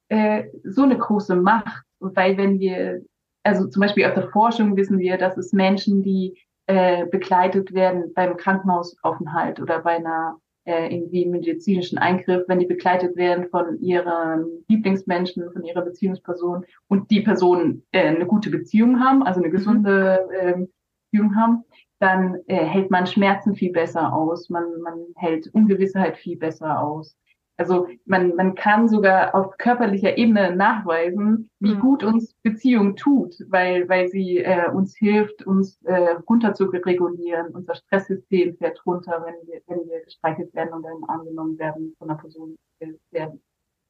äh, 0.09 0.45
so 0.63 0.83
eine 0.83 0.97
große 0.97 1.35
Macht, 1.35 1.83
weil 1.99 2.37
wenn 2.37 2.59
wir, 2.59 3.01
also 3.43 3.67
zum 3.67 3.81
Beispiel 3.81 4.05
aus 4.05 4.15
der 4.15 4.29
Forschung 4.29 4.75
wissen 4.75 4.99
wir, 4.99 5.17
dass 5.17 5.37
es 5.37 5.53
Menschen, 5.53 6.01
die 6.01 6.37
äh, 6.69 7.07
begleitet 7.07 7.73
werden 7.73 8.13
beim 8.13 8.37
Krankenhausaufenthalt 8.37 9.59
oder 9.59 9.79
bei 9.79 9.95
einer 9.95 10.37
äh, 10.65 10.93
irgendwie 10.93 11.25
medizinischen 11.25 11.97
Eingriff, 11.97 12.43
wenn 12.47 12.59
die 12.59 12.67
begleitet 12.67 13.15
werden 13.15 13.49
von 13.49 13.81
ihren 13.81 14.63
Lieblingsmenschen, 14.67 15.51
von 15.51 15.63
ihrer 15.63 15.81
Beziehungsperson 15.81 16.65
und 16.87 17.09
die 17.09 17.21
Personen 17.21 17.87
äh, 17.91 18.09
eine 18.09 18.27
gute 18.27 18.51
Beziehung 18.51 18.99
haben, 18.99 19.23
also 19.23 19.39
eine 19.39 19.49
gesunde 19.49 20.29
äh, 20.31 20.67
Beziehung 21.09 21.35
haben, 21.35 21.63
dann 21.97 22.37
äh, 22.45 22.63
hält 22.63 22.91
man 22.91 23.07
Schmerzen 23.07 23.55
viel 23.55 23.71
besser 23.71 24.13
aus, 24.13 24.51
man, 24.51 24.79
man 24.83 25.05
hält 25.15 25.51
Ungewissheit 25.51 26.17
viel 26.17 26.37
besser 26.37 26.83
aus. 26.83 27.17
Also 27.59 27.89
man, 28.05 28.37
man 28.37 28.55
kann 28.55 28.87
sogar 28.87 29.35
auf 29.35 29.57
körperlicher 29.57 30.17
Ebene 30.17 30.55
nachweisen, 30.55 31.49
wie 31.59 31.75
mhm. 31.75 31.79
gut 31.81 32.03
uns 32.05 32.33
Beziehung 32.35 32.95
tut, 32.95 33.35
weil, 33.49 33.89
weil 33.89 34.07
sie 34.07 34.37
äh, 34.37 34.69
uns 34.71 34.95
hilft, 34.95 35.45
uns 35.45 35.77
äh, 35.83 36.11
runter 36.29 36.53
zu 36.53 36.67
regulieren. 36.67 37.47
Unser 37.47 37.75
Stresssystem 37.75 38.55
fährt 38.55 38.81
runter, 38.85 39.25
wenn 39.25 39.45
wir, 39.45 39.61
wenn 39.67 39.89
wir 39.89 39.99
gestreichelt 40.05 40.53
werden 40.55 40.73
und 40.73 40.83
dann 40.83 41.03
angenommen 41.09 41.59
werden 41.59 41.93
von 41.99 42.09
einer 42.09 42.17
Person, 42.17 42.55
die 42.79 42.85
wir 42.85 42.95
sehr 43.11 43.37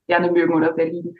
gerne 0.07 0.31
mögen 0.31 0.55
oder 0.55 0.73
sehr 0.73 0.91
lieben. 0.91 1.15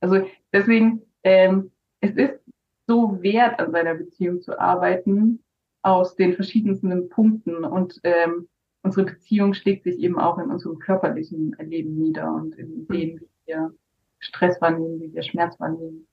Also 0.00 0.26
deswegen, 0.50 1.02
ähm, 1.24 1.72
es 2.00 2.12
ist 2.12 2.40
so 2.86 3.22
wert, 3.22 3.60
an 3.60 3.70
seiner 3.70 3.96
Beziehung 3.96 4.40
zu 4.40 4.58
arbeiten, 4.58 5.44
aus 5.82 6.16
den 6.16 6.32
verschiedensten 6.32 7.10
Punkten 7.10 7.64
und 7.64 8.00
ähm, 8.04 8.48
unsere 8.82 9.06
Beziehung 9.06 9.54
schlägt 9.54 9.84
sich 9.84 9.98
eben 9.98 10.18
auch 10.18 10.38
in 10.38 10.50
unserem 10.50 10.78
körperlichen 10.78 11.56
Leben 11.60 11.94
nieder 11.94 12.32
und 12.32 12.54
in 12.56 12.86
dem, 12.86 13.20
wie 13.20 13.20
wir 13.46 13.72
Stress 14.18 14.60
wahrnehmen, 14.60 15.00
wie 15.00 15.12
wir 15.12 15.22
Schmerz 15.22 15.58
wahrnehmen 15.58 16.06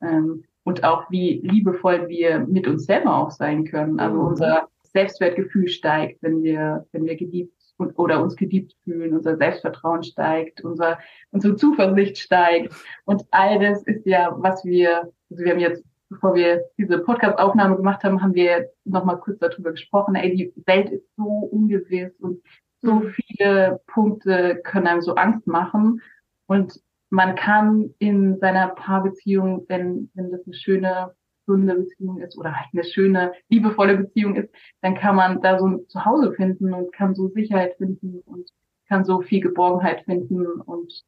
ähm, 0.00 0.44
und 0.64 0.84
auch 0.84 1.10
wie 1.10 1.40
liebevoll 1.42 2.08
wir 2.08 2.40
mit 2.40 2.66
uns 2.66 2.84
selber 2.84 3.16
auch 3.16 3.30
sein 3.30 3.64
können. 3.64 3.98
Also 3.98 4.16
mhm. 4.16 4.26
unser 4.28 4.68
Selbstwertgefühl 4.82 5.68
steigt, 5.68 6.22
wenn 6.22 6.42
wir, 6.42 6.86
wenn 6.92 7.04
wir 7.04 7.16
geliebt 7.16 7.54
oder 7.96 8.22
uns 8.22 8.36
geliebt 8.36 8.76
fühlen, 8.84 9.14
unser 9.14 9.36
Selbstvertrauen 9.36 10.04
steigt, 10.04 10.62
unser, 10.62 10.98
unsere 11.32 11.56
Zuversicht 11.56 12.18
steigt. 12.18 12.74
Und 13.04 13.24
all 13.30 13.58
das 13.58 13.82
ist 13.84 14.06
ja, 14.06 14.36
was 14.38 14.64
wir, 14.64 15.10
also 15.30 15.44
wir 15.44 15.50
haben 15.50 15.60
jetzt 15.60 15.84
bevor 16.12 16.34
wir 16.34 16.64
diese 16.78 16.98
Podcast-Aufnahme 16.98 17.76
gemacht 17.76 18.04
haben, 18.04 18.22
haben 18.22 18.34
wir 18.34 18.70
noch 18.84 19.04
mal 19.04 19.16
kurz 19.16 19.38
darüber 19.38 19.72
gesprochen. 19.72 20.14
Ey, 20.14 20.36
die 20.36 20.52
Welt 20.66 20.90
ist 20.90 21.04
so 21.16 21.24
ungewiss 21.24 22.12
und 22.20 22.42
so 22.80 22.94
mhm. 22.94 23.10
viele 23.10 23.80
Punkte 23.86 24.60
können 24.64 24.86
einem 24.86 25.02
so 25.02 25.14
Angst 25.14 25.46
machen. 25.46 26.02
Und 26.46 26.80
man 27.10 27.34
kann 27.34 27.94
in 27.98 28.38
seiner 28.38 28.68
Paarbeziehung, 28.68 29.64
wenn, 29.68 30.10
wenn 30.14 30.30
das 30.30 30.44
eine 30.46 30.54
schöne, 30.54 31.14
gesunde 31.46 31.74
Beziehung 31.74 32.20
ist 32.20 32.38
oder 32.38 32.54
halt 32.54 32.68
eine 32.72 32.84
schöne, 32.84 33.32
liebevolle 33.48 33.96
Beziehung 33.96 34.36
ist, 34.36 34.48
dann 34.80 34.94
kann 34.94 35.16
man 35.16 35.40
da 35.42 35.58
so 35.58 35.66
ein 35.66 35.88
Zuhause 35.88 36.32
finden 36.32 36.72
und 36.72 36.92
kann 36.92 37.14
so 37.14 37.28
Sicherheit 37.28 37.74
finden 37.76 38.20
und 38.26 38.48
kann 38.88 39.04
so 39.04 39.20
viel 39.22 39.40
Geborgenheit 39.40 40.04
finden 40.04 40.46
und 40.46 41.02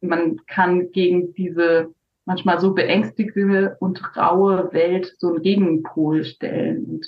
man 0.00 0.36
kann 0.46 0.90
gegen 0.92 1.32
diese 1.34 1.92
manchmal 2.28 2.60
so 2.60 2.74
beängstigende 2.74 3.78
und 3.80 4.14
raue 4.14 4.70
Welt 4.72 5.14
so 5.18 5.28
einen 5.28 5.42
Gegenpol 5.42 6.24
stellen. 6.24 6.84
Und 6.84 7.06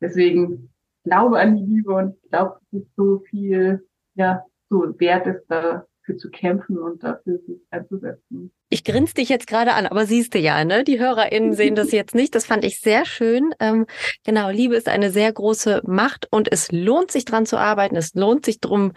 deswegen 0.00 0.70
glaube 1.02 1.40
an 1.40 1.56
die 1.56 1.64
Liebe 1.64 1.92
und 1.92 2.14
glaube, 2.30 2.60
dass 2.70 2.80
es 2.80 2.86
so 2.96 3.18
viel, 3.28 3.84
ja, 4.14 4.44
so 4.68 4.94
wert 5.00 5.26
ist, 5.26 5.44
dafür 5.48 6.16
zu 6.16 6.30
kämpfen 6.30 6.78
und 6.78 7.02
dafür 7.02 7.40
sich 7.48 7.58
einzusetzen. 7.70 8.52
Ich 8.68 8.84
grinse 8.84 9.14
dich 9.14 9.28
jetzt 9.28 9.48
gerade 9.48 9.72
an, 9.72 9.86
aber 9.86 10.06
siehst 10.06 10.34
du 10.34 10.38
ja, 10.38 10.64
ne? 10.64 10.84
Die 10.84 11.00
HörerInnen 11.00 11.52
sehen 11.56 11.74
das 11.74 11.90
jetzt 11.90 12.14
nicht. 12.14 12.36
Das 12.36 12.46
fand 12.46 12.64
ich 12.64 12.78
sehr 12.78 13.04
schön. 13.04 13.52
Ähm, 13.58 13.86
genau, 14.24 14.50
Liebe 14.50 14.76
ist 14.76 14.88
eine 14.88 15.10
sehr 15.10 15.32
große 15.32 15.82
Macht 15.84 16.28
und 16.30 16.50
es 16.50 16.70
lohnt 16.70 17.10
sich 17.10 17.24
dran 17.24 17.44
zu 17.44 17.56
arbeiten. 17.56 17.96
Es 17.96 18.14
lohnt 18.14 18.44
sich 18.44 18.60
drum 18.60 18.92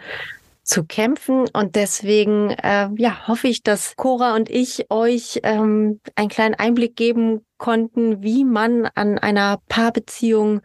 zu 0.64 0.84
kämpfen. 0.84 1.46
Und 1.52 1.76
deswegen 1.76 2.50
äh, 2.50 2.88
ja, 2.96 3.28
hoffe 3.28 3.48
ich, 3.48 3.62
dass 3.62 3.96
Cora 3.96 4.34
und 4.34 4.50
ich 4.50 4.90
euch 4.90 5.40
ähm, 5.44 6.00
einen 6.16 6.28
kleinen 6.28 6.54
Einblick 6.54 6.96
geben 6.96 7.44
konnten, 7.58 8.22
wie 8.22 8.44
man 8.44 8.86
an 8.94 9.18
einer 9.18 9.60
Paarbeziehung 9.68 10.60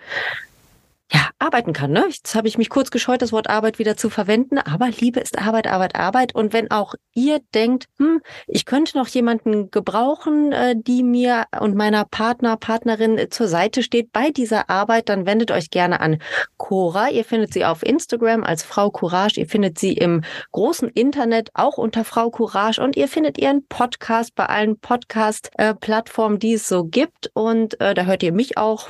ja, 1.12 1.30
arbeiten 1.40 1.74
kann. 1.74 1.92
Ne? 1.92 2.06
Jetzt 2.08 2.36
habe 2.36 2.48
ich 2.48 2.58
mich 2.58 2.70
kurz 2.70 2.92
gescheut, 2.92 3.22
das 3.22 3.32
Wort 3.32 3.50
Arbeit 3.50 3.80
wieder 3.80 3.98
zu 3.98 4.10
verwenden, 4.10 4.60
aber 4.60 4.90
Liebe 4.90 5.20
ist 5.20 5.40
Arbeit, 5.40 5.66
Arbeit, 5.66 5.96
Arbeit. 5.96 6.36
Und 6.36 6.54
wenn 6.54 6.70
auch 6.70 6.94
ihr 7.16 7.40
denkt, 7.56 7.86
hm, 7.98 8.22
ich 8.48 8.66
könnte 8.66 8.96
noch 8.98 9.08
jemanden 9.08 9.72
gebrauchen, 9.72 10.52
äh, 10.52 10.76
die 10.78 11.02
mir 11.02 11.46
und 11.60 11.76
meiner 11.76 12.06
Partner, 12.06 12.58
Partnerin 12.58 13.20
zur 13.32 13.48
Seite 13.48 13.82
steht 13.82 14.12
bei 14.12 14.30
dieser 14.30 14.70
Arbeit, 14.70 15.10
dann 15.10 15.26
wendet 15.26 15.50
euch 15.50 15.72
gerne 15.72 16.00
an 16.00 16.22
Cora. 16.58 17.10
Ihr 17.10 17.26
findet 17.26 17.54
sie 17.54 17.66
auf 17.66 17.82
Instagram 17.82 18.44
als 18.44 18.64
Frau 18.64 18.92
Courage. 18.92 19.40
Ihr 19.40 19.48
findet 19.48 19.80
sie 19.80 19.94
im 19.94 20.24
großen 20.52 20.90
Internet 20.90 21.50
auch 21.56 21.78
unter 21.78 22.04
Frau 22.04 22.30
Courage 22.30 22.82
und 22.82 22.96
ihr 22.96 23.08
findet 23.08 23.40
ihren 23.40 23.66
Podcast 23.66 24.36
bei 24.36 24.46
allen 24.46 24.78
Podcast-Plattformen, 24.78 26.36
äh, 26.36 26.40
die 26.40 26.54
es 26.54 26.68
so 26.68 26.84
gibt. 26.84 27.32
Und 27.34 27.82
äh, 27.82 27.96
da 27.96 28.04
hört 28.04 28.22
ihr 28.22 28.32
mich 28.32 28.58
auch 28.60 28.90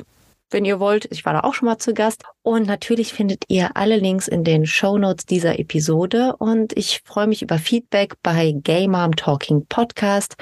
wenn 0.50 0.64
ihr 0.64 0.80
wollt. 0.80 1.06
Ich 1.10 1.24
war 1.24 1.32
da 1.32 1.40
auch 1.40 1.54
schon 1.54 1.66
mal 1.66 1.78
zu 1.78 1.94
Gast. 1.94 2.24
Und 2.42 2.66
natürlich 2.66 3.12
findet 3.12 3.44
ihr 3.48 3.76
alle 3.76 3.96
Links 3.96 4.28
in 4.28 4.44
den 4.44 4.66
Show 4.66 4.98
Notes 4.98 5.26
dieser 5.26 5.58
Episode. 5.58 6.36
Und 6.36 6.76
ich 6.76 7.02
freue 7.04 7.26
mich 7.26 7.42
über 7.42 7.58
Feedback 7.58 8.14
bei 8.22 8.54
Gay 8.62 8.88
Mom 8.88 9.16
Talking 9.16 9.66
Podcast 9.68 10.36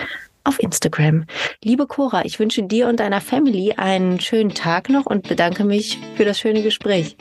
auf 0.45 0.61
Instagram. 0.63 1.25
Liebe 1.63 1.87
Cora, 1.87 2.25
ich 2.25 2.39
wünsche 2.39 2.63
dir 2.63 2.89
und 2.89 3.01
deiner 3.01 3.21
Family 3.21 3.75
einen 3.77 4.19
schönen 4.19 4.55
Tag 4.55 4.89
noch 4.89 5.07
und 5.07 5.29
bedanke 5.29 5.65
mich 5.65 5.99
für 6.17 6.25
das 6.25 6.39
schöne 6.39 6.63
Gespräch. 6.63 7.17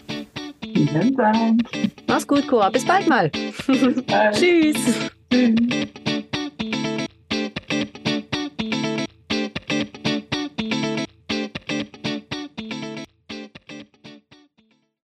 Vielen 0.63 1.15
Dank. 1.15 1.61
Mach's 2.07 2.27
gut, 2.27 2.47
Cora. 2.47 2.69
Bis 2.69 2.85
bald 2.85 3.07
mal. 3.07 3.29
Bis 3.29 4.03
bald. 4.03 4.35
Tschüss. 4.39 4.77
Tschüss. 5.31 6.16